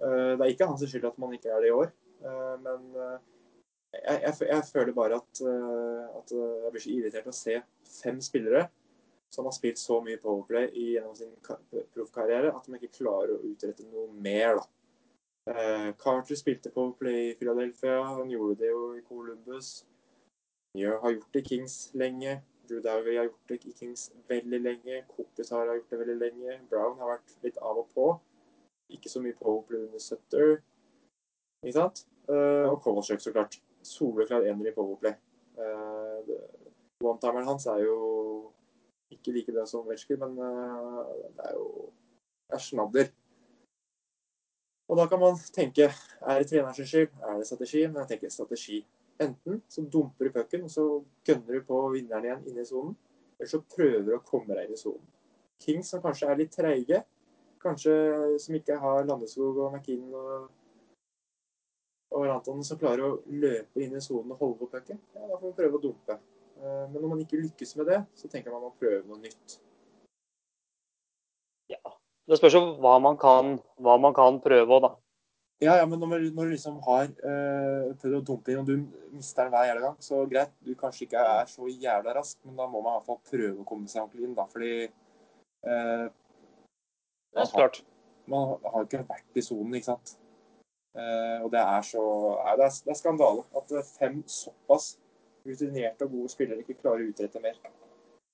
Eh, 0.00 0.36
Det 0.36 0.40
er 0.40 0.54
ikke 0.54 0.66
hans 0.66 0.80
skyld 0.82 1.04
at 1.04 1.18
man 1.18 1.30
ikke 1.32 1.50
er 1.52 1.60
det 1.60 1.68
i 1.68 1.76
år, 1.76 1.92
eh, 2.24 2.56
men 2.58 2.96
eh, 2.96 3.18
jeg, 3.94 4.22
jeg, 4.22 4.48
jeg 4.48 4.62
føler 4.72 4.92
bare 4.92 5.14
at, 5.20 5.40
eh, 5.44 6.16
at 6.18 6.32
eh, 6.32 6.62
jeg 6.64 6.72
blir 6.72 6.80
så 6.80 6.94
irritert 6.96 7.26
å 7.26 7.34
se 7.34 7.62
fem 8.02 8.18
spillere 8.20 8.68
som 9.30 9.44
har 9.44 9.52
spilt 9.52 9.76
så 9.78 10.00
mye 10.02 10.16
powerplay 10.22 10.70
i- 10.72 10.94
gjennom 10.96 11.14
sin 11.16 11.30
ka- 11.42 11.60
proffkarriere, 11.94 12.54
at 12.56 12.64
de 12.66 12.72
ikke 12.78 12.98
klarer 13.04 13.36
å 13.36 13.42
utrette 13.44 13.84
noe 13.92 14.08
mer. 14.12 14.56
da. 14.56 14.66
Eh, 15.52 15.92
Carter 15.92 16.34
spilte 16.34 16.72
powerplay 16.72 17.30
i 17.30 17.34
Philadelphia, 17.34 18.02
han 18.02 18.30
gjorde 18.30 18.58
det 18.58 18.70
jo 18.70 18.94
i 18.96 19.00
Columbus. 19.02 19.84
Njø 20.74 20.96
har 21.02 21.12
gjort 21.14 21.34
det 21.34 21.42
i 21.44 21.48
Kings 21.48 21.74
lenge. 21.94 22.42
Dowry 22.68 23.16
har 23.16 23.28
gjort 23.28 23.48
det 23.48 23.58
i 23.64 23.72
Kings 23.78 24.08
veldig 24.28 24.60
lenge. 24.60 25.02
Kopitar 25.16 25.68
har 25.68 25.76
gjort 25.78 25.90
det 25.90 25.98
veldig 26.00 26.16
lenge. 26.18 26.56
Brown 26.70 26.98
har 26.98 27.12
vært 27.14 27.36
litt 27.44 27.60
av 27.62 27.78
og 27.84 27.90
på. 27.94 28.08
Ikke 28.90 29.12
så 29.12 29.22
mye 29.22 29.36
powerplay 29.38 29.84
under 29.86 30.02
Sutter. 30.02 30.56
Ikke 31.62 31.76
sant? 31.76 32.04
Uh, 32.28 32.66
og 32.72 32.80
Kovalchuk, 32.82 33.20
så 33.20 33.32
klart. 33.32 33.60
Soleklar 33.84 34.46
ener 34.48 34.70
i 34.70 34.74
powerplay. 34.74 35.14
Uh, 35.54 36.34
One-timeren 37.04 37.46
hans 37.46 37.66
er 37.70 37.84
jo 37.84 37.98
ikke 39.12 39.34
like 39.36 39.52
bra 39.52 39.66
som 39.68 39.86
Vetchker, 39.86 40.18
men 40.24 40.38
uh, 40.40 41.04
det 41.36 41.50
er 41.50 41.54
jo 41.58 41.68
det 42.48 42.58
er 42.58 42.64
snadder. 42.64 43.12
Og 44.88 44.98
da 44.98 45.06
kan 45.08 45.20
man 45.20 45.38
tenke 45.54 45.86
er 45.86 46.42
det 46.42 46.48
trenerens 46.50 46.82
skyld, 46.88 47.14
er 47.22 47.38
det 47.38 47.46
strategi? 47.46 47.86
Men 47.86 48.02
jeg 48.02 48.08
tenker 48.08 48.32
strategi. 48.32 48.82
Enten 49.22 49.60
så 49.70 49.84
dumper 49.86 50.26
du 50.26 50.34
pucken, 50.34 50.64
og 50.66 50.70
så 50.70 50.84
gønner 51.26 51.58
du 51.58 51.66
på 51.68 51.80
vinneren 51.94 52.26
igjen 52.26 52.46
inne 52.50 52.64
i 52.64 52.68
sonen. 52.68 52.96
Eller 53.38 53.50
så 53.50 53.60
prøver 53.62 54.06
du 54.08 54.14
å 54.16 54.22
komme 54.26 54.54
deg 54.54 54.66
inn 54.66 54.76
i 54.76 54.80
sonen. 54.80 55.06
Kings 55.62 55.92
som 55.92 56.02
kanskje 56.02 56.28
er 56.30 56.40
litt 56.40 56.52
treige, 56.54 57.00
kanskje 57.62 57.94
som 58.42 58.58
ikke 58.58 58.76
har 58.82 59.06
Landeskog 59.08 59.60
og 59.64 59.76
McKinn 59.76 60.10
og, 60.18 60.48
og 62.14 62.26
Rantanen 62.28 62.66
som 62.66 62.78
klarer 62.80 63.06
å 63.06 63.20
løpe 63.30 63.82
inn 63.82 63.94
i 63.96 64.02
sonen 64.04 64.34
og 64.34 64.42
holde 64.42 64.58
på 64.60 64.70
pucken, 64.74 65.00
ja, 65.14 65.22
da 65.22 65.38
får 65.38 65.46
man 65.48 65.58
prøve 65.60 65.78
å 65.78 65.84
dumpe. 65.86 66.18
Eh, 66.58 66.84
Men 66.90 66.98
når 67.00 67.08
man 67.14 67.22
ikke 67.24 67.40
lykkes 67.40 67.76
med 67.80 67.90
det, 67.92 68.00
så 68.18 68.30
tenker 68.30 68.54
man 68.54 68.66
å 68.68 68.74
prøve 68.78 69.06
noe 69.08 69.22
nytt. 69.22 69.58
Ja. 71.72 71.80
Det 72.28 72.38
spørs 72.40 72.56
jo 72.56 72.62
hva 72.80 72.98
man 73.02 73.18
kan, 73.20 73.58
hva 73.84 73.96
man 74.00 74.14
kan 74.16 74.40
prøve 74.44 74.78
òg, 74.78 74.84
da. 74.84 74.92
Ja, 75.62 75.76
ja, 75.78 75.86
men 75.86 76.00
når, 76.02 76.26
når 76.34 76.48
du 76.48 76.50
liksom 76.50 76.80
har 76.82 77.06
eh, 77.06 77.92
prøvd 78.00 78.16
å 78.18 78.24
dumpe 78.26 78.52
inn, 78.52 78.64
og 78.64 78.66
du 78.66 79.14
mister 79.14 79.46
den 79.46 79.54
hver 79.54 79.68
jævla 79.68 79.84
gang, 79.86 80.00
så 80.02 80.24
greit, 80.30 80.50
du 80.66 80.74
kanskje 80.78 81.06
ikke 81.06 81.22
er 81.36 81.46
så 81.50 81.68
jævla 81.70 82.16
rask, 82.16 82.40
men 82.44 82.58
da 82.58 82.66
må 82.68 82.82
man 82.82 82.96
i 82.96 82.98
hvert 82.98 83.08
fall 83.12 83.20
prøve 83.30 83.62
å 83.62 83.68
komme 83.68 83.88
seg 83.90 84.02
ordentlig 84.02 84.26
inn, 84.26 84.34
da, 84.36 84.48
fordi 84.50 84.72
eh, 84.82 86.04
man, 87.38 87.48
har, 87.54 87.80
man 88.34 88.52
har 88.74 88.88
ikke 88.88 89.04
vært 89.06 89.40
i 89.40 89.44
sonen, 89.46 89.78
ikke 89.78 89.92
sant. 89.92 90.16
Uh, 90.94 91.42
og 91.42 91.48
det 91.50 91.58
er 91.58 91.82
så 91.82 92.02
Nei, 92.38 92.52
det 92.54 92.66
er, 92.68 92.74
det 92.86 92.92
er 92.92 92.98
skandale 93.00 93.42
at 93.58 93.72
fem 93.96 94.20
såpass 94.30 94.92
rutinerte 95.42 96.06
og 96.06 96.12
gode 96.12 96.30
spillere 96.30 96.62
ikke 96.62 96.76
klarer 96.84 97.02
å 97.02 97.08
utrette 97.10 97.42
mer. 97.42 97.58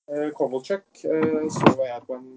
Uh, 0.05 0.27
Kovalchuk 0.37 0.85
uh, 1.09 1.47
så 1.49 1.71
var 1.79 1.87
jeg 1.89 2.05
på 2.05 2.19
en 2.19 2.27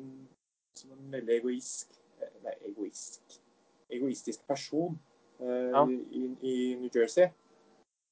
som 0.81 0.95
en 0.97 1.13
veldig 1.13 1.37
egoisk 1.37 1.93
Nei, 2.41 2.55
egoisk 2.71 3.37
egoistisk 3.93 4.47
person 4.49 4.99
eh, 5.41 5.71
Ja. 5.75 5.85
i, 5.89 6.25
i 6.43 6.55
New 6.81 6.91
Jersey. 6.95 7.29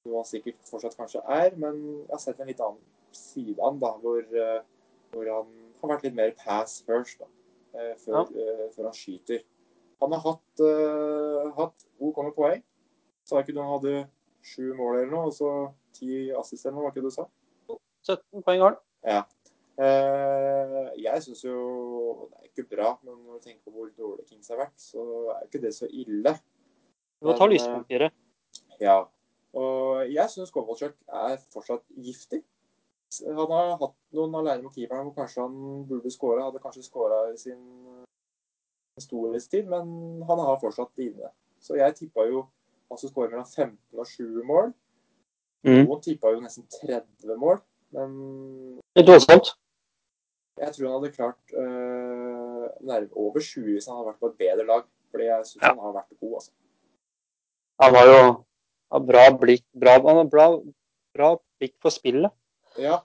Noe 0.04 0.18
han 0.22 0.26
sikkert 0.26 0.58
fortsatt 0.66 0.96
kanskje 0.98 1.22
er, 1.30 1.54
men 1.56 1.78
jeg 2.02 2.10
har 2.10 2.22
sett 2.24 2.40
en 2.42 2.50
litt 2.50 2.60
annen 2.60 2.80
side 3.14 3.58
av 3.60 3.70
han, 3.70 3.78
da, 3.82 3.92
hvor, 4.02 4.22
eh, 4.22 4.62
hvor 5.12 5.30
han 5.30 5.52
har 5.82 5.92
vært 5.94 6.08
litt 6.08 6.16
mer 6.18 6.32
pass 6.40 6.80
first 6.86 7.20
da, 7.22 7.28
eh, 7.78 7.94
før, 8.02 8.26
eh, 8.34 8.68
før 8.74 8.88
han 8.90 8.96
skyter. 8.98 9.44
Han 10.02 10.10
har 10.16 10.18
hatt, 10.24 10.60
uh, 10.60 11.52
hatt 11.54 11.84
OK 12.02 12.16
med 12.26 12.34
poeng. 12.34 12.62
Sa 13.22 13.38
ikke 13.38 13.54
du 13.54 13.60
han 13.62 13.70
hadde 13.76 14.08
sju 14.42 14.72
mål 14.74 14.96
eller 14.98 15.12
noe, 15.12 15.28
og 15.30 15.36
så 15.36 15.50
ti 15.94 16.32
assist 16.34 16.66
eller 16.66 16.74
noe, 16.80 16.88
var 16.88 16.90
ikke 16.90 17.04
det 17.04 17.12
du 17.12 17.14
sa? 17.14 17.26
17 18.02 18.42
poeng 18.42 18.64
har 18.64 18.72
han. 18.72 18.80
Eh, 19.06 19.22
jeg 19.78 21.22
syns 21.24 21.44
jo 21.44 22.28
Det 22.28 22.38
er 22.38 22.48
ikke 22.50 22.76
bra, 22.76 22.90
men 23.02 23.14
når 23.24 23.38
du 23.38 23.46
tenker 23.46 23.64
på 23.64 23.70
hvor 23.72 23.88
dårlig 23.96 24.26
Kings 24.28 24.50
har 24.52 24.60
vært, 24.60 24.76
så 24.76 25.04
er 25.32 25.46
ikke 25.46 25.62
det 25.62 25.74
så 25.74 25.88
ille. 25.88 26.34
Du 27.20 27.30
må 27.30 27.36
ta 27.38 27.48
i 27.48 28.00
det. 28.02 28.10
Ja. 28.80 29.02
Og 29.52 30.08
jeg 30.12 30.30
syns 30.32 30.50
Kovalchuk 30.52 30.96
er 31.08 31.36
fortsatt 31.52 31.84
giftig. 31.96 32.42
Han 33.26 33.52
har 33.52 33.74
hatt 33.80 33.96
noen 34.16 34.34
alene 34.40 34.64
med 34.64 34.72
keeperen 34.72 35.08
hvor 35.08 35.16
kanskje 35.20 35.44
han 35.44 35.84
burde 35.88 36.12
skåra. 36.12 36.46
Hadde 36.48 36.62
kanskje 36.62 36.84
skåra 36.86 37.26
i 37.32 37.36
sin 37.40 37.60
storhetstid, 39.00 39.68
men 39.68 40.22
han 40.28 40.40
har 40.40 40.60
fortsatt 40.60 40.92
dine. 40.96 41.32
Så 41.60 41.76
jeg 41.80 41.96
tippa 41.96 42.26
jo 42.28 42.46
han 42.92 42.98
skulle 42.98 43.12
skåre 43.12 43.30
mellom 43.32 43.48
15 43.48 44.00
og 44.00 44.06
7 44.06 44.42
mål. 44.48 44.72
Mm. 45.64 45.84
Noen 45.86 46.00
tippa 46.04 46.32
jo 46.34 46.42
nesten 46.42 46.66
30 46.82 47.36
mål, 47.40 47.60
men 47.96 48.16
Litt 48.98 49.08
voldsomt. 49.08 49.54
Jeg 50.60 50.74
tror 50.74 50.86
han 50.88 50.96
hadde 51.02 51.12
klart 51.16 51.54
øh, 51.56 52.66
nærme 52.80 53.08
over 53.16 53.40
20 53.40 53.72
hvis 53.72 53.86
han 53.86 53.96
hadde 53.96 54.08
vært 54.12 54.20
på 54.20 54.26
et 54.32 54.38
bedre 54.38 54.66
lag. 54.66 54.82
Fordi 55.12 55.24
jeg 55.28 55.46
syns 55.46 55.62
Ja. 55.62 55.68
han 55.68 55.78
har 55.78 55.92
vært 55.92 56.20
god, 56.20 56.34
altså. 56.34 56.50
Han 57.82 57.94
har 57.94 58.06
jo 58.06 58.44
har 58.92 59.00
bra 59.00 59.24
blikk 59.40 59.64
bra, 59.80 59.94
Han 60.00 60.16
har 60.22 60.28
bra, 60.34 60.46
bra 61.14 61.30
blikk 61.60 61.74
for 61.80 61.90
spillet. 61.90 62.30
Ja, 62.78 62.98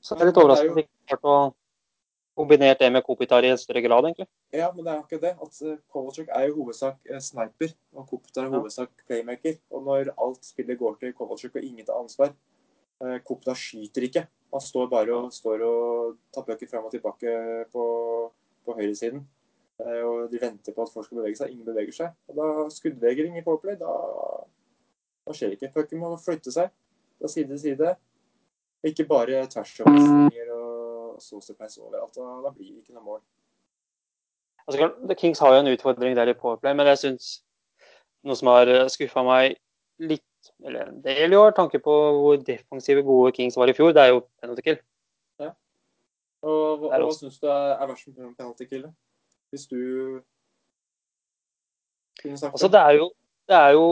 Så 0.00 0.14
det 0.14 0.22
er 0.22 0.26
litt 0.26 0.36
Men 0.36 0.42
det 0.42 0.42
er 0.42 0.44
overrasket 0.44 0.64
jo- 0.66 0.72
over 0.72 0.80
at 0.80 0.84
han 0.84 0.84
ikke 0.84 1.08
klarte 1.08 1.28
å 1.32 1.54
kombinere 2.36 2.78
det 2.78 2.92
med 2.92 3.04
Kopitar 3.04 3.44
i 3.44 3.48
en 3.48 3.56
større 3.58 3.80
grad, 3.82 4.04
egentlig. 4.04 4.26
Ja, 4.52 4.70
men 4.72 4.84
det 4.84 4.92
er 4.92 5.02
akkurat 5.02 5.20
det. 5.20 5.36
At 5.40 5.62
eh, 5.62 5.76
Kovalchuk 5.92 6.28
er 6.28 6.46
jo 6.48 6.54
hovedsak 6.64 6.96
eh, 7.10 7.18
sniper, 7.20 7.72
og 7.94 8.08
Kopitar 8.08 8.44
er 8.44 8.50
hovedsak 8.50 8.90
playmaker. 9.08 9.56
Og 9.70 9.84
når 9.84 10.10
alt 10.18 10.44
spillet 10.44 10.78
går 10.78 10.96
til 11.00 11.12
Kovalchuk 11.12 11.54
og 11.56 11.62
ingen 11.62 11.86
tar 11.86 12.00
ansvar 12.02 12.32
eh, 13.02 13.18
Kopitar 13.26 13.58
skyter 13.58 14.06
ikke. 14.08 14.26
Han 14.54 14.62
står 14.62 14.86
bare 14.92 15.14
og, 15.16 15.32
står 15.34 15.64
og 15.66 16.18
tar 16.34 16.46
pucken 16.46 16.70
fram 16.70 16.86
og 16.86 16.92
tilbake 16.94 17.32
på, 17.72 17.84
på 18.64 18.76
høyresiden. 18.78 19.24
Eh, 19.82 20.02
og 20.06 20.30
de 20.30 20.40
venter 20.40 20.74
på 20.74 20.84
at 20.84 20.92
folk 20.92 21.08
skal 21.08 21.18
bevege 21.18 21.40
seg. 21.40 21.50
Ingen 21.50 21.66
beveger 21.66 21.96
seg. 21.96 22.18
Og 22.30 22.38
da 22.38 22.48
skuddvegring 22.70 23.38
i 23.38 23.44
powerplay, 23.46 23.78
da, 23.80 23.94
da 25.26 25.36
skjer 25.36 25.56
ikke. 25.56 25.72
Pucken 25.74 26.02
må 26.04 26.14
flytte 26.22 26.54
seg 26.54 26.70
fra 27.18 27.30
side 27.30 27.50
til 27.54 27.62
side. 27.64 27.94
Ikke 28.84 29.08
bare 29.08 29.46
tvers 29.50 29.78
over 29.80 30.52
og 30.54 31.22
saucepass 31.22 31.80
overalt. 31.80 32.14
Da, 32.14 32.28
da 32.44 32.52
blir 32.54 32.74
det 32.74 32.84
ikke 32.84 32.94
noe 32.98 33.08
mål. 33.08 33.24
Altså, 34.64 35.14
Kings 35.18 35.42
har 35.42 35.54
jo 35.54 35.64
en 35.64 35.72
utfordring 35.74 36.14
der 36.16 36.30
i 36.30 36.36
Powerplay, 36.38 36.72
men 36.76 36.88
jeg 36.92 37.00
syns 37.02 37.32
noe 38.24 38.36
som 38.38 38.48
har 38.48 38.70
skuffa 38.92 39.24
meg 39.26 39.58
litt, 40.00 40.24
eller 40.64 40.88
en 40.88 41.02
del 41.04 41.32
i 41.32 41.38
år, 41.38 41.54
tanke 41.56 41.78
på 41.82 41.94
hvor 42.18 42.36
defensive 42.36 43.02
gode 43.02 43.32
Kings 43.36 43.56
var 43.56 43.70
i 43.70 43.76
fjor, 43.76 43.92
det 43.96 44.02
er 44.02 44.12
jo 44.14 44.24
penalty 44.42 44.64
kill. 44.66 44.80
Og 46.44 46.78
hva, 46.78 46.88
Det 46.88 46.96
er 46.96 47.04
hva 47.04 47.12
syns 47.16 47.38
du 47.40 47.46
er, 47.48 47.68
er 47.80 47.88
verst 47.88 48.08
med 48.12 48.32
penalty 48.36 48.66
kill? 48.68 48.88
Hvis 49.50 49.66
du 49.70 49.78
kunne 52.20 52.38
sagt 52.38 52.52
Altså, 52.52 52.68
det 52.68 52.80
er 52.80 52.98
jo, 52.98 53.12
det 53.48 53.56
er 53.56 53.70
jo 53.76 53.86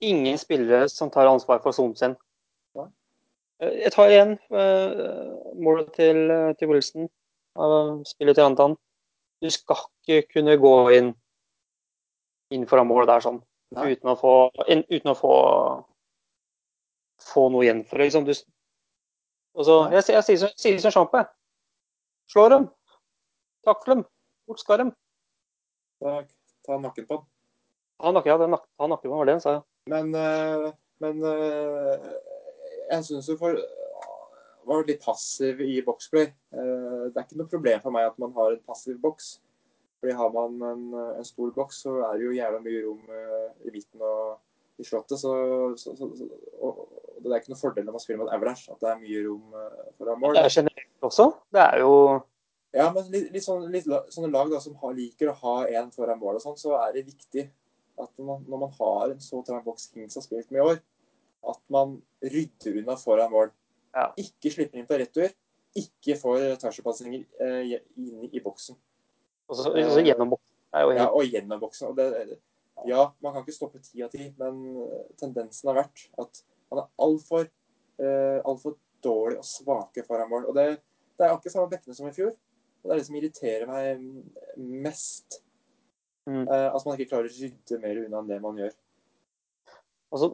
ingen 0.00 0.38
spillere 0.38 0.88
som 0.88 1.10
tar 1.10 1.28
ansvar 1.28 1.62
for 1.62 1.72
sonen 1.72 1.96
sin. 1.96 2.16
Eh, 3.60 3.72
Jeg 3.84 3.92
tar 3.92 4.08
igjen 4.08 4.36
uh, 4.52 5.52
målet 5.60 5.92
til, 5.92 6.30
eh, 6.30 6.54
til 6.58 6.68
Wilson, 6.68 7.08
uh, 7.56 8.00
spillet 8.08 8.36
til 8.36 8.44
Antan. 8.44 8.76
Du 9.42 9.50
skal 9.50 9.76
ikke 10.08 10.28
kunne 10.34 10.56
gå 10.60 10.74
inn, 10.96 11.14
inn 12.50 12.66
foran 12.68 12.88
mål 12.88 13.06
der 13.08 13.24
sånn, 13.24 13.40
Uten 13.70 14.10
å 14.10 14.16
få, 14.18 14.32
uten 14.66 15.10
å 15.12 15.14
få, 15.14 15.34
få 17.22 17.44
noe 17.54 17.62
igjen 17.66 17.84
for 17.86 18.00
det. 18.00 18.08
Liksom. 18.10 18.24
Du, 18.26 18.32
så, 18.34 19.76
jeg, 19.92 20.02
jeg, 20.10 20.24
sier- 20.26 20.48
jeg, 20.48 20.58
sier 20.58 20.78
som- 20.82 20.90
sjampo. 20.90 20.90
som 20.90 20.94
Sjampe. 20.96 21.24
Slå 22.30 22.48
dem. 22.50 22.68
Takle 23.66 23.94
dem. 23.94 24.04
Bort 24.48 24.62
skal 24.62 24.78
dem. 24.84 24.90
Ta, 26.02 26.22
ta 26.66 26.78
nakken 26.82 27.06
på 27.06 27.18
han. 27.20 27.26
Ta 28.00 28.12
nakken, 28.16 28.30
ja, 28.32 28.38
den 28.40 28.50
nak- 28.56 28.68
han 28.80 28.90
nakker 28.90 29.08
var 29.12 29.24
det 29.28 29.32
han 29.38 29.44
sa. 29.44 29.52
ja. 29.58 29.62
Men, 29.90 30.14
eh, 30.14 30.72
men 31.00 31.22
eh, 31.24 32.10
jeg 32.90 33.04
syns 33.04 33.28
jo 33.28 33.36
for 33.40 33.56
var 34.68 34.84
litt 34.86 35.02
passiv 35.02 35.60
i 35.64 35.80
boxplay. 35.82 36.28
Eh, 36.54 37.06
det 37.10 37.16
er 37.16 37.24
ikke 37.26 37.38
noe 37.40 37.50
problem 37.50 37.80
for 37.82 37.90
meg 37.94 38.06
at 38.10 38.18
man 38.22 38.32
har 38.36 38.52
en 38.52 38.62
passiv 38.66 38.98
boks. 39.02 39.40
Fordi 40.00 40.16
Har 40.16 40.30
man 40.32 40.62
en, 40.64 40.84
en 41.18 41.26
stor 41.28 41.50
boks, 41.52 41.82
så 41.84 41.98
er 42.06 42.16
det 42.16 42.24
jo 42.24 42.36
jævla 42.36 42.62
mye 42.64 42.80
rom 42.86 43.12
eh, 43.12 43.50
i 43.68 43.74
midten 43.74 44.00
og 44.00 44.38
i 44.80 44.86
slottet. 44.86 45.20
Så, 45.20 45.32
så, 45.76 45.94
så, 45.98 46.08
og, 46.60 46.80
og 47.20 47.26
det 47.26 47.34
er 47.34 47.42
ikke 47.42 47.52
noe 47.52 47.60
fordel 47.60 47.86
når 47.86 47.96
man 47.96 48.04
spiller 48.04 48.22
mot 48.22 48.32
Average, 48.32 48.72
at 48.72 48.80
det 48.80 48.90
er 48.90 49.00
mye 49.02 49.22
rom 49.26 49.56
eh, 49.60 49.86
foran 49.98 50.22
mål. 50.22 50.38
Det 50.38 50.44
er 50.48 50.56
generelt 50.56 51.08
også. 51.10 51.30
Det 51.52 51.64
er 51.66 51.82
jo 51.84 51.94
Ja, 52.72 52.86
men 52.94 53.08
litt, 53.10 53.32
litt, 53.34 53.44
sånne, 53.44 53.68
litt 53.74 53.88
sånne 54.14 54.30
lag 54.30 54.52
da, 54.52 54.60
som 54.62 54.76
har, 54.80 54.94
liker 54.96 55.32
å 55.32 55.38
ha 55.42 55.54
en 55.80 55.90
foran 55.92 56.20
mål 56.20 56.38
og 56.38 56.44
sånn, 56.44 56.58
så 56.60 56.76
er 56.78 56.94
det 56.96 57.08
viktig 57.08 57.48
at 58.00 58.12
man, 58.22 58.44
når 58.48 58.62
man 58.64 58.76
har 58.78 59.10
en 59.10 59.20
så 59.20 59.42
trang 59.44 59.64
boks 59.64 59.90
Kings 59.92 60.16
har 60.16 60.24
spilt 60.24 60.52
med 60.54 60.62
i 60.62 60.64
år, 60.64 60.78
at 61.50 61.60
man 61.72 61.98
rydder 62.22 62.78
unna 62.80 62.96
foran 63.00 63.32
mål. 63.32 63.50
Ja. 63.96 64.10
Ikke 64.20 64.52
slipper 64.54 64.78
inn 64.78 64.88
på 64.88 64.98
retur. 65.00 65.32
Ikke 65.76 66.16
får 66.18 66.56
tversoppasninger 66.62 67.26
eh, 67.42 67.74
inn 67.98 68.30
i 68.30 68.42
boksen. 68.42 68.78
Også, 69.50 69.72
også 69.74 70.04
gjennom 70.06 70.32
boksen. 70.34 70.56
Ja, 70.96 71.06
og 71.08 71.24
gjennom 71.26 71.60
boksen. 71.62 71.90
Og 71.90 71.98
det, 71.98 72.38
ja, 72.88 73.06
man 73.20 73.34
kan 73.34 73.44
ikke 73.44 73.56
stoppe 73.56 73.82
ti 73.84 74.04
av 74.06 74.12
ti, 74.12 74.30
men 74.40 74.60
eh, 74.86 75.08
tendensen 75.20 75.70
har 75.72 75.82
vært 75.82 76.06
at 76.22 76.42
man 76.70 76.84
er 76.84 76.90
altfor 77.02 77.48
uh, 78.00 78.38
alt 78.46 78.60
for 78.62 78.76
dårlig 79.02 79.40
og 79.40 79.46
svake 79.48 80.04
foran 80.06 80.30
mål. 80.30 80.46
Og 80.50 80.54
det, 80.54 80.66
det 81.18 81.26
er 81.26 81.34
akkurat 81.34 81.56
samme 81.56 81.72
bekkene 81.72 81.96
som 81.96 82.08
i 82.08 82.14
fjor. 82.14 82.30
Og 82.80 82.88
det 82.88 82.94
er 82.94 83.00
det 83.00 83.06
som 83.08 83.16
irriterer 83.18 83.66
meg 83.68 84.04
mest. 84.86 85.40
Mm. 86.28 86.44
Eh, 86.44 86.68
at 86.68 86.86
man 86.86 86.94
ikke 86.96 87.10
klarer 87.10 87.30
å 87.30 87.34
rydde 87.34 87.80
mer 87.82 87.98
unna 88.04 88.20
enn 88.20 88.30
det 88.30 88.38
man 88.44 88.60
gjør. 88.60 88.72
altså, 90.12 90.30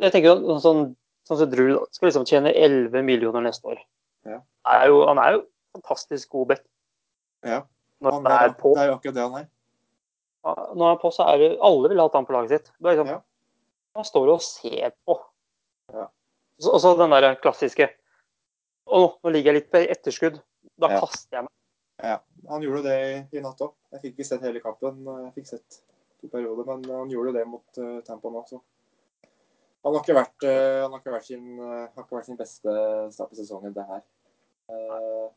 jeg 0.00 0.14
tenker 0.14 0.32
at 0.32 0.62
sånn, 0.64 0.82
sånn 1.28 1.40
som 1.42 1.50
Drew 1.52 1.74
skal 1.92 2.08
liksom 2.08 2.26
tjene 2.28 2.52
11 2.56 3.04
millioner 3.06 3.44
neste 3.44 3.74
år. 3.74 3.82
Ja. 4.28 4.40
Er 4.72 4.88
jo, 4.88 5.02
han 5.08 5.20
er 5.20 5.36
jo 5.36 5.42
fantastisk 5.76 6.32
god 6.32 6.54
bekk. 6.54 6.64
Ja. 7.46 7.60
Når 8.02 8.16
Han 8.18 8.26
er, 8.34 8.54
på, 8.58 8.72
det 8.74 8.82
er 8.82 8.88
jo 8.90 8.94
akkurat 8.98 9.14
det 9.16 9.22
han 9.26 9.36
er. 9.38 9.48
når 10.44 10.84
han 10.84 10.96
er 10.96 11.00
på, 11.02 11.10
så 11.14 11.26
er 11.30 11.38
det 11.38 11.50
alle 11.62 11.90
vil 11.92 12.00
ha 12.02 12.08
han 12.12 12.26
på 12.26 12.34
laget 12.34 12.50
sitt. 12.56 12.72
Det 12.78 12.90
er 12.90 12.96
liksom, 12.96 13.12
Ja. 13.14 13.20
Han 13.94 14.04
står 14.08 14.30
og 14.32 14.42
ser 14.42 14.94
på. 15.06 15.18
Ja. 15.92 16.06
Og 16.72 16.80
så 16.80 16.94
den 16.98 17.10
der 17.12 17.34
klassiske 17.42 17.90
Å, 18.92 18.98
nå 19.22 19.30
ligger 19.30 19.52
jeg 19.52 19.60
litt 19.60 19.70
på 19.72 19.78
etterskudd. 19.78 20.40
Da 20.80 20.88
Ja. 20.90 20.98
kaster 21.00 21.36
jeg 21.38 21.44
meg. 21.44 21.52
Ja, 22.02 22.16
han 22.50 22.62
gjorde 22.64 22.82
det 22.82 22.98
i 23.32 23.40
natt 23.40 23.60
òg. 23.62 23.72
Jeg 23.92 24.00
fikk 24.02 24.16
ikke 24.18 24.26
sett 24.26 24.42
hele 24.42 24.60
kampen. 24.60 25.04
Jeg 25.06 25.32
fikk 25.36 25.46
sett 25.46 25.78
to 26.20 26.28
perioder, 26.28 26.64
men 26.66 26.82
han 26.90 27.08
gjorde 27.12 27.32
det 27.36 27.46
mot 27.46 27.78
uh, 27.78 28.00
Tampa 28.02 28.28
nå 28.28 28.42
også. 28.42 28.58
Han 29.84 29.94
har 29.94 30.02
ikke 30.02 30.16
vært, 30.18 30.42
uh, 30.42 30.82
han 30.82 30.90
har 30.92 30.98
ikke 30.98 31.14
vært, 31.14 31.28
sin, 31.28 31.46
uh, 31.60 31.86
har 31.94 32.02
ikke 32.04 32.18
vært 32.18 32.26
sin 32.26 32.36
beste 32.40 32.74
start 33.14 33.30
på 33.30 33.38
sesongen, 33.38 33.72
det 33.72 33.86
her. 33.86 34.02
Eh, 34.72 35.30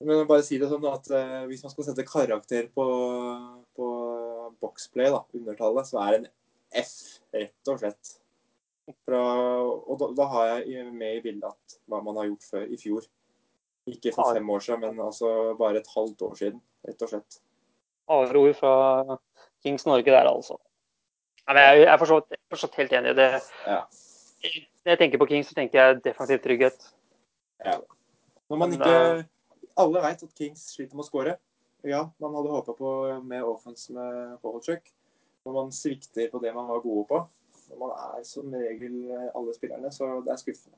men 0.00 0.26
bare 0.28 0.44
si 0.46 0.58
det 0.60 0.68
sånn 0.70 0.84
at 0.90 1.08
eh, 1.10 1.44
hvis 1.50 1.64
man 1.64 1.72
skal 1.72 1.88
sette 1.88 2.06
karakter 2.06 2.68
på, 2.74 2.86
på 3.74 3.88
boxplay, 4.62 5.10
da, 5.10 5.24
undertallet, 5.34 5.88
så 5.88 6.00
er 6.04 6.12
det 6.12 6.20
en 6.20 6.28
F, 6.84 6.94
rett 7.34 7.72
og 7.72 7.80
slett. 7.82 8.14
Fra, 9.04 9.20
og 9.60 9.98
da, 10.00 10.10
da 10.16 10.26
har 10.32 10.50
jeg 10.62 10.86
med 10.94 11.18
i 11.18 11.22
bildet 11.24 11.50
at 11.50 11.80
hva 11.90 12.00
man 12.04 12.16
har 12.20 12.28
gjort 12.30 12.46
før, 12.46 12.68
i 12.68 12.78
fjor. 12.80 13.08
Ikke 13.88 14.12
for 14.14 14.36
fem 14.36 14.50
år 14.52 14.64
siden, 14.64 14.84
men 14.84 15.02
altså 15.04 15.32
bare 15.58 15.82
et 15.82 15.90
halvt 15.94 16.24
år 16.28 16.38
siden, 16.38 16.62
rett 16.86 17.04
og 17.04 17.12
slett. 17.12 17.40
Harde 18.08 18.40
ord 18.40 18.56
fra 18.56 18.74
Kings 19.64 19.84
Norge 19.88 20.08
der, 20.08 20.28
altså. 20.28 20.56
Jeg 21.48 21.84
er 21.88 22.00
forstått 22.00 22.76
helt 22.76 22.92
enig 22.92 23.14
i 23.14 23.18
det. 23.18 23.28
Ja. 23.64 23.82
Når 24.84 24.92
jeg 24.92 25.00
tenker 25.00 25.20
på 25.20 25.28
Kings, 25.30 25.48
så 25.50 25.56
tenker 25.56 25.80
jeg 25.80 26.00
definitivt 26.04 26.44
trygghet. 26.44 26.88
Ja. 27.64 27.78
Når 28.48 28.60
man 28.60 28.74
ikke 28.76 28.98
Alle 29.78 30.02
vet 30.02 30.24
at 30.26 30.40
Kings 30.40 30.64
sliter 30.74 30.98
med 30.98 31.04
å 31.04 31.08
skåre. 31.08 31.34
Ja, 31.86 32.02
man 32.18 32.34
hadde 32.34 32.54
håpa 32.54 32.74
på 32.74 32.92
mer 33.26 33.46
offense 33.46 33.94
med 33.94 34.38
Polchuk. 34.42 34.90
Når 35.46 35.54
man 35.54 35.70
svikter 35.72 36.30
på 36.32 36.40
det 36.42 36.50
man 36.56 36.66
var 36.68 36.82
gode 36.82 37.04
på, 37.08 37.20
når 37.70 37.78
man 37.80 37.92
er 37.94 38.24
som 38.26 38.50
regel 38.52 38.96
alle 39.38 39.54
spillerne, 39.54 39.92
så 39.94 40.18
det 40.26 40.34
er 40.34 40.40
skuffende. 40.40 40.76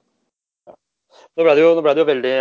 Nå 1.34 1.46
ble 1.46 1.54
det 1.56 1.64
jo, 1.64 1.72
ble 1.80 1.94
det 1.96 2.04
jo 2.04 2.10
veldig 2.10 2.34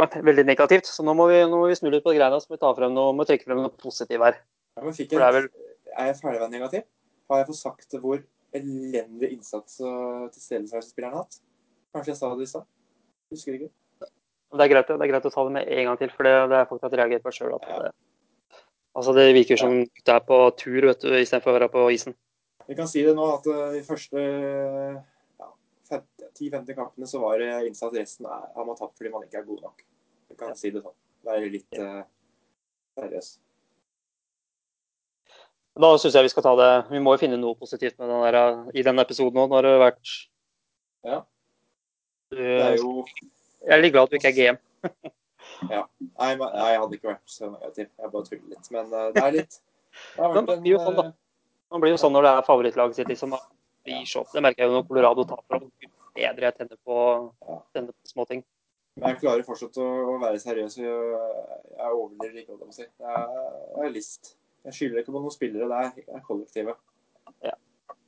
langt 0.00 0.16
veldig 0.24 0.44
negativt, 0.46 0.88
så 0.88 1.04
nå 1.04 1.14
må 1.18 1.26
vi, 1.30 1.42
nå 1.44 1.58
må 1.58 1.68
vi 1.68 1.76
snu 1.78 1.90
litt 1.92 2.04
på 2.06 2.14
greiene. 2.14 2.40
Så 2.40 2.50
må 2.50 2.56
vi 2.56 2.62
ta 2.64 2.72
frem 2.78 2.94
noe, 2.96 3.12
må 3.16 3.26
trekke 3.28 3.46
frem 3.48 3.62
noe 3.62 3.74
positivt 3.82 4.24
her. 4.24 4.40
Ja, 4.78 4.84
men 4.86 4.96
fikk 4.96 5.12
jeg, 5.12 5.22
er 5.22 5.36
vel 5.36 5.48
er 5.92 6.10
jeg 6.10 6.18
ferdig 6.22 6.40
med 6.40 6.54
negativ? 6.56 6.86
Har 7.30 7.42
jeg 7.42 7.48
fått 7.50 7.60
sagt 7.60 7.96
hvor 8.00 8.22
elendig 8.56 9.32
innsats 9.34 9.80
og 9.84 10.32
tilstedeværelsesspilleren 10.34 11.16
har 11.18 11.26
hatt? 11.26 11.40
Kanskje 11.92 12.14
jeg 12.14 12.20
sa 12.20 12.32
det 12.32 12.46
i 12.46 12.52
stad? 12.52 12.68
Husker 13.32 13.58
ikke. 13.58 13.70
Det 14.52 14.64
er, 14.64 14.70
greit, 14.72 14.88
det 14.90 15.04
er 15.06 15.10
greit 15.10 15.28
å 15.28 15.32
ta 15.32 15.44
det 15.46 15.54
med 15.54 15.68
en 15.72 15.86
gang 15.88 16.00
til, 16.00 16.10
for 16.12 16.28
det, 16.28 16.32
det 16.52 16.58
er 16.58 16.66
folk 16.68 16.82
har 16.84 16.92
reagert 17.00 17.24
på 17.24 17.32
sjøl. 17.32 17.54
Altså 18.92 19.14
det 19.16 19.30
virker 19.32 19.56
som 19.60 19.78
det 19.80 20.12
er 20.12 20.24
på 20.28 20.38
tur 20.60 20.88
vet 20.90 21.00
du, 21.00 21.14
istedenfor 21.16 21.54
å 21.54 21.56
være 21.56 21.70
på 21.72 21.86
isen. 21.94 22.16
Vi 22.68 22.76
kan 22.78 22.88
si 22.88 23.02
det 23.04 23.14
nå 23.16 23.24
at 23.32 23.46
de 23.48 23.80
første 23.86 24.20
ja, 24.20 25.48
10-50 26.36 26.76
kampene 26.76 27.08
så 27.08 27.22
var 27.22 27.40
det 27.40 27.48
innsats. 27.70 27.96
Resten 27.96 28.28
er, 28.28 28.44
har 28.56 28.68
man 28.68 28.76
tapt 28.78 28.98
fordi 29.00 29.14
man 29.14 29.24
ikke 29.24 29.40
er 29.40 29.48
god 29.48 29.64
nok. 29.70 29.86
Vi 30.32 30.38
kan 30.40 30.52
si 30.58 30.72
det 30.74 30.84
sånn. 30.84 30.98
Være 31.26 31.48
litt 31.52 31.80
uh, 31.80 32.04
seriøs. 32.98 33.32
Da 35.82 35.92
syns 35.96 36.16
jeg 36.18 36.26
vi 36.26 36.30
skal 36.32 36.44
ta 36.44 36.50
det 36.58 36.72
Vi 36.92 37.00
må 37.00 37.14
jo 37.14 37.20
finne 37.22 37.38
noe 37.40 37.56
positivt 37.56 37.96
med 38.00 38.10
den 38.10 38.24
der, 38.26 38.64
i 38.76 38.84
denne 38.84 39.04
episoden 39.06 39.40
òg. 39.40 39.48
Nå 39.48 39.60
har 39.60 39.68
det 39.68 39.76
vært 39.80 40.16
Ja. 41.08 41.22
Det 42.32 42.52
er 42.64 42.76
jo 42.80 43.04
Jeg 43.62 43.74
er 43.76 43.82
litt 43.82 43.94
glad 43.94 44.08
at 44.08 44.12
du 44.12 44.18
ikke 44.18 44.30
er 44.32 44.36
GM. 44.38 44.60
ja. 45.74 45.82
nei, 46.18 46.30
jeg 46.34 46.80
hadde 46.82 46.96
ikke 46.98 47.10
vært 47.12 47.34
så 47.34 47.50
negativ. 47.52 47.88
Jeg 47.88 48.12
bare 48.14 48.28
tuller 48.28 48.54
litt. 48.54 48.70
Men 48.74 48.88
uh, 48.92 49.08
det 49.14 49.24
er 49.24 49.36
litt 49.38 49.58
Det 49.58 50.24
har 50.24 50.36
Men 50.36 50.48
det 50.48 50.58
blir 50.64 50.74
jo 50.74 50.80
sånn, 50.82 50.98
da. 50.98 51.08
uh, 51.10 51.74
Man 51.74 51.84
blir 51.84 51.94
jo 51.94 52.00
sånn 52.02 52.16
når 52.16 52.26
det 52.26 52.32
er 52.32 52.48
favorittlaget 52.48 53.00
sitt. 53.00 53.12
liksom. 53.12 53.36
seg 53.86 54.18
opp. 54.22 54.32
Det 54.34 54.44
merker 54.44 54.64
jeg 54.64 54.72
jo 54.72 54.78
når 54.78 54.88
Colorado 54.90 55.28
taper. 55.30 55.68
bedre 56.12 56.48
jeg 56.50 56.58
tenner 56.58 56.78
på, 56.84 56.98
tenner 57.72 57.94
på 57.94 58.12
småting. 58.12 58.42
Men 59.00 59.14
jeg 59.14 59.22
klarer 59.22 59.44
fortsatt 59.46 59.78
å, 59.80 59.88
å 60.12 60.18
være 60.20 60.40
seriøs. 60.42 60.76
Jeg, 60.82 61.20
jeg 61.78 61.96
overdriver 61.96 62.42
ikke, 62.42 62.58
om 62.58 62.72
å 62.72 62.76
si. 62.76 62.84
Jeg, 62.84 63.28
jeg 63.78 63.86
er 63.86 63.94
list. 63.94 64.34
Jeg 64.66 64.76
skylder 64.76 65.00
ikke 65.00 65.14
på 65.14 65.22
noen 65.22 65.34
spillere. 65.34 65.78
Er, 65.78 65.94
det 65.96 66.18
er 66.18 66.26
kollektivet. 66.26 66.82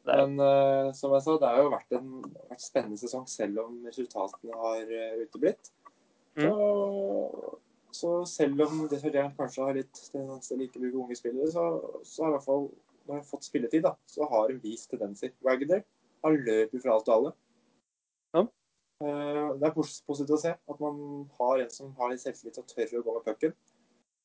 Det 0.05 0.17
Men 0.21 0.41
uh, 0.41 0.93
som 0.97 1.15
jeg 1.17 1.25
sa, 1.25 1.35
det 1.41 1.49
har 1.49 1.63
jo 1.63 1.73
vært 1.73 1.95
en 1.97 2.09
vært 2.51 2.65
spennende 2.65 3.01
sesong, 3.01 3.25
selv 3.31 3.63
om 3.65 3.79
resultatene 3.89 4.59
har 4.61 4.91
uh, 4.91 5.21
uteblitt. 5.25 5.71
Mm. 6.37 6.45
Så, 6.45 7.59
så 7.95 8.11
selv 8.29 8.65
om 8.67 8.83
Desjardins 8.91 9.37
kanskje 9.39 9.69
har 9.69 9.79
litt 9.79 10.03
tendens 10.13 10.51
til 10.51 10.59
å 10.59 10.67
ikke 10.67 10.83
bruke 10.83 11.05
unge 11.07 11.17
spillere, 11.19 11.49
så, 11.55 11.65
så 12.05 12.27
har 12.27 12.35
i 12.35 12.37
hvert 12.37 12.49
fall 12.49 12.69
når 13.05 13.21
har 13.21 13.29
fått 13.29 13.49
spilletid, 13.49 13.85
da, 13.85 13.95
så 14.09 14.29
har 14.29 14.49
hun 14.49 14.61
vist 14.63 14.91
tendenser. 14.91 15.33
Wagner 15.45 15.83
har 16.25 16.37
løpet 16.49 16.83
fra 16.83 16.95
alt 16.97 17.09
og 17.09 17.15
alle. 17.17 17.33
Ja. 18.35 18.45
Uh, 19.05 19.49
Det 19.61 19.69
er 19.69 19.75
positivt 19.77 20.37
å 20.37 20.41
se 20.41 20.55
at 20.57 20.81
man 20.81 21.01
har 21.39 21.65
en 21.65 21.73
som 21.73 21.93
har 21.99 22.13
litt 22.13 22.25
selvtillit 22.25 22.61
og 22.61 22.69
tør 22.71 22.99
å 23.01 23.05
gå 23.05 23.17
med 23.17 23.27
pucken. 23.29 23.57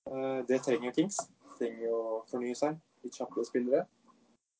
Uh, 0.07 0.39
Det 0.47 0.61
trenger 0.65 0.95
Kings. 0.95 1.19
Trenger 1.59 1.87
jo 1.89 1.95
å 1.99 2.19
fornye 2.31 2.55
seg. 2.55 2.79
Litt 3.03 3.19
kjappere 3.19 3.47
spillere. 3.47 3.85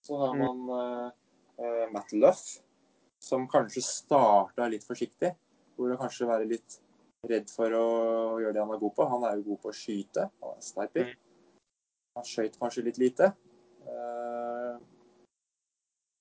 Så 0.05 0.17
har 0.17 0.33
Mm. 0.35 0.39
man 0.39 0.59
eh, 0.79 1.11
eh, 1.65 1.89
Matt 1.91 2.11
Luff, 2.13 2.59
som 3.19 3.47
kanskje 3.47 3.81
starta 3.83 4.67
litt 4.69 4.83
forsiktig. 4.87 5.33
Burde 5.77 5.97
kanskje 5.97 6.27
være 6.27 6.47
litt 6.47 6.79
redd 7.27 7.49
for 7.51 7.67
å 7.75 7.87
gjøre 8.39 8.53
det 8.53 8.61
han 8.63 8.71
er 8.73 8.79
god 8.79 8.95
på. 8.95 9.09
Han 9.09 9.23
er 9.27 9.35
jo 9.37 9.43
god 9.51 9.61
på 9.61 9.69
å 9.69 9.75
skyte. 9.75 10.29
Han 10.41 10.55
er 10.55 10.61
sniper. 10.61 11.09
Mm. 11.09 11.17
Han 12.15 12.23
skøyt 12.25 12.59
kanskje 12.59 12.83
litt 12.83 12.97
lite. 12.97 13.33
Eh, 13.87 14.77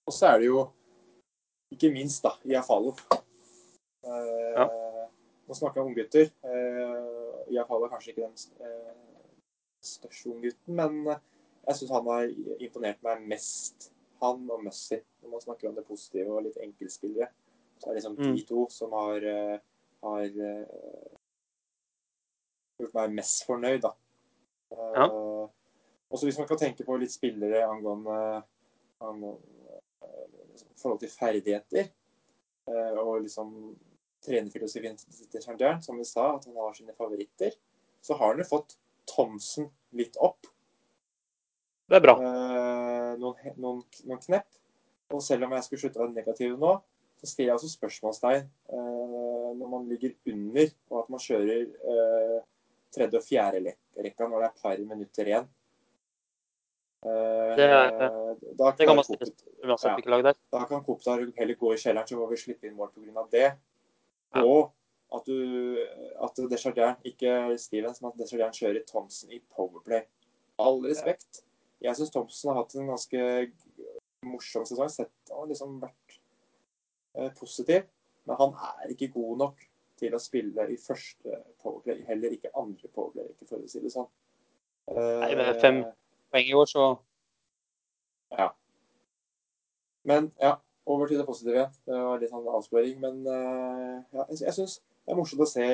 og 0.08 0.14
så 0.14 0.26
er 0.34 0.38
det 0.38 0.46
jo 0.50 0.64
ikke 1.74 1.92
minst 1.92 2.22
da, 2.24 2.32
Iafalo. 2.48 2.94
Uh, 4.04 4.54
Ja. 4.56 4.66
Nå 5.48 5.54
snakker 5.56 5.80
jeg 5.80 5.84
om 5.84 5.90
unggutter. 5.92 6.30
Uh, 6.44 7.52
Iafalo 7.52 7.84
er 7.86 7.92
kanskje 7.92 8.12
ikke 8.12 8.26
den 8.26 8.36
eh, 8.60 8.94
største 9.84 10.30
unggutten, 10.32 10.74
men 10.76 11.06
eh, 11.08 11.20
jeg 11.68 11.76
syns 11.76 11.92
han 11.92 12.08
har 12.08 12.30
imponert 12.64 13.02
meg 13.06 13.24
mest. 13.28 13.90
Han 14.22 14.48
og 14.50 14.64
Mussy, 14.64 14.98
når 15.22 15.30
man 15.30 15.44
snakker 15.44 15.68
om 15.68 15.76
det 15.76 15.86
positive 15.86 16.32
og 16.34 16.46
litt 16.46 16.58
enkeltspillere. 16.62 17.28
Så 17.78 17.86
er 17.86 17.94
det 17.94 18.00
liksom 18.00 18.16
Mm. 18.18 18.36
de 18.36 18.44
to 18.48 18.66
som 18.70 18.92
har, 18.92 19.16
eh, 19.16 19.58
har 20.02 20.24
eh, 20.24 21.18
gjort 22.80 22.94
meg 22.94 23.14
mest 23.14 23.46
fornøyd, 23.46 23.80
da. 23.82 23.92
Ja. 24.70 25.06
Og 26.10 26.18
så 26.18 26.26
hvis 26.26 26.38
man 26.38 26.48
kan 26.48 26.58
tenke 26.58 26.84
på 26.84 26.96
litt 26.96 27.12
spillere 27.12 27.66
angående, 27.68 28.42
angående 29.00 29.38
eh, 30.02 30.28
forhold 30.76 31.00
til 31.00 31.12
ferdigheter 31.12 31.88
uh, 32.68 32.98
og 32.98 33.22
liksom 33.22 33.76
trenerfilosofien 34.24 34.96
til 34.96 35.30
Desjardins, 35.32 35.86
som 35.86 35.98
vi 35.98 36.04
sa, 36.04 36.34
at 36.36 36.44
han 36.44 36.56
har 36.56 36.74
sine 36.76 36.94
favoritter, 36.96 37.50
så 38.02 38.14
har 38.14 38.34
han 38.34 38.42
jo 38.42 38.48
fått 38.48 38.76
Thomsen 39.08 39.70
litt 39.96 40.16
opp. 40.20 40.46
Det 41.88 41.96
er 41.96 42.04
bra. 42.04 42.14
Eh, 42.20 43.12
noen, 43.20 43.52
noen, 43.56 43.82
noen 44.04 44.20
knepp. 44.22 44.46
Og 45.16 45.22
selv 45.24 45.46
om 45.46 45.54
jeg 45.56 45.64
skulle 45.64 45.80
slutte 45.86 46.00
å 46.00 46.04
være 46.04 46.16
negativ 46.18 46.56
nå, 46.60 46.74
så 47.18 47.26
stiller 47.26 47.54
jeg 47.54 47.58
også 47.58 47.70
spørsmålstegn 47.72 48.44
eh, 48.44 49.46
når 49.58 49.70
man 49.72 49.86
ligger 49.90 50.12
under, 50.30 50.68
og 50.92 50.98
at 51.02 51.08
man 51.14 51.22
kjører 51.24 51.62
eh, 51.64 52.34
tredje 52.94 53.18
og 53.20 53.24
fjerde 53.26 53.72
rekka 54.04 54.28
når 54.28 54.44
det 54.44 54.50
er 54.50 54.60
par 54.62 54.82
minutter 54.92 55.32
igjen. 55.32 55.48
Eh, 57.08 57.54
Det 57.56 57.68
da, 58.58 58.70
Det 58.76 58.86
kan 58.86 58.96
man 58.96 59.04
stille 59.04 59.18
Kopitar- 59.24 59.68
uansett 59.70 59.88
Ja. 59.90 59.94
hvilket 59.96 60.10
lag 60.10 60.22
det 60.24 60.30
er. 60.34 60.38
da 60.52 60.64
kan 60.66 61.32
heller 61.38 61.54
gå 61.54 61.72
i 61.72 61.76
kjelleren, 61.76 62.06
så 62.06 62.16
må 62.16 62.28
vi 62.28 62.36
slippe 62.36 62.64
inn 62.66 62.76
mål 62.76 62.90
pga. 62.92 63.26
det. 63.30 63.58
Ja. 64.34 64.44
Og 64.44 64.72
at, 65.12 65.24
du, 65.24 65.86
at 66.22 66.36
Desjardins, 66.50 66.98
ikke 67.04 67.58
Stevens, 67.58 68.02
men 68.02 68.12
at 68.12 68.18
Desjardins 68.18 68.58
kjører 68.60 68.84
Thomsen 68.86 69.32
i 69.32 69.40
powerplay. 69.56 70.02
All 70.58 70.82
respekt. 70.84 71.42
Jeg 71.84 71.94
syns 71.98 72.10
Thomsen 72.14 72.50
har 72.50 72.60
hatt 72.62 72.74
en 72.74 72.90
ganske 72.90 73.24
morsom 74.26 74.64
sesong. 74.66 74.90
Sett, 74.90 75.12
har 75.30 75.46
liksom 75.50 75.76
vært 75.82 76.16
eh, 77.14 77.30
positiv. 77.38 77.86
Men 78.28 78.40
han 78.40 78.54
er 78.82 78.92
ikke 78.94 79.12
god 79.14 79.38
nok 79.44 79.62
til 79.98 80.14
å 80.14 80.20
spille 80.22 80.66
i 80.70 80.78
første 80.78 81.38
powerplay. 81.62 82.02
Heller 82.08 82.34
ikke 82.34 82.52
andre 82.58 82.90
powerplay, 82.94 83.30
ikke 83.34 83.48
for 83.50 83.62
å 83.62 83.70
si 83.70 83.82
det 83.82 83.92
sånn. 83.94 84.08
Eh, 84.90 85.14
Nei, 85.24 85.30
med 85.38 85.62
fem- 85.62 85.84
Poeng 86.28 86.44
i 86.50 86.56
år, 86.58 86.66
så 86.68 86.88
Men 90.08 90.30
ja, 90.40 90.54
over 90.88 91.08
til 91.08 91.18
det 91.20 91.26
positive. 91.28 91.66
Det 91.84 91.96
var 91.96 92.20
litt 92.20 92.30
sånn 92.32 92.46
avsporing. 92.48 93.00
Men 93.02 93.18
eh, 93.28 93.96
ja, 94.16 94.24
jeg, 94.30 94.38
jeg 94.46 94.54
syns 94.56 94.78
det 94.80 95.12
er 95.14 95.18
morsomt 95.18 95.42
å 95.44 95.48
se, 95.48 95.66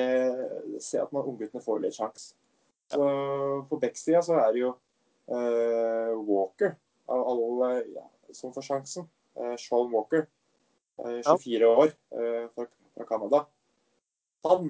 se 0.83 0.99
at 0.99 1.11
man 1.15 1.27
ungguttene 1.27 1.63
får 1.63 1.81
litt 1.83 1.95
sjanse. 1.95 2.33
Så 2.91 3.05
på 3.69 3.79
Beck-sida 3.81 4.21
så 4.25 4.37
er 4.39 4.51
det 4.55 4.61
jo 4.61 4.73
Walker 5.27 6.75
av 7.11 7.27
alle 7.31 7.69
ja, 7.95 8.05
som 8.33 8.53
får 8.53 8.65
sjansen. 8.69 9.07
Uh, 9.35 9.55
Sean 9.59 9.89
Walker, 9.91 10.27
eh, 11.03 11.21
24 11.25 11.67
år, 11.67 11.91
eh, 12.15 12.45
fra, 12.55 12.67
fra 12.95 13.05
Canada. 13.09 13.41
Han 14.45 14.69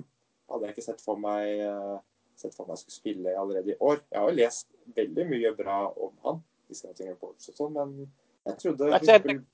hadde 0.50 0.66
jeg 0.66 0.76
ikke 0.76 0.86
sett 0.88 1.04
for 1.04 1.20
meg 1.22 1.60
eh, 1.62 1.98
sett 2.40 2.56
for 2.56 2.68
meg 2.70 2.80
skulle 2.80 2.96
spille 2.98 3.36
allerede 3.40 3.74
i 3.74 3.78
år. 3.80 4.02
Jeg 4.12 4.20
har 4.20 4.32
jo 4.32 4.40
lest 4.40 4.68
veldig 4.98 5.28
mye 5.30 5.52
bra 5.58 5.78
om 5.92 6.14
han 6.26 6.42
i 6.72 6.78
Scouting 6.78 7.12
Reports 7.14 7.52
og 7.52 7.60
sånn, 7.60 7.76
men 7.78 8.10
jeg 8.48 8.58
trodde 8.64 8.90
Det 8.90 8.94
er 8.94 8.98
ikke- 8.98 9.06
eksempel- 9.06 9.46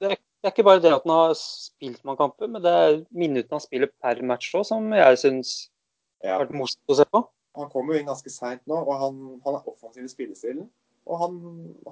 det 0.00 0.10
er, 0.10 0.16
det 0.16 0.48
er 0.48 0.52
ikke 0.52 0.64
bare 0.64 0.80
det 0.80 0.92
at 0.92 1.04
han 1.04 1.12
har 1.12 1.34
spilt 1.34 2.04
mange 2.04 2.18
kamper, 2.18 2.48
men 2.48 2.62
det 2.62 2.72
er 2.72 3.06
minuttene 3.10 3.56
han 3.56 3.60
spiller 3.60 3.92
per 4.02 4.22
match 4.22 4.54
òg, 4.54 4.64
som 4.66 4.92
jeg 4.92 5.18
syns 5.18 5.70
ja. 6.22 6.36
har 6.36 6.46
vært 6.46 6.56
morsomt 6.56 6.92
å 6.92 6.96
se 6.96 7.04
på. 7.04 7.22
Han 7.56 7.70
kom 7.72 7.90
jo 7.90 7.96
inn 7.98 8.08
ganske 8.08 8.30
seint 8.32 8.62
nå, 8.68 8.76
og 8.82 8.94
han, 9.00 9.20
han 9.44 9.58
er 9.58 9.68
offensiv 9.72 10.04
i 10.04 10.12
spillestilen. 10.12 10.68
Og 11.06 11.20
han, 11.22 11.36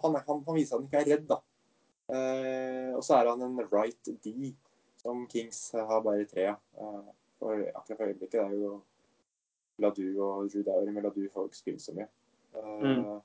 han, 0.02 0.16
han, 0.26 0.40
han 0.46 0.56
viser 0.56 0.76
at 0.76 0.80
han 0.80 0.88
ikke 0.88 1.02
er 1.04 1.10
redd, 1.14 1.28
da. 1.30 1.40
Eh, 2.14 2.90
og 2.94 3.04
så 3.06 3.18
er 3.20 3.30
han 3.30 3.44
en 3.46 3.60
right 3.72 4.10
D, 4.24 4.50
som 5.00 5.22
Kings 5.30 5.70
har 5.74 6.02
bare 6.04 6.26
tre 6.28 6.50
av. 6.52 6.58
Eh, 6.76 7.12
for 7.40 7.62
akkurat 7.74 7.98
for 7.98 8.08
øyeblikket 8.08 8.36
det 8.38 8.42
er 8.42 8.58
jo 8.58 8.74
Ladu 9.82 10.04
og 10.22 10.50
Dowry, 10.54 10.90
men 10.92 11.02
Ladu 11.02 11.22
får 11.32 11.48
ikke 11.48 11.62
spille 11.62 11.82
så 11.82 11.94
mye. 11.96 12.10
Eh, 12.54 12.82
Mm. 12.84 13.22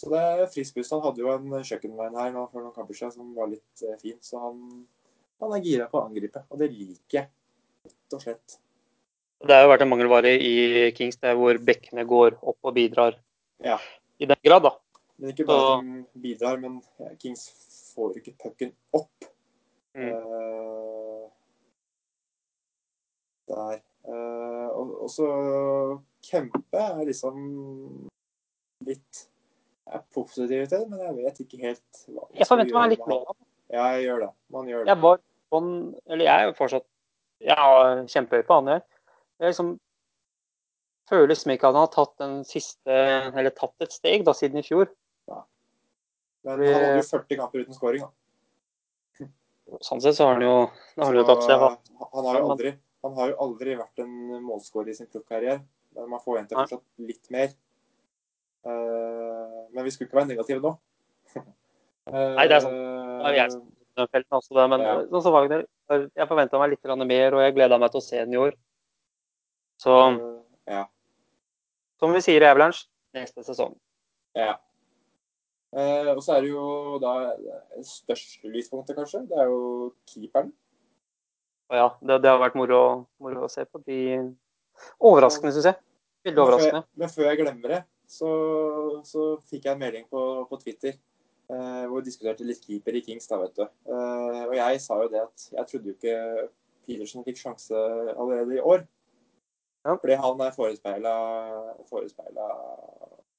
Så 0.00 0.08
det 0.08 0.20
er 0.20 0.46
frisk. 0.48 0.78
Han 0.94 1.02
hadde 1.04 1.20
jo 1.20 1.28
en 1.28 1.50
kjøkkenvein 1.60 2.14
her 2.16 2.30
nå 2.32 2.46
for 2.48 2.64
noen 2.64 2.72
kamper 2.72 2.96
siden 2.96 3.12
som 3.12 3.34
var 3.36 3.50
litt 3.52 3.82
eh, 3.84 3.98
fin, 4.00 4.16
så 4.24 4.40
han, 4.46 4.62
han 5.42 5.52
er 5.52 5.64
gira 5.66 5.88
på 5.92 5.98
å 6.00 6.06
angripe. 6.06 6.40
Og 6.48 6.56
det 6.62 6.70
liker 6.72 7.18
jeg, 7.18 7.28
rett 7.84 8.16
og 8.16 8.22
slett. 8.24 8.54
Det 9.40 9.56
har 9.56 9.64
jo 9.64 9.70
vært 9.72 9.86
en 9.86 9.88
mangelvare 9.88 10.34
i 10.36 10.90
Kings 10.96 11.16
der 11.22 11.36
hvor 11.38 11.56
bekkene 11.64 12.04
går 12.08 12.36
opp 12.40 12.58
og 12.60 12.74
bidrar 12.76 13.16
Ja. 13.64 13.78
i 14.20 14.28
den 14.28 14.36
grad, 14.44 14.62
da. 14.68 14.74
Men 15.16 15.32
ikke 15.32 15.46
bare 15.48 15.78
at 15.78 15.84
de 15.84 16.20
bidrar, 16.20 16.60
men 16.60 16.80
Kings 17.20 17.48
får 17.94 18.18
ikke 18.20 18.34
pucken 18.42 18.72
opp. 18.92 19.28
Mm. 19.96 20.12
Uh, 20.12 21.26
der. 23.48 23.80
Uh, 24.06 24.68
og, 25.02 25.10
så 25.10 25.26
Kempe 26.24 26.78
er 26.78 27.02
liksom 27.04 27.40
litt 28.86 29.26
Jeg 29.90 29.98
er 29.98 30.04
positiv 30.14 30.66
til 30.68 30.70
det, 30.70 30.86
men 30.88 31.02
jeg 31.02 31.16
vet 31.16 31.40
ikke 31.44 31.60
helt 31.64 32.04
hva 32.06 32.28
Jeg 32.38 32.48
forventer 32.48 32.78
meg 32.78 32.94
litt 32.94 33.08
mer 33.10 33.26
av. 33.26 33.36
Ja, 33.70 33.88
jeg 33.96 34.06
gjør 34.06 34.22
det. 34.24 34.30
Man 34.54 34.70
gjør 34.70 34.84
det. 34.84 34.92
Jeg 34.92 35.02
var 35.02 35.20
sånn 35.50 35.72
Eller 36.06 36.24
jeg 36.28 36.36
er 36.36 36.48
jo 36.48 36.56
fortsatt 36.58 36.86
Jeg 37.44 37.58
har 37.58 38.04
kjempehøy 38.14 38.46
på 38.46 38.60
han, 38.60 38.72
jeg. 38.76 38.86
Jeg 39.40 39.52
liksom 39.54 39.70
føles 41.10 41.40
som 41.42 41.52
ikke 41.54 41.70
han 41.70 41.78
har 41.80 41.88
tatt 41.90 42.20
siste 42.46 42.96
Eller 43.32 43.50
tatt 43.56 43.74
et 43.86 43.92
steg 43.94 44.24
da, 44.26 44.34
siden 44.36 44.60
i 44.60 44.66
fjor. 44.66 44.90
Men 46.44 46.60
han 46.60 46.60
hadde 46.72 47.00
jo 47.00 47.06
40 47.08 47.36
kamper 47.40 47.64
uten 47.64 47.76
scoring. 47.76 48.04
Da. 48.06 49.26
Sånn 49.84 50.00
sett 50.02 50.16
så 50.16 50.26
har 50.26 50.38
han 50.38 50.42
jo, 50.46 50.54
har 50.98 51.18
Så, 51.20 51.24
tatt 51.28 51.42
seg. 51.46 51.58
hva- 51.60 52.08
han, 52.14 52.24
har 52.26 52.38
aldri, 52.40 52.70
han 53.04 53.12
har 53.18 53.28
jo 53.32 53.36
aldri 53.44 53.74
vært 53.78 54.00
en 54.02 54.14
målskårer 54.46 54.88
i 54.90 54.94
sin 54.96 55.06
proffkarriere. 55.12 55.60
Men 55.94 56.08
man 56.10 56.22
forventer 56.24 56.56
fortsatt 56.56 56.82
litt 56.98 57.28
mer. 57.30 57.52
Eh, 58.64 59.60
men 59.74 59.84
vi 59.84 59.90
skulle 59.92 60.08
ikke 60.08 60.18
være 60.20 60.30
negative 60.32 60.60
nå. 60.64 60.72
Nei, 62.10 62.46
det 62.48 62.56
er 62.56 62.64
sant. 62.64 62.80
Det 62.80 63.28
er 63.30 63.38
jeg 63.40 64.08
felten 64.14 64.36
også, 64.40 64.54
det, 64.56 64.66
men 64.72 64.80
Ja. 64.80 64.96
sånn 65.12 65.22
som 65.26 65.34
Wagner, 65.36 65.66
jeg 65.90 66.28
forventa 66.30 66.58
meg 66.58 66.70
litt 66.72 66.84
mer, 67.06 67.34
og 67.36 67.40
jeg 67.44 67.54
gleda 67.54 67.78
meg 67.78 67.90
til 67.92 68.00
å 68.00 68.04
se 68.06 68.16
den 68.24 68.32
i 68.32 68.40
år. 68.40 68.54
Så 69.80 69.96
Eh, 70.12 70.74
ja. 70.76 70.84
som 72.00 72.12
vi 72.12 72.20
sier 72.24 72.42
i 72.42 72.48
Avalanche, 72.48 72.86
neste 73.16 73.44
sesong. 73.46 73.76
ja. 74.36 74.58
Eh, 75.70 76.08
og 76.10 76.18
så 76.26 76.34
er 76.34 76.42
det 76.42 76.50
jo 76.50 76.98
da 76.98 77.12
det 77.30 77.84
største 77.86 78.50
lyspunktet, 78.50 78.96
kanskje. 78.98 79.20
Det 79.30 79.36
er 79.38 79.46
jo 79.46 79.92
keeperen. 80.10 80.50
Og 81.70 81.76
ja, 81.78 81.88
det, 82.02 82.16
det 82.24 82.30
har 82.32 82.40
vært 82.42 82.58
moro, 82.58 82.80
moro 83.22 83.44
å 83.46 83.50
se 83.52 83.62
på. 83.68 83.78
De 83.86 84.00
Overraskende, 84.98 85.52
syns 85.54 85.68
jeg. 85.70 85.78
Veldig 86.26 86.46
Men 86.48 86.58
før, 86.58 86.82
men 86.98 87.12
før 87.12 87.28
jeg 87.28 87.38
glemmer 87.38 87.74
det, 87.74 87.80
så, 88.10 88.30
så 89.06 89.28
fikk 89.48 89.68
jeg 89.68 89.76
en 89.76 89.82
melding 89.84 90.08
på, 90.10 90.22
på 90.50 90.58
Twitter 90.60 90.96
eh, 90.96 91.84
hvor 91.86 92.00
vi 92.00 92.08
diskuterte 92.08 92.46
litt 92.48 92.64
keeper 92.64 92.98
i 92.98 93.04
Kings. 93.06 93.28
da, 93.30 93.38
vet 93.44 93.54
du. 93.56 93.62
Eh, 93.62 94.42
og 94.48 94.56
jeg 94.58 94.80
sa 94.82 94.98
jo 95.04 95.10
det 95.12 95.22
at 95.22 95.46
jeg 95.52 95.70
trodde 95.70 95.92
jo 95.92 95.96
ikke 95.98 96.48
Petersen 96.88 97.26
fikk 97.28 97.38
sjanse 97.38 97.84
allerede 98.16 98.58
i 98.58 98.64
år. 98.74 98.82
Ja. 99.84 99.96
Fordi 99.96 100.16
han 100.20 100.42
er 100.44 100.52
forespeila, 100.52 101.14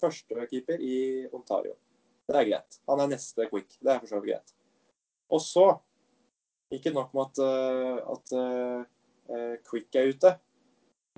førstekeeper 0.02 0.82
i 0.82 1.28
Ontario. 1.34 1.76
Det 2.28 2.39
er 2.39 2.48
greit. 2.48 2.80
Han 2.89 3.02
er 3.04 3.12
neste 3.12 3.46
quick. 3.50 3.76
Det 3.82 3.92
er 3.94 4.00
for 4.02 4.10
så 4.10 4.20
vidt 4.22 4.34
greit. 4.34 4.54
Og 5.32 5.42
så 5.42 5.70
Ikke 6.72 6.94
nok 6.96 7.14
med 7.14 7.26
at, 7.26 7.39
eh, 7.44 7.98
at 8.14 8.32
uh, 8.32 9.56
Quick 9.70 9.96
er 9.96 10.08
ute. 10.08 10.30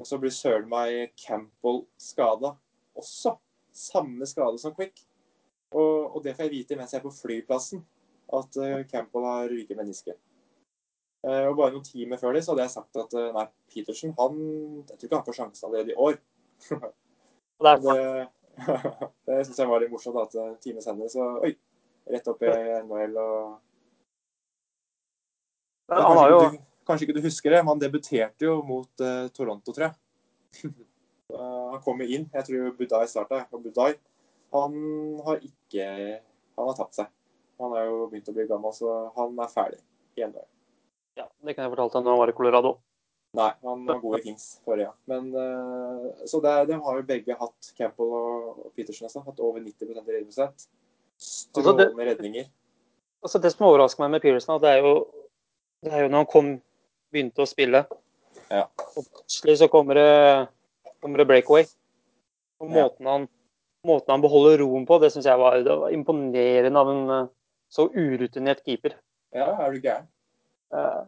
Og 0.01 0.07
så 0.09 0.17
blir 0.17 0.33
søren 0.33 0.65
meg 0.65 1.11
Campbell 1.13 1.83
skada 2.01 2.55
også. 2.97 3.35
Samme 3.69 4.25
skade 4.25 4.57
som 4.57 4.73
Quick. 4.73 5.03
Og, 5.69 6.15
og 6.15 6.23
det 6.23 6.33
får 6.33 6.47
jeg 6.47 6.55
vite 6.55 6.77
mens 6.79 6.95
jeg 6.95 7.03
er 7.03 7.05
på 7.05 7.13
flyplassen, 7.13 7.83
at 8.33 8.57
uh, 8.57 8.81
Campbell 8.89 9.29
har 9.29 9.53
ryket 9.53 9.77
menisken. 9.77 10.17
Eh, 11.23 11.45
og 11.47 11.55
bare 11.55 11.71
noen 11.71 11.85
timer 11.87 12.19
før 12.19 12.35
det 12.35 12.43
så 12.43 12.51
hadde 12.51 12.65
jeg 12.65 12.73
sagt 12.73 12.97
at 12.99 13.13
eh, 13.15 13.29
nei, 13.35 13.45
Petersen 13.71 14.11
han, 14.17 14.39
jeg 14.89 14.97
tror 14.97 15.07
ikke 15.07 15.19
han 15.19 15.27
får 15.27 15.37
sjansen 15.39 15.67
allerede 15.69 15.93
i 15.93 15.99
år. 16.07 16.17
Det 17.63 17.75
Det, 17.83 19.35
syns 19.47 19.59
jeg 19.61 19.69
var 19.69 19.81
litt 19.81 19.93
morsomt. 19.93 20.19
At 20.19 20.35
en 20.37 20.57
time 20.61 20.81
senere 20.83 21.09
så 21.09 21.29
Oi! 21.41 21.53
Rett 22.11 22.27
opp 22.27 22.41
i 22.43 22.51
NHL 22.83 23.15
og 23.15 23.53
han 25.93 26.17
har 26.17 26.31
jo 26.31 26.39
kanskje, 26.39 26.55
ikke 26.55 26.63
du, 26.63 26.85
kanskje 26.87 27.05
ikke 27.05 27.15
du 27.17 27.25
husker 27.25 27.53
det, 27.53 27.59
men 27.63 27.71
han 27.73 27.81
debuterte 27.81 28.47
jo 28.47 28.55
mot 28.65 29.03
uh, 29.03 29.27
Toronto, 29.35 29.73
tror 29.75 29.85
jeg. 29.89 30.71
uh, 31.35 31.75
han 31.75 32.03
jo 32.03 32.07
inn. 32.07 32.27
Jeg 32.33 32.47
tror 32.47 32.73
Budai 32.79 33.03
starta. 33.11 33.43
Og 33.51 33.63
Budai 33.63 33.93
han 34.53 34.73
har 35.25 35.39
ikke 35.41 35.85
Han 36.53 36.67
har 36.69 36.75
tapt 36.77 36.99
seg. 36.99 37.07
Han 37.61 37.73
er 37.77 37.87
jo 37.87 38.03
begynt 38.11 38.29
å 38.29 38.35
bli 38.35 38.45
gammel, 38.49 38.73
så 38.75 38.89
han 39.15 39.39
er 39.41 39.49
ferdig 39.49 39.79
i 40.19 40.25
NHL. 40.27 40.45
Ja, 41.17 41.27
Det 41.45 41.55
kan 41.55 41.65
jeg 41.65 41.73
fortelle 41.73 42.03
deg 42.03 42.11
han 42.11 42.19
var 42.21 42.31
i 42.31 42.35
Colorado. 42.37 42.73
Nei, 43.33 43.49
han 43.65 43.85
var 43.87 43.97
god 44.01 44.19
i 44.19 44.21
Kings 44.27 44.43
forrige. 44.65 44.91
Men, 45.09 45.31
eh, 45.33 46.25
så 46.29 46.41
det, 46.43 46.53
de 46.69 46.77
har 46.85 46.99
jo 46.99 47.05
begge 47.09 47.37
hatt, 47.39 47.71
Campbell 47.77 48.11
og 48.13 48.67
Petersen 48.77 49.07
også, 49.09 49.23
hatt 49.25 49.41
over 49.41 49.63
90 49.63 49.89
redningsprosent. 49.89 50.67
Strålende 51.17 52.05
redninger. 52.11 52.45
Altså, 53.23 53.41
det 53.41 53.53
som 53.53 53.65
overrasker 53.69 54.03
meg 54.03 54.11
med 54.13 54.21
Peterson, 54.25 54.61
det 54.61 54.69
er 54.75 54.85
jo, 54.85 54.93
det 55.81 55.93
er 55.93 56.05
jo 56.05 56.11
når 56.11 56.23
han 56.23 56.29
kom, 56.29 56.51
begynte 57.13 57.41
å 57.45 57.49
spille. 57.49 57.85
Ja. 58.51 58.67
Og 58.97 59.05
plutselig 59.07 59.57
så 59.61 59.69
kommer 59.71 59.97
det, 59.97 60.09
kommer 61.01 61.21
det 61.21 61.29
breakaway. 61.29 61.65
Og 62.61 62.69
Ja. 62.69 62.83
måten, 62.83 63.09
han, 63.09 63.27
måten 63.85 64.13
han 64.13 64.21
beholder 64.21 64.59
roen 64.61 64.85
på, 64.85 64.99
det 65.01 65.11
syns 65.13 65.25
jeg 65.25 65.39
var, 65.39 65.57
det 65.63 65.77
var 65.79 65.93
imponerende 65.93 66.79
av 66.79 66.89
en 66.89 67.09
eh, 67.17 67.31
så 67.69 67.87
urutinert 67.89 68.61
keeper. 68.65 68.93
Ja, 69.33 69.55
er 69.57 69.71
du 69.73 69.81
gæren. 69.81 70.05
Eh, 70.73 71.03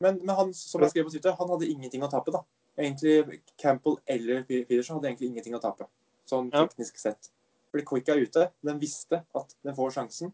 Men, 0.00 0.16
men 0.24 0.32
han, 0.34 0.52
som 0.56 0.80
jeg 0.80 0.90
skrev 0.94 1.04
på 1.04 1.10
Twitter, 1.12 1.34
han 1.36 1.48
hadde 1.52 1.66
ingenting 1.68 2.00
å 2.00 2.08
tape, 2.08 2.32
da. 2.32 2.40
Egentlig 2.80 3.42
Campbell 3.60 3.98
eller 4.08 4.46
Peterson 4.48 4.96
hadde 4.96 5.10
egentlig 5.10 5.28
ingenting 5.28 5.52
å 5.54 5.60
tape, 5.60 5.84
sånn 6.26 6.48
Ja. 6.54 6.62
teknisk 6.64 6.96
sett. 6.96 7.28
Fordi 7.70 7.84
Quick 7.84 8.08
er 8.08 8.22
ute. 8.22 8.46
Den 8.64 8.78
visste 8.80 9.18
at 9.36 9.54
den 9.62 9.74
får 9.76 9.92
sjansen. 9.98 10.32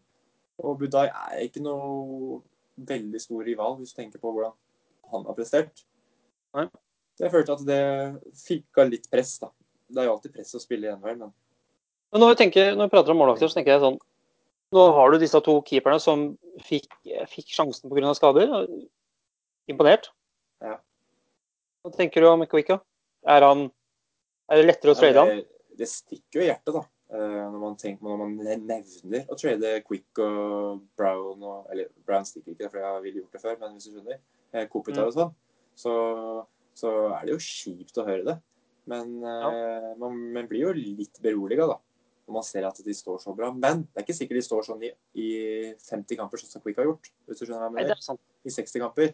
Og 0.63 0.79
Budai 0.79 1.07
er 1.11 1.43
ikke 1.49 1.61
noe 1.61 2.39
veldig 2.79 3.19
stor 3.19 3.43
rival, 3.43 3.75
hvis 3.77 3.91
du 3.93 4.01
tenker 4.01 4.19
på 4.23 4.31
hvordan 4.31 4.53
han 5.11 5.25
har 5.25 5.35
prestert. 5.35 5.83
Nei. 6.55 6.69
Jeg 7.19 7.31
følte 7.31 7.51
at 7.57 7.65
det 7.65 8.21
fikk 8.39 8.77
av 8.77 8.89
litt 8.89 9.09
press, 9.11 9.37
da. 9.39 9.49
Det 9.91 9.97
er 9.99 10.05
jo 10.07 10.15
alltid 10.15 10.33
press 10.33 10.55
å 10.55 10.61
spille 10.63 10.87
i 10.87 10.95
NHL, 10.95 11.17
men 11.17 11.33
Men 12.13 12.21
når 12.21 12.37
jeg 12.37 12.37
tenker, 12.53 12.71
når 12.73 12.87
jeg 12.87 12.91
prater 12.91 13.11
om 13.11 13.17
målvakter, 13.17 13.49
så 13.51 13.55
tenker 13.59 13.75
jeg 13.75 13.81
sånn 13.81 13.99
Nå 14.71 14.93
har 14.95 15.11
du 15.11 15.17
disse 15.19 15.39
to 15.43 15.61
keeperne 15.61 15.99
som 15.99 16.37
fikk, 16.65 16.87
fikk 17.31 17.51
sjansen 17.53 17.89
pga. 17.91 18.13
skader. 18.17 18.53
Imponert. 19.69 20.09
Ja. 20.63 20.77
Hva 21.83 21.91
tenker 21.95 22.23
du 22.23 22.27
om 22.29 22.45
Quicka? 22.49 22.79
Er, 23.27 23.43
han, 23.43 23.67
er 24.49 24.61
det 24.61 24.67
lettere 24.69 24.93
å 24.93 24.97
trade 24.97 25.19
han? 25.19 25.27
det, 25.41 25.45
det 25.81 25.87
stikker 25.91 26.39
jo 26.39 26.45
i 26.45 26.47
hjertet, 26.49 26.73
da. 26.77 26.83
eh, 27.13 27.43
Når 27.51 27.59
man, 27.61 27.75
tenker, 27.79 28.03
når 28.07 28.21
man 28.23 28.35
nevner 28.39 29.25
å 29.29 29.37
trade 29.39 29.73
Quick 29.87 30.21
og 30.23 30.83
Brown 30.97 31.43
og 31.43 31.67
Eller 31.73 31.89
Brown 32.07 32.25
stikker 32.27 32.55
ikke, 32.55 32.69
for 32.71 32.79
jeg 32.81 33.03
ville 33.05 33.21
gjort 33.23 33.35
det 33.37 33.43
før, 33.43 33.57
men 33.61 33.75
hvis 33.75 33.89
du 33.89 33.97
skjønner. 33.97 34.19
eh, 34.53 34.67
Kopitar 34.71 35.03
Mm. 35.03 35.07
og 35.11 35.13
sånn. 35.17 35.33
Så, 35.77 35.93
så 36.73 36.93
er 37.19 37.25
det 37.27 37.35
jo 37.35 37.41
kjipt 37.43 37.99
å 38.01 38.07
høre 38.07 38.23
det. 38.25 38.37
Men 38.87 39.17
ja. 39.21 39.49
man, 39.99 40.15
man 40.33 40.47
blir 40.47 40.61
jo 40.69 40.73
litt 40.73 41.19
beroliga, 41.21 41.67
da. 41.67 41.75
Når 42.27 42.35
man 42.35 42.43
ser 42.43 42.65
at 42.67 42.79
de 42.83 42.93
står 42.93 43.21
så 43.23 43.33
bra. 43.35 43.49
Men 43.55 43.85
det 43.85 44.01
er 44.01 44.03
ikke 44.03 44.17
sikkert 44.17 44.41
de 44.41 44.43
står 44.43 44.65
sånn 44.67 44.81
i, 44.83 44.89
i 45.15 45.27
50 45.79 46.17
kamper, 46.19 46.41
sånn 46.41 46.51
som 46.51 46.63
Quick 46.63 46.79
har 46.81 46.89
gjort. 46.89 47.07
Hvis 47.25 47.39
du 47.39 47.45
skjønner 47.45 47.63
hva 47.63 47.69
jeg 47.69 47.75
mener 47.77 47.93
er 47.95 48.19
i 48.43 48.51
60 48.51 48.83
kamper. 48.83 49.13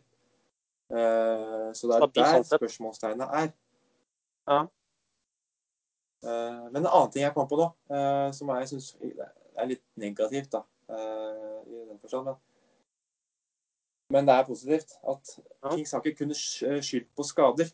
Uh, 0.93 1.69
så 1.77 1.89
det 1.89 1.99
er 1.99 2.07
der 2.17 2.47
spørsmålstegnet 2.49 3.35
er. 3.37 3.51
Ja. 4.49 4.57
Uh, 6.23 6.65
men 6.71 6.81
en 6.81 6.89
annen 6.89 7.13
ting 7.13 7.23
jeg 7.25 7.35
kom 7.35 7.47
på 7.49 7.59
nå, 7.59 7.69
uh, 7.93 8.29
som 8.35 8.49
jeg 8.55 8.71
syns 8.73 8.89
er 9.03 9.69
litt 9.69 9.83
negativt, 10.01 10.49
da, 10.53 10.63
i 10.93 11.83
den 11.91 11.99
forstand, 12.01 12.31
men, 12.31 12.37
men 14.13 14.27
det 14.27 14.35
er 14.35 14.47
positivt, 14.47 14.95
at 15.09 15.35
Ja. 15.37 15.69
Kings 15.69 15.93
har 15.93 16.09
ikke 16.09 16.27
sk- 16.33 16.81
skyldt 16.81 17.11
på 17.15 17.25
skader. 17.29 17.69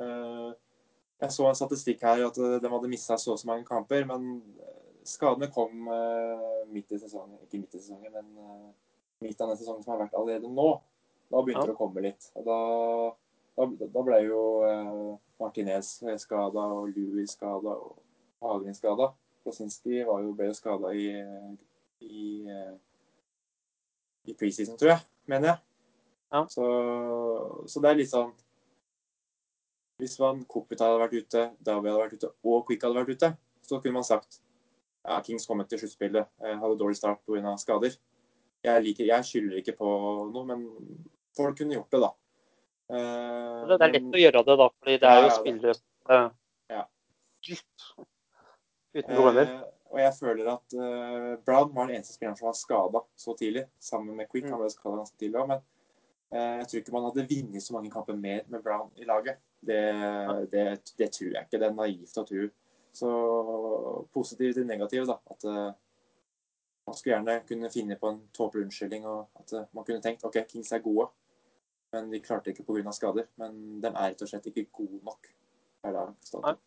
Eh, 0.00 0.41
jeg 1.22 1.34
så 1.34 1.46
en 1.48 1.58
statistikk 1.58 2.02
her 2.06 2.24
at 2.26 2.38
eh, 2.38 2.58
de 2.62 2.70
hadde 2.72 2.90
mista 2.90 3.18
så 3.20 3.34
og 3.34 3.40
så 3.40 3.48
mange 3.50 3.66
kamper, 3.68 4.04
men 4.08 4.36
eh, 4.58 4.78
skadene 5.06 5.50
kom 5.54 5.88
eh, 5.92 6.46
midt 6.72 6.94
i 6.94 7.00
sesongen. 7.00 7.38
Ikke 7.46 7.60
midt 7.62 7.76
i 7.76 7.82
sesongen, 7.82 8.14
men 8.14 8.72
midt 9.22 9.40
av 9.40 9.52
den 9.52 9.60
sesongen 9.60 9.84
som 9.84 9.94
har 9.94 10.04
vært 10.04 10.16
allerede 10.18 10.50
nå. 10.50 10.70
Da 11.32 11.40
begynte 11.40 11.62
Ja. 11.62 11.70
det 11.70 11.76
å 11.76 11.78
komme 11.78 12.02
litt. 12.04 12.28
Og 12.36 12.44
da, 12.44 12.58
da, 13.56 13.66
da 13.94 14.02
ble 14.04 14.18
jo 14.26 14.40
Martinez 15.40 15.94
skada, 16.20 16.64
og 16.76 16.90
Louis 16.92 17.30
skada, 17.30 17.72
og 17.72 18.02
Hagen 18.42 18.74
skada. 18.76 19.12
Klosinski 19.42 20.02
ble 20.04 20.50
jo 20.50 20.56
skada 20.58 20.90
i, 20.92 21.06
i, 22.04 22.26
i 24.28 24.34
preseason, 24.34 24.76
tror 24.76 24.96
jeg. 24.96 25.06
Mener 25.30 25.54
jeg. 25.54 25.62
Ja. 26.34 26.44
Så, 26.52 26.66
så 27.70 27.80
det 27.80 27.90
er 27.90 28.00
litt 28.02 28.12
sånn 28.12 28.34
Hvis 30.02 30.16
man 30.18 30.40
Kopita 30.50 30.88
hadde 30.88 31.02
vært 31.04 31.12
ute, 31.14 31.42
Davi 31.62 31.86
hadde 31.86 32.00
vært 32.00 32.16
ute, 32.18 32.30
og 32.42 32.64
Quick 32.66 32.82
hadde 32.82 32.98
vært 32.98 33.12
ute, 33.14 33.28
så 33.62 33.78
kunne 33.78 34.00
man 34.00 34.06
sagt 34.06 34.40
ja, 35.06 35.20
Kings 35.22 35.46
kom 35.46 35.62
til 35.66 35.78
sluttspillet. 35.78 36.26
eh, 36.42 36.56
Hadde 36.58 36.78
dårlig 36.78 36.98
start 36.98 37.22
pga. 37.26 37.54
skader. 37.58 37.94
Jeg, 38.62 38.82
liker, 38.82 39.06
jeg 39.06 39.26
skylder 39.26 39.58
ikke 39.58 39.76
på 39.78 39.92
noe, 40.30 40.44
men 40.46 40.66
folk 41.36 41.58
kunne 41.58 41.74
gjort 41.74 41.94
det, 41.94 42.00
da. 42.02 42.10
Eh, 42.92 43.68
Det, 43.70 43.78
er 43.78 43.94
lett 43.94 44.18
å 44.18 44.22
gjøre 44.22 44.42
det, 44.48 44.56
da, 44.60 44.68
fordi 44.78 44.96
det 45.02 45.12
er 45.12 45.22
jo 45.22 45.30
spillere 45.38 45.74
som 45.78 46.32
Ja. 46.70 46.82
Uten 48.94 49.14
problemer. 49.16 49.46
Eh, 49.46 49.68
og 49.92 50.00
jeg 50.00 50.12
føler 50.16 50.46
at 50.48 50.74
uh, 50.78 51.32
Brown 51.44 51.74
var 51.74 51.88
den 51.88 51.98
eneste 51.98 52.14
spilleren 52.14 52.36
som 52.38 52.48
var 52.48 52.54
skada 52.56 53.02
så 53.16 53.34
tidlig, 53.36 53.66
sammen 53.78 54.16
med 54.16 54.30
Quick. 54.30 54.46
Mm. 54.46 54.54
Han 54.54 54.62
ble 54.62 54.70
skada 54.72 54.96
ganske 55.02 55.18
tidlig 55.20 55.42
òg, 55.42 55.50
men 55.50 55.60
uh, 56.32 56.58
jeg 56.62 56.68
tror 56.70 56.80
ikke 56.80 56.94
man 56.94 57.08
hadde 57.10 57.26
vunnet 57.28 57.64
så 57.64 57.74
mange 57.76 57.92
kamper 57.92 58.16
mer 58.16 58.46
med 58.48 58.64
Brown 58.64 58.88
i 58.96 59.08
laget. 59.08 59.42
Det, 59.62 59.82
det, 60.50 60.66
det 60.98 61.08
tror 61.14 61.30
jeg 61.30 61.46
ikke. 61.46 61.60
Det 61.60 61.68
er 61.68 61.76
naivt 61.76 62.18
å 62.18 62.26
tro. 62.26 62.48
Så 62.92 63.10
positiv 64.12 64.52
til 64.56 64.66
negativ, 64.68 65.06
da. 65.08 65.16
At 65.32 65.46
uh, 65.48 65.70
man 66.86 66.98
skulle 66.98 67.14
gjerne 67.14 67.38
kunne 67.48 67.70
finne 67.72 67.96
på 68.00 68.10
en 68.10 68.20
tåpelig 68.36 68.66
unnskyldning, 68.66 69.06
og 69.08 69.28
at 69.40 69.54
uh, 69.56 69.68
man 69.72 69.86
kunne 69.86 70.02
tenkt 70.04 70.26
OK, 70.28 70.42
Kings 70.50 70.74
er 70.74 70.82
gode, 70.84 71.08
men 71.94 72.10
de 72.12 72.20
klarte 72.24 72.52
ikke 72.52 72.66
pga. 72.68 72.92
skader. 72.92 73.30
Men 73.40 73.80
de 73.80 73.88
er 73.92 74.12
rett 74.12 74.26
og 74.26 74.32
slett 74.32 74.50
ikke 74.50 74.68
gode 74.72 75.00
nok 75.06 75.30
Er 75.82 75.96
det. 75.96 76.58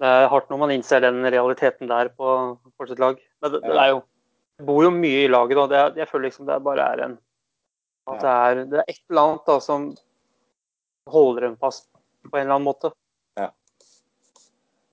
Det 0.00 0.08
er 0.08 0.28
hardt 0.32 0.48
når 0.48 0.60
man 0.62 0.70
innser 0.72 1.02
den 1.04 1.24
realiteten 1.26 1.88
der 1.90 2.08
på 2.16 2.28
sitt 2.88 3.00
lag. 3.02 3.18
Men 3.42 3.52
det, 3.52 3.60
det 3.64 3.88
jo 3.90 3.98
Det 4.60 4.66
bor 4.68 4.84
jo 4.84 4.92
mye 4.92 5.24
i 5.24 5.32
laget, 5.32 5.56
da. 5.56 5.88
Det 5.90 6.04
jeg 6.04 6.08
føler 6.08 6.28
liksom 6.28 6.46
det 6.46 6.62
bare 6.64 6.86
er 6.92 7.02
en 7.06 7.18
At 8.10 8.22
det 8.22 8.30
er, 8.30 8.62
det 8.70 8.78
er 8.80 8.88
et 8.88 9.02
eller 9.10 9.22
annet 9.22 9.46
da 9.46 9.58
som 9.60 9.90
holder 11.08 11.48
dem 11.48 11.56
fast 11.60 11.88
på 12.26 12.36
en 12.36 12.42
eller 12.46 12.54
annen 12.58 12.68
måte. 12.68 12.90
Ja. 13.38 13.50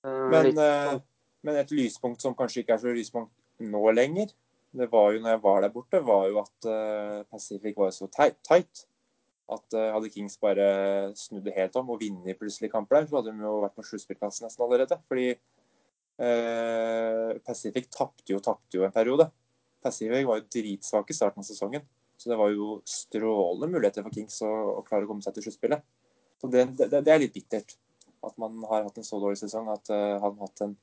Eh, 0.06 0.28
Men, 0.32 0.46
litt 0.46 0.58
eh, 0.58 0.92
sånn- 0.92 1.02
men 1.44 1.56
et 1.56 1.72
lyspunkt 1.72 2.22
som 2.22 2.36
kanskje 2.36 2.64
ikke 2.64 2.74
er 2.76 2.84
så 2.84 2.94
lyspunkt 2.94 3.32
nå 3.60 3.82
lenger, 3.94 4.32
det 4.78 4.90
var 4.92 5.14
jo 5.14 5.20
når 5.24 5.32
jeg 5.36 5.42
var 5.42 5.62
der 5.62 5.70
borte, 5.74 6.02
var 6.06 6.28
jo 6.30 6.40
at 6.40 6.66
eh, 6.70 7.24
Pacific 7.32 7.76
var 7.78 7.92
så 7.92 8.08
tight. 8.12 8.38
tight 8.44 8.86
at 9.50 9.72
hadde 9.72 10.10
Kings 10.12 10.36
bare 10.38 11.14
snudd 11.16 11.46
det 11.46 11.54
helt 11.56 11.76
om 11.80 11.90
og 11.94 12.02
vunnet 12.02 12.36
plutselig 12.38 12.68
kamper 12.70 12.98
der, 13.00 13.06
så 13.08 13.16
hadde 13.22 13.32
de 13.32 13.46
jo 13.46 13.62
vært 13.64 13.78
på 13.78 13.86
sluttspillplass 13.88 14.42
nesten 14.44 14.66
allerede. 14.66 14.98
Fordi 15.08 15.30
eh, 16.20 17.38
Pacific 17.46 17.88
tapte 17.94 18.28
jo, 18.34 18.40
tapte 18.44 18.76
jo 18.76 18.84
en 18.84 18.92
periode. 18.92 19.30
Pacific 19.84 20.26
var 20.28 20.42
jo 20.42 20.50
dritsvake 20.52 21.14
i 21.14 21.16
starten 21.16 21.40
av 21.40 21.48
sesongen. 21.48 21.86
Så 22.18 22.32
det 22.32 22.38
var 22.40 22.50
jo 22.54 22.80
strålende 22.90 23.70
muligheter 23.70 24.06
for 24.06 24.16
Kings 24.16 24.40
å, 24.46 24.50
å 24.80 24.86
klare 24.86 25.06
å 25.06 25.12
komme 25.12 25.26
seg 25.26 25.36
til 25.36 25.48
sluttspillet. 25.48 25.84
Så 26.42 26.50
det, 26.54 26.66
det, 26.78 26.90
det 26.94 27.14
er 27.14 27.22
litt 27.22 27.36
bittert. 27.36 27.76
At 28.26 28.34
man 28.42 28.58
har 28.70 28.88
hatt 28.88 28.98
en 28.98 29.06
så 29.06 29.20
dårlig 29.22 29.40
sesong 29.40 29.70
at 29.74 29.92
uh, 29.94 30.18
han 30.22 30.34
man 30.34 30.48
hatt 30.48 30.64
en 30.66 30.74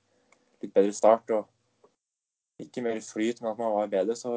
litt 0.62 0.74
bedre 0.74 0.94
start. 0.94 1.34
og 1.34 2.62
Ikke 2.62 2.84
mer 2.86 3.00
flyt, 3.02 3.42
men 3.42 3.52
at 3.52 3.60
man 3.60 3.74
var 3.74 3.90
bedre. 3.90 4.16
Så 4.18 4.30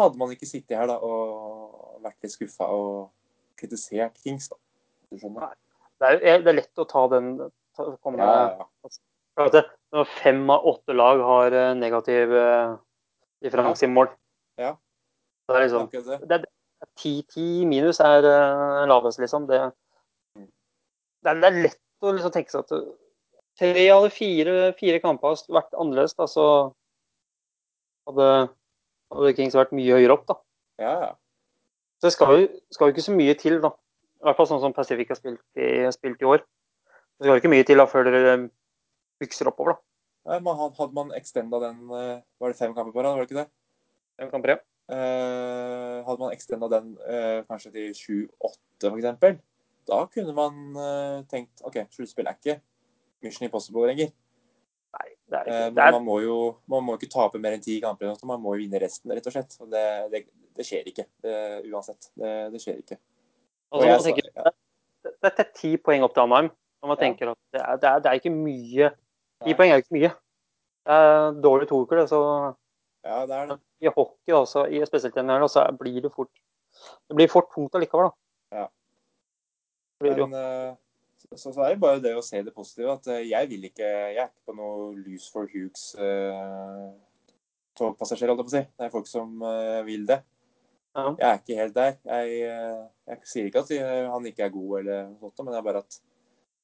hadde 0.00 0.20
man 0.20 0.32
ikke 0.32 0.48
sittet 0.48 0.78
her 0.78 0.88
da 0.88 0.96
og 1.04 2.00
vært 2.04 2.24
litt 2.24 2.34
skuffa 2.34 2.70
og 2.72 3.10
kritisert 3.58 4.16
Kings, 4.22 4.48
da. 4.52 4.58
Du 5.08 5.20
skjønner? 5.20 5.56
det, 5.98 6.10
er, 6.10 6.42
det 6.44 6.52
er 6.52 6.58
lett 6.60 6.80
å 6.80 6.86
ta 6.88 7.04
den 7.12 7.30
ta, 7.76 7.86
komme, 8.04 8.20
Ja, 8.22 8.58
ja. 8.60 8.92
ja. 9.38 9.64
Når 9.94 10.10
fem 10.18 10.42
av 10.52 10.66
åtte 10.68 10.94
lag 10.96 11.20
har 11.24 11.54
eh, 11.56 11.70
negativ 11.78 12.34
eh, 12.36 12.76
differanse 13.44 13.86
i 13.86 13.90
mål 13.90 14.10
Ja. 14.60 14.74
Det 15.48 15.56
er 15.56 15.64
liksom 15.64 15.88
det. 15.90 16.18
det 16.28 16.38
er 16.38 16.46
10 17.00 17.66
minus 17.66 18.00
er 18.04 18.26
uh, 18.26 18.86
lavest, 18.90 19.20
liksom. 19.22 19.48
Det, 19.50 19.68
Mm. 20.36 20.44
det, 21.24 21.30
er, 21.30 21.38
det 21.40 21.48
er 21.48 21.62
lett 21.64 22.04
å 22.04 22.12
liksom 22.12 22.32
tenke 22.34 22.52
seg 22.52 22.66
at 22.66 22.82
tre 23.58 23.86
av 23.90 24.04
de 24.04 24.10
fire, 24.14 24.56
fire 24.78 25.00
kamper 25.02 25.32
har 25.32 25.40
vært 25.56 25.74
annerledes, 25.74 26.14
da, 26.18 26.28
så 26.30 26.44
hadde, 28.08 28.28
hadde 29.14 29.32
Kings 29.38 29.56
vært 29.58 29.74
mye 29.76 29.98
høyere 29.98 30.14
opp, 30.14 30.28
da. 30.28 30.38
Ja, 30.82 30.92
ja. 31.06 31.10
Så 31.98 32.06
det 32.06 32.14
skal 32.14 32.34
jo, 32.34 32.46
skal 32.74 32.90
jo 32.90 32.94
ikke 32.94 33.06
så 33.08 33.16
mye 33.16 33.34
til, 33.40 33.58
da. 33.64 33.72
I 34.18 34.28
hvert 34.28 34.38
fall 34.38 34.48
sånn 34.50 34.62
som 34.62 34.74
Pacific 34.74 35.10
har 35.10 35.18
spilt 35.18 35.42
i, 35.58 35.68
spilt 35.94 36.22
i 36.22 36.28
år. 36.28 36.44
Det 37.18 37.26
skal 37.26 37.34
jo 37.34 37.42
ikke 37.42 37.52
mye 37.54 37.66
til 37.66 37.82
da 37.82 37.86
før 37.90 38.06
dere 38.06 38.34
bykser 39.22 39.50
oppover, 39.50 39.74
da. 39.74 39.84
Ja, 40.28 40.40
man, 40.44 40.58
hadde 40.60 40.92
man 40.92 41.14
extenda 41.16 41.56
den 41.62 41.76
eh, 41.94 42.18
Var 42.42 42.52
det 42.52 42.58
fem 42.58 42.74
kamper 42.76 42.92
på 42.92 43.00
rad, 43.00 43.14
var 43.16 43.24
det 43.24 43.30
ikke 43.30 43.38
det? 43.38 43.48
Fem 44.20 44.30
kamper, 44.32 44.52
ja. 44.52 44.58
Eh, 44.88 45.98
hadde 46.06 46.22
man 46.22 46.32
extenda 46.32 46.68
den 46.72 46.94
eh, 47.04 47.42
kanskje 47.48 47.72
til 47.74 47.90
7-8 48.40 48.88
f.eks., 48.88 49.42
da 49.88 49.98
kunne 50.12 50.32
man 50.36 50.56
eh, 50.80 51.18
tenkt 51.28 51.60
OK, 51.64 51.76
sluttspill 51.92 52.28
er 52.28 52.36
ikke 52.36 52.58
Mission 53.24 53.46
Impossible 53.48 53.88
lenger. 53.88 54.12
Nei, 54.96 55.08
det 55.28 55.38
er 55.38 55.50
ikke 55.50 55.66
men 55.76 55.94
man 55.98 56.06
må 56.06 56.16
jo 56.24 56.36
man 56.72 56.86
må 56.86 56.96
ikke 56.96 57.10
tape 57.12 57.40
mer 57.40 57.56
enn 57.56 57.64
ti 57.64 57.76
kamper, 57.84 58.14
så 58.16 58.28
man 58.28 58.40
må 58.40 58.54
jo 58.56 58.62
vinne 58.62 58.80
resten, 58.80 59.12
rett 59.12 59.28
og 59.28 59.34
slett. 59.34 59.56
Og 59.60 59.68
det, 59.72 59.84
det, 60.12 60.22
det 60.56 60.66
skjer 60.68 60.88
ikke, 60.88 61.04
det, 61.24 61.34
uansett. 61.68 62.08
Det, 62.16 62.32
det 62.54 62.62
skjer 62.64 62.80
ikke. 62.84 62.98
Og 63.76 63.84
jeg 63.84 63.92
man 63.92 64.00
sa- 64.00 64.08
tenker, 64.08 64.30
ja. 64.36 64.54
Dette 65.24 65.44
er 65.44 65.52
ti 65.56 65.74
poeng 65.80 66.04
opp 66.04 66.16
til 66.16 66.24
Anheim. 66.24 66.48
Når 66.82 66.92
man 66.92 67.00
tenker 67.00 67.32
at 67.32 67.38
det 67.52 67.60
er, 67.60 67.78
det 67.82 67.88
er, 67.90 68.08
er 68.08 68.20
ikke 68.20 68.32
mye. 68.32 68.90
Ti 69.44 69.54
poeng 69.58 69.72
er 69.72 69.80
jo 69.80 69.84
ikke 69.84 69.96
mye. 69.98 70.10
Det 70.88 70.96
er 70.96 71.40
dårlig 71.44 71.68
to 71.70 71.80
uker, 71.84 72.00
det. 72.02 72.08
Så 72.12 72.20
Ja, 73.04 73.24
det 73.26 73.36
er 73.36 73.50
det. 73.52 73.58
I 73.80 73.90
hockey, 73.92 74.34
også, 74.34 74.66
i 74.66 74.80
NHL, 74.82 75.48
så 75.50 75.64
blir 75.78 76.02
det 76.02 76.12
fort 76.14 76.32
Det 77.08 77.16
blir 77.16 77.30
fort 77.30 77.48
tungt 77.54 77.74
allikevel, 77.74 78.08
da. 78.08 78.60
Ja. 78.60 78.66
Men 80.04 80.34
eh, 80.34 80.72
så, 81.34 81.52
så 81.52 81.62
er 81.64 81.74
det 81.74 81.82
bare 81.82 82.02
det 82.02 82.14
å 82.14 82.22
se 82.22 82.42
det 82.42 82.54
positive. 82.54 82.94
At 82.98 83.08
eh, 83.10 83.26
jeg 83.30 83.48
vil 83.50 83.64
ikke 83.70 83.86
Jeg 83.86 84.20
er 84.22 84.28
ikke 84.30 84.50
på 84.52 84.56
noe 84.58 84.92
lose 84.94 85.30
for 85.32 85.50
Hughes 85.50 85.90
uh, 85.98 86.92
togpassasjer, 87.78 88.30
holdt 88.30 88.42
jeg 88.42 88.48
på 88.48 88.52
å 88.52 88.56
si. 88.56 88.64
Det 88.74 88.86
er 88.86 88.92
folk 88.94 89.08
som 89.10 89.46
eh, 89.46 89.80
vil 89.86 90.04
det. 90.08 90.18
Ja. 90.96 91.06
Jeg 91.12 91.26
er 91.28 91.40
ikke 91.40 91.58
helt 91.60 91.74
der. 91.76 91.96
Jeg, 92.10 92.38
eh, 92.50 92.84
jeg 93.12 93.30
sier 93.30 93.48
ikke 93.50 93.64
at 93.64 93.72
eh, 93.76 94.04
han 94.10 94.28
ikke 94.30 94.46
er 94.48 94.54
god, 94.54 94.76
eller 94.80 95.10
noe 95.12 95.32
sånt, 95.32 95.44
men 95.44 95.54
det 95.54 95.60
er 95.60 95.66
bare 95.68 95.82
at 95.84 95.98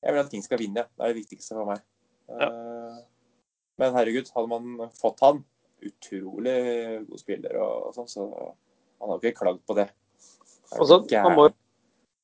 jeg 0.05 0.15
vil 0.15 0.23
at 0.25 0.31
King 0.33 0.45
skal 0.45 0.61
vinne. 0.61 0.87
Det 0.91 1.05
er 1.05 1.13
det 1.13 1.21
viktigste 1.23 1.57
for 1.57 1.71
meg. 1.71 1.85
Ja. 2.25 2.47
men 3.77 3.93
herregud, 3.93 4.31
hadde 4.33 4.49
man 4.49 4.93
fått 4.97 5.19
han 5.21 5.43
Utrolig 5.85 6.57
god 7.09 7.21
spiller 7.21 7.59
og 7.61 7.93
sånn, 7.97 8.09
så 8.09 8.27
han 8.31 9.11
har 9.11 9.21
ikke 9.21 9.39
klagd 9.43 9.63
på 9.69 9.77
det. 9.77 9.89
det 9.91 10.81
Og 10.81 10.89
så, 10.89 11.01
man, 11.13 11.37
må, 11.37 11.47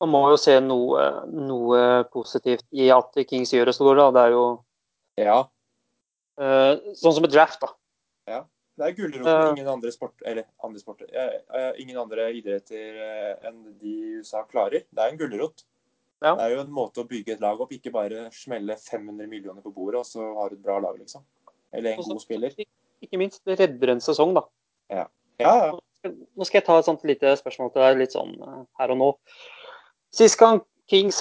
man 0.00 0.12
må 0.14 0.24
jo 0.32 0.40
se 0.40 0.56
noe, 0.64 1.06
noe 1.28 1.80
positivt 2.12 2.64
i 2.72 2.88
at 2.94 3.20
Kings 3.28 3.52
gjør 3.52 3.70
det 3.70 3.76
så. 3.76 3.88
Da. 3.98 4.10
Det 4.16 4.26
er 4.26 4.36
jo 4.36 4.44
Ja, 5.20 5.40
uh, 6.40 6.72
sånn 6.96 7.16
som 7.16 7.26
et 7.28 7.34
draft, 7.34 7.60
da. 7.62 7.74
Ja. 8.30 8.40
Det 8.80 8.86
er 8.86 8.94
gulrot 8.96 9.26
Ja. 9.28 9.50
ingen 9.50 9.68
andre 9.68 9.90
sport, 9.92 10.14
eller 10.24 10.46
andre 10.64 10.80
sporter, 10.80 11.08
uh, 11.12 11.40
eh, 11.58 11.72
ingen 11.82 11.98
andre 12.00 12.30
idretter 12.32 12.96
uh, 12.96 13.48
enn 13.48 13.58
de 13.80 13.96
USA 14.20 14.44
klarer. 14.48 14.86
Det 14.88 15.04
er 15.04 15.12
en 15.12 15.20
gulrot. 15.20 15.66
Ja. 16.22 16.34
Det 16.36 16.44
er 16.44 16.54
jo 16.54 16.62
en 16.62 16.72
måte 16.72 17.02
å 17.02 17.08
bygge 17.08 17.34
et 17.34 17.44
lag 17.44 17.60
opp, 17.60 17.72
ikke 17.72 17.92
bare 17.92 18.28
smelle 18.32 18.76
500 18.76 19.28
millioner 19.28 19.64
på 19.64 19.72
bordet, 19.72 20.00
og 20.00 20.08
så 20.08 20.24
har 20.38 20.48
du 20.48 20.56
et 20.56 20.64
bra 20.64 20.78
lag, 20.80 20.96
liksom. 21.00 21.24
Eller 21.72 21.92
en 21.92 22.02
Også, 22.02 22.12
god 22.12 22.24
spiller. 22.24 22.56
Ikke 23.04 23.20
minst 23.20 23.44
det 23.48 23.58
redder 23.60 23.94
en 23.94 24.02
sesong, 24.04 24.34
da. 24.36 24.44
Ja, 24.92 25.06
ja. 25.40 25.54
ja. 25.70 25.78
Nå 26.08 26.46
skal 26.48 26.60
jeg 26.60 26.66
ta 26.66 26.78
et 26.80 26.88
sånt 26.88 27.04
lite 27.08 27.32
spørsmål 27.36 27.72
til 27.74 27.84
deg, 27.84 27.98
litt 28.00 28.16
sånn 28.16 28.32
eh, 28.40 28.60
her 28.80 28.92
og 28.94 29.00
nå. 29.00 29.08
Sist 30.16 30.38
gang 30.40 30.62
Kings 30.90 31.20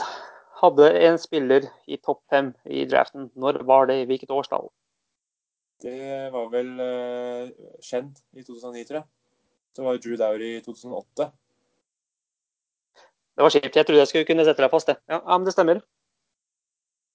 hadde 0.59 0.87
en 1.07 1.19
spiller 1.21 1.67
i 1.87 1.99
topp 1.99 2.21
fem 2.31 2.53
i 2.67 2.85
draften, 2.89 3.29
når 3.39 3.61
var 3.67 3.89
det? 3.89 4.01
i 4.01 4.07
Hvilket 4.09 4.31
årstall? 4.35 4.69
Det 5.79 6.31
var 6.33 6.49
vel 6.51 6.71
uh, 6.75 7.51
kjent 7.85 8.17
i 8.35 8.43
2009, 8.43 8.87
tror 8.87 8.99
jeg. 8.99 9.07
Så 9.75 9.85
var 9.85 10.01
Drew 10.03 10.17
Dowry 10.19 10.49
i 10.57 10.63
2008. 10.65 11.29
Det 13.39 13.45
var 13.45 13.53
kjipt. 13.55 13.77
Jeg 13.77 13.87
trodde 13.87 14.01
jeg 14.01 14.11
skulle 14.11 14.27
kunne 14.27 14.43
sette 14.43 14.65
deg 14.65 14.73
fast, 14.73 14.89
det. 14.91 14.97
Ja, 15.07 15.21
ja 15.21 15.37
men 15.37 15.47
det 15.47 15.53
stemmer. 15.55 15.79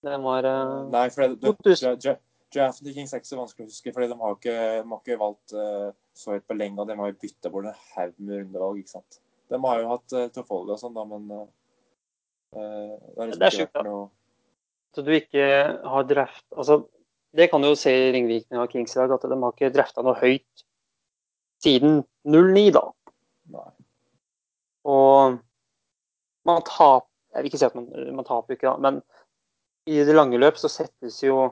Det 0.04 0.20
var 0.24 0.48
uh, 0.48 0.86
Nei, 0.92 1.08
for 1.12 1.26
det, 1.26 1.42
det, 1.42 1.52
2000. 1.60 2.22
dra- 2.54 2.62
dra- 2.62 2.70
draften 2.70 2.88
til 2.88 2.96
Kings 2.96 3.12
er 3.12 3.22
ikke 3.22 3.30
så 3.32 3.40
vanskelig 3.40 3.66
å 3.66 3.72
huske, 3.72 3.92
fordi 3.92 4.08
de 4.10 4.18
har 4.22 4.34
ikke, 4.38 4.56
de 4.80 4.88
har 4.90 5.02
ikke 5.02 5.20
valgt 5.20 5.54
uh, 5.58 5.90
så 6.16 6.34
høyt 6.34 6.48
på 6.48 6.56
lenge, 6.58 6.80
og 6.80 6.88
de 6.88 6.96
har 6.98 7.12
jo 7.12 7.20
bytta 7.20 7.52
bort 7.52 7.68
en 7.70 7.78
haug 7.94 8.18
med 8.18 8.40
rundevalg, 8.40 8.82
ikke 8.82 8.94
sant. 8.96 9.20
De 9.52 9.60
har 9.66 9.80
jo 9.82 9.92
hatt 9.92 10.16
uh, 10.16 10.26
Tofolli 10.34 10.74
og 10.74 10.80
sånn, 10.80 10.94
da, 10.96 11.04
men 11.08 11.30
eh, 11.36 11.48
eh, 12.56 12.92
det 12.94 13.18
er, 13.18 13.26
liksom 13.28 13.40
Det 13.42 13.48
er 13.50 13.58
sjukt, 13.58 13.74
da. 13.74 13.86
noe 13.88 14.04
at 14.94 15.06
du 15.06 15.14
ikke 15.14 15.46
har 15.90 16.04
draft... 16.06 16.44
Altså, 16.54 16.84
det 17.34 17.48
kan 17.50 17.62
du 17.62 17.72
jo 17.72 17.78
se 17.78 17.90
i 17.90 18.12
ringvirkningene 18.14 18.62
av 18.62 18.70
Kings 18.70 18.94
i 18.94 19.00
dag, 19.00 19.10
at 19.16 19.24
de 19.26 19.38
har 19.40 19.54
ikke 19.56 19.72
drafta 19.74 20.04
noe 20.06 20.14
høyt 20.20 20.64
siden 21.64 22.04
09, 22.30 22.68
da. 22.76 22.84
Nei. 23.54 23.70
Og 24.86 25.40
man 26.46 26.62
taper 26.68 27.10
Jeg 27.34 27.42
vil 27.42 27.50
ikke 27.50 27.58
si 27.58 27.66
at 27.66 27.74
man, 27.74 27.88
man 28.14 28.26
taper 28.28 28.54
ikke, 28.54 28.70
da, 28.70 28.76
men 28.78 29.00
i 29.90 29.98
det 30.06 30.14
lange 30.14 30.38
løp 30.38 30.56
så 30.60 30.70
settes 30.70 31.16
jo, 31.24 31.48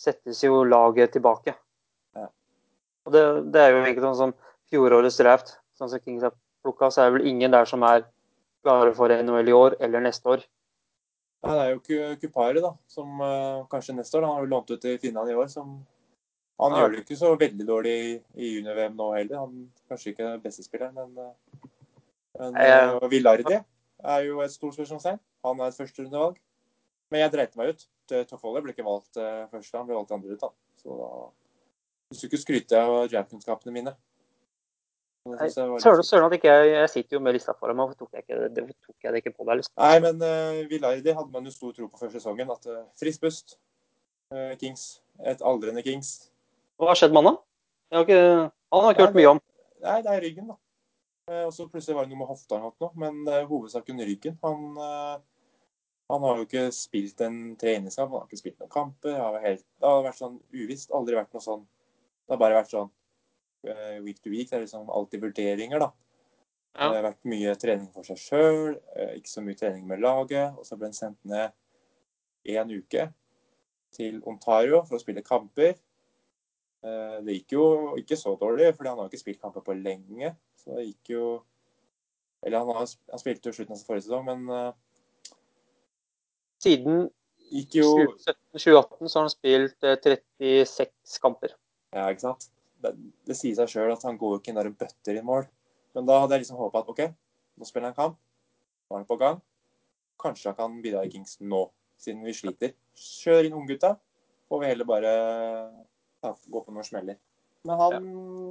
settes 0.00 0.42
jo 0.44 0.62
laget 0.66 1.12
tilbake. 1.14 1.54
Ja. 2.16 2.26
Og 3.06 3.14
det, 3.14 3.22
det 3.54 3.62
er 3.62 3.70
jo 3.72 3.82
egentlig 3.82 4.04
sånn 4.04 4.18
som 4.18 4.34
fjorårets 4.72 5.20
draft. 5.20 5.56
Sånn 5.78 5.90
som 5.90 6.02
Kings 6.02 6.24
har 6.26 6.34
plukka, 6.64 6.90
så 6.90 7.02
er 7.04 7.10
det 7.10 7.18
vel 7.18 7.30
ingen 7.30 7.54
der 7.54 7.68
som 7.68 7.82
er 7.86 8.06
klare 8.64 8.94
for 8.96 9.12
NHL 9.12 9.50
i 9.50 9.56
år 9.56 9.76
eller 9.84 10.04
neste 10.04 10.30
år. 10.36 10.44
Nei, 11.44 11.54
det 11.58 11.64
er 11.64 11.72
jo 11.74 11.80
Ku- 11.84 12.20
Kupari, 12.22 12.62
da, 12.64 12.70
som 12.88 13.18
uh, 13.20 13.66
kanskje 13.68 13.96
neste 13.98 14.16
år. 14.16 14.24
da, 14.24 14.30
Han 14.30 14.38
har 14.38 14.46
jo 14.46 14.52
lånt 14.54 14.70
ut 14.72 14.80
til 14.80 14.98
Finland 15.02 15.30
i 15.30 15.36
år. 15.36 15.50
som 15.52 15.74
Han 16.62 16.72
gjør 16.78 16.94
det 16.94 17.02
ikke 17.02 17.18
så 17.20 17.34
veldig 17.36 17.66
dårlig 17.68 17.94
i, 18.32 18.54
junior-VM 18.54 18.96
nå 18.96 19.10
heller. 19.16 19.42
Han 19.42 19.58
er 19.66 19.92
kanskje 19.92 20.14
ikke 20.14 20.24
den 20.24 20.40
beste 20.40 20.64
spilleren, 20.64 20.94
men, 20.94 21.18
eh, 21.18 21.68
men 22.38 22.56
eh, 22.62 23.08
Villardi 23.10 23.58
er 23.58 24.24
jo 24.24 24.40
et 24.40 24.54
stort 24.54 24.78
spørsmålstegn. 24.78 25.20
Han 25.44 25.60
er 25.60 25.72
et 25.72 25.76
førsterundevalg. 25.82 26.38
Men 27.14 27.22
jeg 27.22 27.30
dreit 27.30 27.52
meg 27.54 27.68
ut. 27.70 27.84
Toffolle 28.26 28.58
ble 28.64 28.72
ikke 28.74 28.82
valgt 28.82 29.14
først, 29.14 29.52
første, 29.52 29.76
han 29.78 29.86
ble 29.86 29.94
valgt 29.94 30.14
andre 30.16 30.34
ut. 30.34 30.40
da. 30.40 30.48
Så 30.82 30.96
da 30.98 31.10
Du 32.10 32.18
skulle 32.18 32.32
ikke 32.32 32.40
skryte 32.42 32.80
av 32.80 33.06
draft-kunnskapene 33.12 33.74
mine. 33.76 33.92
Jeg 35.24 35.38
var 35.70 35.80
Søren 35.80 36.04
søren 36.04 36.26
at 36.26 36.34
ikke 36.36 36.50
jeg, 36.50 36.72
jeg 36.74 36.88
sitter 36.92 37.16
jo 37.16 37.20
med 37.24 37.32
lista 37.32 37.54
foran 37.56 37.78
meg, 37.78 37.86
hvorfor 37.86 38.10
tok 38.10 38.18
jeg, 38.18 38.50
tok 38.58 39.06
jeg 39.06 39.14
det 39.14 39.22
ikke 39.22 39.32
på 39.38 39.46
deg, 39.46 39.62
Liksom. 39.62 39.72
Nei, 39.80 39.94
men 40.04 40.18
uh, 40.20 40.58
Villardi 40.68 41.14
hadde 41.16 41.32
man 41.32 41.46
jo 41.48 41.54
stor 41.54 41.72
tro 41.78 41.86
på 41.88 42.02
før 42.02 42.10
sesongen. 42.12 42.50
At 42.52 42.68
uh, 42.68 42.82
frisk 43.00 43.22
pust. 43.22 43.56
Uh, 44.34 44.52
Kings. 44.60 44.84
Et 45.22 45.46
aldrende 45.46 45.86
Kings. 45.86 46.10
Hva 46.76 46.90
har 46.90 46.98
skjedd 46.98 47.14
med 47.14 47.22
han 47.22 47.30
da? 47.30 47.40
Jeg 47.94 48.00
har 48.00 48.04
ikke, 48.08 48.50
han 48.74 48.84
har 48.84 48.96
ikke 48.96 49.06
hørt 49.06 49.18
mye 49.22 49.32
om. 49.32 49.40
Nei, 49.84 49.96
det 50.04 50.12
er 50.12 50.22
ryggen, 50.26 50.50
da. 50.50 50.58
Uh, 51.30 51.46
og 51.46 51.52
så 51.56 51.68
plutselig 51.72 51.96
var 51.96 52.04
det 52.04 52.12
noe 52.12 52.20
med 52.20 52.28
hofta 52.28 52.58
eller 52.58 52.74
noe, 52.84 52.92
men 53.00 53.22
uh, 53.30 53.44
hovedsaken 53.48 54.04
ryggen. 54.04 54.36
Han, 54.44 54.64
eh, 54.76 55.14
han 56.14 56.24
har 56.26 56.38
jo 56.40 56.46
ikke 56.46 56.66
spilt 56.74 57.20
en 57.24 57.38
treningskamp, 57.60 58.12
han 58.12 58.22
har 58.24 58.28
ikke 58.30 58.40
spilt 58.40 58.60
noen 58.62 58.72
kamper. 58.72 59.18
Helt, 59.44 59.64
det 59.80 59.90
har 59.90 60.04
vært 60.06 60.20
sånn 60.20 60.38
uvisst. 60.54 60.94
Aldri 60.96 61.18
vært 61.18 61.34
noe 61.36 61.44
sånn 61.44 61.64
Det 62.24 62.32
har 62.32 62.40
bare 62.40 62.56
vært 62.56 62.72
sånn 62.72 62.88
eh, 63.68 63.98
week 64.04 64.22
to 64.24 64.32
week. 64.32 64.48
Det 64.48 64.56
er 64.56 64.64
liksom 64.64 64.88
alltid 64.88 65.26
vurderinger, 65.26 65.82
da. 65.82 65.90
Ja. 66.74 66.88
Det 66.88 66.96
har 66.96 67.08
vært 67.10 67.28
mye 67.30 67.52
trening 67.60 67.90
for 67.94 68.06
seg 68.08 68.18
sjøl, 68.18 68.78
ikke 69.14 69.30
så 69.30 69.42
mye 69.44 69.58
trening 69.60 69.84
med 69.86 70.00
laget. 70.02 70.56
Og 70.58 70.66
så 70.66 70.78
ble 70.78 70.88
han 70.88 70.96
sendt 70.96 71.20
ned 71.28 71.52
én 72.50 72.72
uke 72.74 73.08
til 73.94 74.20
Ontario 74.26 74.82
for 74.88 74.98
å 74.98 75.02
spille 75.02 75.22
kamper. 75.26 75.76
Eh, 76.84 77.18
Det 77.24 77.38
gikk 77.38 77.56
jo 77.56 77.66
ikke 78.00 78.18
så 78.18 78.34
dårlig, 78.40 78.72
fordi 78.76 78.90
han 78.90 78.98
har 78.98 79.10
ikke 79.10 79.22
spilt 79.22 79.40
kamper 79.40 79.64
på 79.64 79.76
lenge. 79.78 80.34
Så 80.60 80.74
det 80.76 80.88
gikk 80.90 81.16
jo 81.16 81.26
Eller 82.44 82.60
han, 82.60 82.68
har, 82.76 82.88
han 83.08 83.20
spilte 83.22 83.48
jo 83.48 83.56
slutten 83.56 83.72
av 83.72 83.86
forrige 83.86 84.04
sesong, 84.04 84.26
men 84.26 84.42
eh, 84.52 84.72
Siden 86.64 87.08
2017-2018 87.52 89.08
så 89.08 89.18
har 89.18 89.26
han 89.26 89.32
spilt 89.32 89.86
eh, 89.86 89.98
36 90.00 91.20
kamper. 91.22 91.54
Ja, 91.94 92.08
ikke 92.08 92.24
sant? 92.24 92.48
Det, 92.82 92.94
det 93.28 93.36
sier 93.38 93.56
seg 93.58 93.70
sjøl 93.70 93.92
at 93.92 94.04
han 94.06 94.18
går 94.20 94.36
jo 94.36 94.40
ikke 94.42 94.54
når 94.56 94.70
der 94.70 94.78
bøtter 94.84 95.18
i 95.20 95.24
mål. 95.24 95.46
Men 95.94 96.08
da 96.08 96.18
hadde 96.22 96.36
jeg 96.36 96.44
liksom 96.44 96.58
håpa 96.58 96.82
at 96.82 96.90
OK, 96.90 97.02
nå 97.60 97.68
spiller 97.68 97.92
han 97.92 97.98
kamp. 97.98 98.16
Nå 98.88 98.96
er 98.96 99.02
han 99.02 99.08
på 99.08 99.18
gang. 99.20 99.38
Kanskje 100.20 100.50
han 100.50 100.58
kan 100.58 100.80
bidra 100.82 101.04
i 101.04 101.12
Kings 101.12 101.38
nå, 101.40 101.66
siden 102.00 102.24
vi 102.26 102.34
sliter. 102.36 102.74
Kjør 102.98 103.46
inn 103.46 103.56
unggutta. 103.60 103.94
Får 104.50 104.62
vi 104.62 104.72
heller 104.72 104.88
bare 104.88 105.12
ta, 106.22 106.34
gå 106.34 106.64
på 106.64 106.74
noen 106.74 106.86
smeller. 106.86 107.20
Men 107.64 107.80
han 107.80 108.10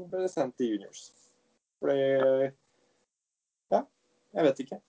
ble 0.10 0.30
sendt 0.32 0.58
til 0.58 0.76
juniors. 0.76 1.10
Fordi 1.84 2.00
Ja, 3.74 3.84
jeg 4.38 4.48
vet 4.48 4.66
ikke. 4.66 4.80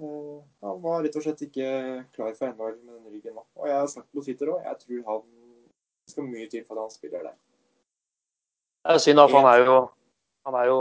Eh, 0.00 0.40
Han 0.62 0.80
var 0.82 1.02
rett 1.04 1.16
og 1.16 1.22
slett 1.24 1.42
ikke 1.46 1.68
klar 2.14 2.34
for 2.38 2.46
NHL 2.52 2.76
med 2.84 2.94
den 2.96 3.12
ryggen 3.14 3.34
nå. 3.36 3.44
Og 3.56 3.68
jeg 3.68 3.76
har 3.76 3.86
sagt 3.92 4.08
på 4.14 4.24
Twitter 4.24 4.52
òg, 4.54 4.62
jeg 4.64 4.78
tror 4.84 5.06
han 5.10 5.22
skal 6.10 6.24
mye 6.26 6.48
til 6.50 6.64
for 6.66 6.74
at 6.80 6.86
han 6.88 6.90
spiller 6.94 7.22
der. 7.28 7.36
Det 8.84 8.94
er 8.94 9.02
synd, 9.04 9.20
for 9.28 9.40
han 9.44 9.50
er 9.60 9.64
jo, 9.66 9.76
han 10.46 10.54
er 10.56 10.70
jo 10.70 10.78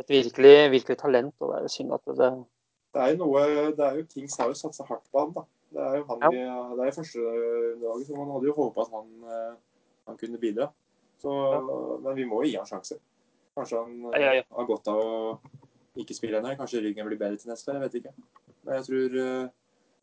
et 0.00 0.08
virkelig, 0.10 0.54
virkelig 0.72 0.98
talent. 0.98 1.34
og 1.40 1.52
Det 1.52 1.58
er 1.58 1.62
jo 1.68 1.68
synd 1.76 1.92
at 1.94 2.04
det 2.06 2.30
Det 2.94 3.00
er 3.02 3.12
jo 3.14 3.18
noe 3.24 3.42
det 3.78 3.84
er 3.86 3.96
jo 4.00 4.06
Kings 4.10 4.36
har 4.40 4.48
jo 4.50 4.54
satsa 4.58 4.84
hardt 4.88 5.06
på 5.12 5.20
han, 5.22 5.32
da. 5.36 5.44
Det 5.70 5.80
er 5.86 5.96
jo 6.00 6.04
han 6.08 6.18
Ja. 6.24 6.30
vi, 6.30 6.76
det 6.80 6.86
er 6.88 6.96
første 6.98 7.20
dagen, 7.80 8.04
så 8.04 8.16
man 8.16 8.30
hadde 8.34 8.46
jo 8.50 8.54
håpa 8.56 8.80
at 8.82 8.90
han, 8.90 9.06
eh, 9.24 9.54
han 10.08 10.16
kunne 10.18 10.38
bidra. 10.38 10.66
Så, 11.22 11.30
Men 12.02 12.16
vi 12.16 12.24
må 12.24 12.42
jo 12.42 12.48
gi 12.50 12.56
han 12.56 12.66
sjanse. 12.66 12.98
Kanskje 13.54 13.78
han 13.78 14.02
Ja, 14.14 14.18
ja, 14.18 14.32
ja. 14.40 14.42
har 14.56 14.66
godt 14.66 14.88
av 14.88 14.96
å 14.98 15.38
ikke 15.98 16.14
spiller 16.14 16.38
ennå. 16.38 16.54
Kanskje 16.58 16.82
ryggen 16.84 17.08
blir 17.08 17.18
bedre 17.18 17.40
til 17.40 17.50
neste 17.50 17.70
år, 17.70 17.78
jeg 17.78 17.86
vet 17.86 17.98
ikke. 18.00 18.12
Men 18.62 18.78
jeg 18.78 18.86
tror 18.86 19.16
uh, 19.18 19.50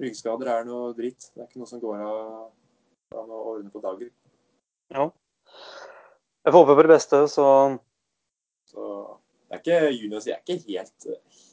ryggskader 0.04 0.52
er 0.54 0.68
noe 0.68 0.94
dritt. 0.98 1.30
Det 1.34 1.44
er 1.44 1.50
ikke 1.50 1.62
noe 1.62 1.72
som 1.72 1.84
går 1.84 2.04
av 2.04 3.32
å 3.32 3.42
ordne 3.54 3.72
på 3.74 3.84
dagen. 3.84 4.12
Ja. 4.94 5.08
Jeg 6.44 6.54
får 6.54 6.64
håpe 6.64 6.76
på 6.76 6.86
det 6.88 6.94
beste, 6.96 7.22
så 7.32 7.48
Så 8.68 8.84
det 9.48 9.56
er 9.56 9.60
ikke 9.64 10.22
si. 10.22 10.30
det 10.30 10.36
er 10.36 10.42
ikke 10.44 10.68
helt, 10.68 11.08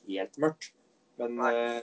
helt 0.08 0.38
mørkt. 0.38 0.72
Men, 1.16 1.38
eh, 1.46 1.82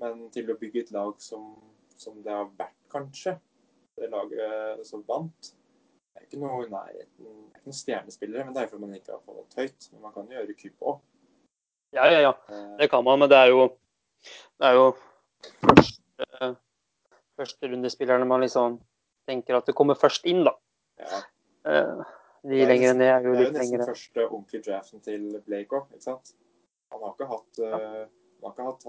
men 0.00 0.30
til 0.32 0.50
å 0.50 0.56
bygge 0.56 0.80
et 0.80 0.92
lag 0.92 1.14
som, 1.20 1.54
som 1.96 2.22
det 2.24 2.32
har 2.32 2.48
vært, 2.56 2.76
kanskje, 2.92 3.36
det 4.00 4.08
laget 4.10 4.86
som 4.88 5.02
vant 5.06 5.50
Det 5.50 6.22
er 6.22 6.24
ikke 6.24 6.40
noe 6.40 6.64
i 6.64 6.70
nærheten 6.70 7.26
Det 7.26 7.28
er 7.28 7.60
ikke 7.60 7.68
noen 7.68 7.76
stjernespillere, 7.76 8.44
men 8.46 8.54
det 8.56 8.62
er 8.62 8.70
fordi 8.70 8.86
man 8.86 8.96
ikke 8.96 9.12
har 9.12 9.24
fått 9.26 9.56
høyt. 9.60 9.88
Men 9.92 10.02
man 10.06 10.14
kan 10.14 10.30
jo 10.30 10.38
gjøre 10.38 10.56
kupp 10.62 10.86
òg. 10.92 11.02
Ja, 11.92 12.04
ja, 12.10 12.20
ja. 12.20 12.32
Det 12.78 12.88
kan 12.90 13.04
man, 13.04 13.18
men 13.18 13.30
det 13.30 13.36
er 13.38 13.50
jo, 13.52 13.66
det 14.60 14.66
er 14.70 14.76
jo 14.78 14.86
første, 15.64 16.54
førsterundespillerne 17.40 18.26
man 18.28 18.40
liksom 18.44 18.78
tenker 19.28 19.56
at 19.58 19.66
det 19.68 19.74
kommer 19.78 19.94
først 19.98 20.26
inn, 20.30 20.44
da. 20.46 20.54
Ja. 21.00 21.20
Eh, 21.70 22.02
De 22.42 22.56
er 22.62 22.70
lenger 22.70 22.94
ned 22.96 23.06
er 23.12 23.20
jo 23.26 23.32
Det 23.36 23.40
er 23.40 23.50
jo 23.50 23.56
nesten 23.58 23.84
første 23.84 24.22
ordentlige 24.28 24.62
draften 24.70 25.00
til 25.04 25.26
Blake 25.46 25.76
òg, 25.76 25.90
ikke 25.92 26.06
sant? 26.06 26.30
Han 26.92 27.02
har 27.04 27.12
ikke 27.12 27.26
hatt 27.28 27.58
eh, 27.60 28.06
Han 28.40 28.46
har 28.46 28.54
ikke 28.54 28.68
hatt 28.70 28.86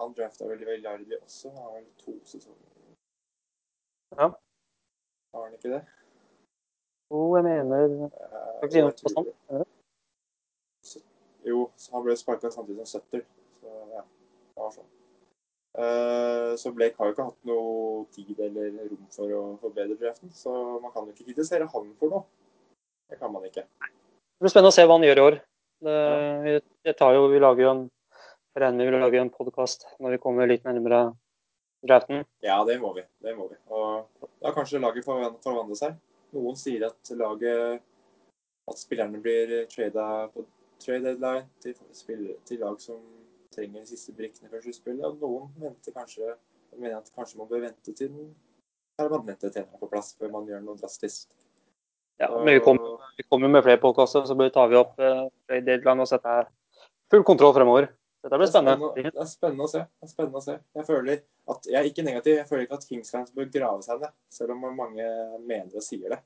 Han 0.00 0.14
drafta 0.16 0.48
vel 0.48 0.64
Villardi 0.66 1.14
også. 1.20 1.50
Han 1.52 1.62
har 1.62 1.74
vel 1.76 1.84
to 2.00 2.14
sesonger. 2.24 2.72
Ja. 4.16 4.28
Har 5.34 5.44
han 5.44 5.52
ikke 5.56 5.70
det? 5.74 5.82
Jo, 7.12 7.20
jeg 7.36 7.44
mener 7.44 7.84
Eh, 8.06 8.64
ikke 8.64 8.72
si 8.72 8.80
noe 8.80 8.90
jeg 8.90 8.96
tror 8.98 9.08
på 9.08 9.14
sånt. 9.14 9.30
det. 9.50 9.66
Jo, 11.46 11.68
han 11.92 12.04
ble 12.04 12.16
sparka 12.18 12.50
samtidig 12.50 12.86
som 12.86 13.00
Sutter. 13.00 13.22
Så 13.62 13.72
ja, 13.94 14.02
det 14.02 14.62
var 14.62 14.72
sånn. 14.74 14.88
Eh, 15.76 16.52
så 16.56 16.72
Blake 16.72 16.96
har 16.98 17.10
jo 17.10 17.14
ikke 17.14 17.26
hatt 17.26 17.48
noe 17.50 18.06
tid 18.14 18.38
eller 18.46 18.72
rom 18.88 19.02
for 19.12 19.34
å 19.36 19.42
forbedre 19.60 19.98
draften, 20.00 20.30
så 20.32 20.52
man 20.80 20.92
kan 20.94 21.04
jo 21.04 21.12
ikke 21.12 21.26
kritisere 21.28 21.68
han 21.68 21.90
for 22.00 22.14
noe. 22.14 22.24
Det 23.10 23.18
kan 23.20 23.30
man 23.32 23.44
ikke. 23.46 23.66
Det 23.84 24.42
blir 24.42 24.52
spennende 24.52 24.72
å 24.72 24.76
se 24.76 24.86
hva 24.88 24.96
han 24.96 25.04
gjør 25.06 25.20
i 25.20 25.26
år. 25.26 25.36
Det, 25.86 25.98
vi, 26.46 26.94
tar 26.96 27.12
jo, 27.14 27.26
vi 27.28 27.42
lager 27.42 27.66
jo 27.66 27.72
en 27.74 27.84
regner 28.56 28.88
med 28.88 28.96
vi 28.96 29.02
lager 29.04 29.20
en 29.20 29.30
podkast 29.34 29.84
når 30.00 30.16
vi 30.16 30.20
kommer 30.22 30.48
litt 30.48 30.64
nærmere 30.64 31.02
draften. 31.86 32.24
Ja, 32.42 32.62
det 32.64 32.78
må 32.80 32.94
vi. 32.96 33.04
Det 33.22 33.36
må 33.36 33.50
vi. 33.50 33.58
Og 33.68 34.30
da 34.40 34.54
kanskje 34.56 34.80
laget 34.80 35.04
forvan- 35.04 35.36
forvandler 35.44 35.78
seg. 35.78 35.98
Noen 36.34 36.56
sier 36.58 36.88
at 36.88 37.12
laget 37.14 37.84
At 38.66 38.80
spillerne 38.80 39.20
blir 39.22 39.60
trada 39.70 40.26
på 40.32 40.42
trade 40.82 41.04
deadline 41.04 41.46
til, 41.62 41.76
spill- 41.96 42.36
til 42.48 42.60
lag 42.62 42.80
som 42.82 43.00
trenger 43.54 43.84
de 43.84 43.90
siste 43.94 44.14
brikkene 44.16 44.50
før 44.52 44.64
sluttspillet. 44.64 45.04
Og 45.06 45.22
noen 45.22 45.50
venter 45.62 45.94
kanskje 45.96 46.34
mener 46.76 46.98
at 46.98 47.10
kanskje 47.16 47.40
man 47.40 47.48
bør 47.50 47.64
vente 47.68 47.92
til 47.92 48.12
den 48.12 48.32
permanente 48.98 49.50
treneren 49.50 49.76
er 49.76 49.82
på 49.82 49.90
plass 49.92 50.14
før 50.18 50.32
man 50.32 50.48
gjør 50.48 50.64
noe 50.64 50.80
drastisk. 50.80 51.28
Ja, 52.20 52.30
men 52.32 52.56
vi 52.56 52.64
kommer, 52.64 52.96
vi 53.18 53.26
kommer 53.28 53.50
med 53.52 53.64
flere 53.64 53.80
podkaster, 53.80 54.24
så 54.24 54.36
tar 54.52 54.70
vi 54.72 54.78
opp 54.80 55.00
eh, 55.00 55.26
trade 55.48 55.66
deadline 55.68 56.04
og 56.04 56.08
setter 56.08 56.48
full 57.12 57.24
kontroll 57.28 57.52
fremover. 57.56 57.90
Dette 58.24 58.38
blir 58.40 58.48
Det 58.48 58.52
spennende. 58.54 58.88
Det 58.96 59.10
er 59.12 59.28
spennende 59.30 59.66
å 59.66 59.70
se. 59.70 59.82
Det 59.84 60.08
er 60.08 60.10
spennende 60.10 60.40
å 60.40 60.44
se. 60.46 60.54
Jeg 60.74 60.86
føler 60.88 61.20
at, 61.52 61.68
jeg 61.68 61.76
er 61.78 61.90
ikke 61.90 62.04
negativ. 62.06 62.38
Jeg 62.40 62.48
føler 62.48 62.64
ikke 62.64 62.78
at 62.80 62.86
Kings-fans 62.88 63.34
bør 63.36 63.50
grave 63.52 63.84
seg 63.86 64.00
ned, 64.02 64.16
selv 64.32 64.56
om 64.56 64.64
mange 64.80 65.10
mener 65.44 65.76
og 65.76 65.84
sier 65.84 66.16
det. 66.16 66.18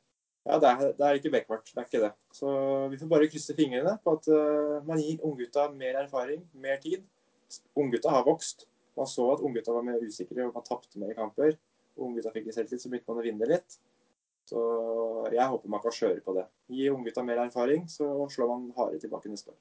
Ja, 0.48 0.56
det 0.56 0.68
er, 0.70 0.92
det 0.96 1.06
er 1.06 1.18
ikke 1.18 1.32
bekmørkt. 1.34 1.70
Det 1.74 1.80
er 1.82 1.86
ikke 1.88 2.02
det. 2.06 2.12
Så 2.32 2.50
vi 2.90 2.98
får 3.00 3.10
bare 3.10 3.28
krysse 3.30 3.54
fingrene 3.56 3.92
på 4.04 4.14
at 4.16 4.28
uh, 4.32 4.78
man 4.86 5.00
gir 5.02 5.20
unggutta 5.26 5.66
mer 5.74 6.00
erfaring, 6.00 6.42
mer 6.56 6.80
tid. 6.82 7.04
Unggutta 7.76 8.12
har 8.14 8.24
vokst. 8.26 8.64
Man 8.96 9.08
så 9.08 9.26
at 9.34 9.44
unggutta 9.44 9.74
var 9.74 9.84
mer 9.86 10.00
usikre 10.02 10.46
og 10.46 10.56
man 10.56 10.66
tapte 10.66 11.00
mer 11.02 11.12
kamper. 11.18 11.54
Unggutta 12.00 12.32
fikk 12.32 12.48
litt 12.48 12.56
selvtillit, 12.56 12.82
så 12.82 12.90
begynte 12.92 13.12
man 13.12 13.20
å 13.20 13.26
vinne 13.26 13.50
litt. 13.50 13.76
Så 14.48 14.62
jeg 15.30 15.46
håper 15.46 15.70
man 15.70 15.82
kan 15.84 15.94
kjøre 15.94 16.24
på 16.24 16.34
det. 16.38 16.46
Gi 16.72 16.88
unggutta 16.90 17.22
mer 17.26 17.44
erfaring, 17.44 17.84
så 17.90 18.08
slår 18.32 18.50
man 18.50 18.64
hardere 18.78 19.02
tilbake 19.02 19.30
neste 19.30 19.52
år. 19.52 19.58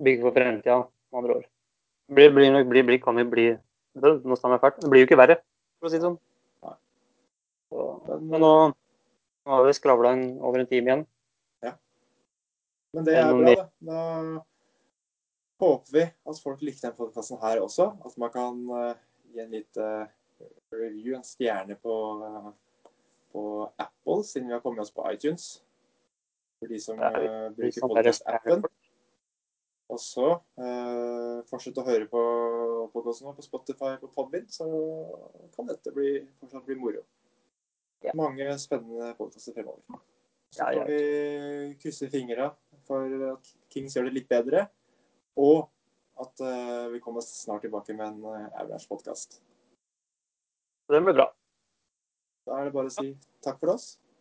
Bygge 0.00 0.26
for 0.26 0.36
fremtida, 0.36 0.76
med 1.12 1.22
andre 1.22 1.38
ord. 1.38 1.48
Bli, 2.10 2.26
nok- 2.50 2.68
blir, 2.68 2.84
blir, 2.88 2.98
kan 3.02 3.16
vi 3.16 3.24
bli 3.24 3.48
Nå 4.00 4.36
stemmer 4.38 4.54
jeg 4.54 4.62
fælt. 4.62 4.76
Det 4.82 4.90
blir 4.90 5.02
jo 5.02 5.06
ikke 5.08 5.16
verre, 5.18 5.34
for 5.78 5.88
å 5.88 5.90
si 5.90 5.98
det 5.98 6.04
sånn. 6.04 6.18
Nei. 6.62 6.74
Så, 7.70 7.86
Men, 8.06 8.28
men 8.30 8.44
nå, 8.44 8.50
nå 9.46 9.56
har 9.56 9.66
vi 9.66 9.74
skravla 9.76 10.12
over 10.40 10.62
en 10.62 10.70
time 10.70 10.90
igjen. 10.90 11.04
Ja. 11.64 11.74
Men 12.92 13.06
det 13.06 13.16
Er 13.18 13.32
bra, 13.32 13.48
det. 13.48 13.66
Da 13.88 14.00
håper 15.60 15.92
vi 15.92 16.06
at 16.08 16.42
folk 16.42 16.62
likte 16.64 16.88
den 16.88 16.96
podkasten 16.96 17.40
her 17.42 17.60
også. 17.62 17.90
At 18.04 18.16
man 18.20 18.32
kan 18.34 18.60
eh, 18.80 19.00
gi 19.32 19.44
en 19.44 19.54
litt 19.54 19.80
eh, 19.80 20.06
review, 20.72 21.16
en 21.16 21.26
stjerne 21.26 21.76
på, 21.80 21.96
eh, 22.26 22.52
på 23.32 23.44
Apple, 23.76 24.22
siden 24.24 24.48
vi 24.48 24.56
har 24.56 24.64
kommet 24.64 24.84
oss 24.84 24.94
på 24.94 25.06
iTunes. 25.12 25.50
For 26.60 26.68
de 26.68 26.80
som 26.82 27.00
eh, 27.00 27.48
bruker 27.56 27.86
podkast-appen. 27.88 28.68
Og 29.90 29.98
så 29.98 30.26
eh, 30.62 31.38
fortsett 31.50 31.78
å 31.80 31.86
høre 31.86 32.06
på 32.10 32.20
podkasten 32.92 33.32
på 33.34 33.42
Spotify 33.42 33.96
på 33.98 34.10
Podbind, 34.14 34.52
så 34.54 34.68
kan 35.56 35.66
dette 35.66 35.92
bli, 35.94 36.20
fortsatt 36.38 36.68
bli 36.68 36.76
moro. 36.78 37.02
Ja. 38.04 38.14
Mange 38.16 38.46
spennende 38.58 39.12
podkaster 39.18 39.54
fremover. 39.56 40.00
Så 40.50 40.66
får 40.66 40.86
vi 40.88 41.02
krysse 41.82 42.08
fingra 42.10 42.48
for 42.88 43.26
at 43.28 43.50
Kings 43.70 43.94
gjør 43.94 44.08
det 44.08 44.16
litt 44.16 44.30
bedre, 44.30 44.64
og 45.38 45.68
at 46.20 46.42
uh, 46.42 46.88
vi 46.92 47.00
kommer 47.04 47.22
snart 47.24 47.62
tilbake 47.64 47.94
med 47.94 48.06
en 48.08 48.24
uh, 48.26 48.60
Aurash-podkast. 48.62 49.38
Den 50.90 51.06
blir 51.06 51.20
bra. 51.20 51.28
Da 52.48 52.58
er 52.58 52.68
det 52.68 52.74
bare 52.74 52.90
å 52.90 52.94
si 52.94 53.12
takk 53.44 53.60
for 53.60 53.76
oss. 53.76 53.92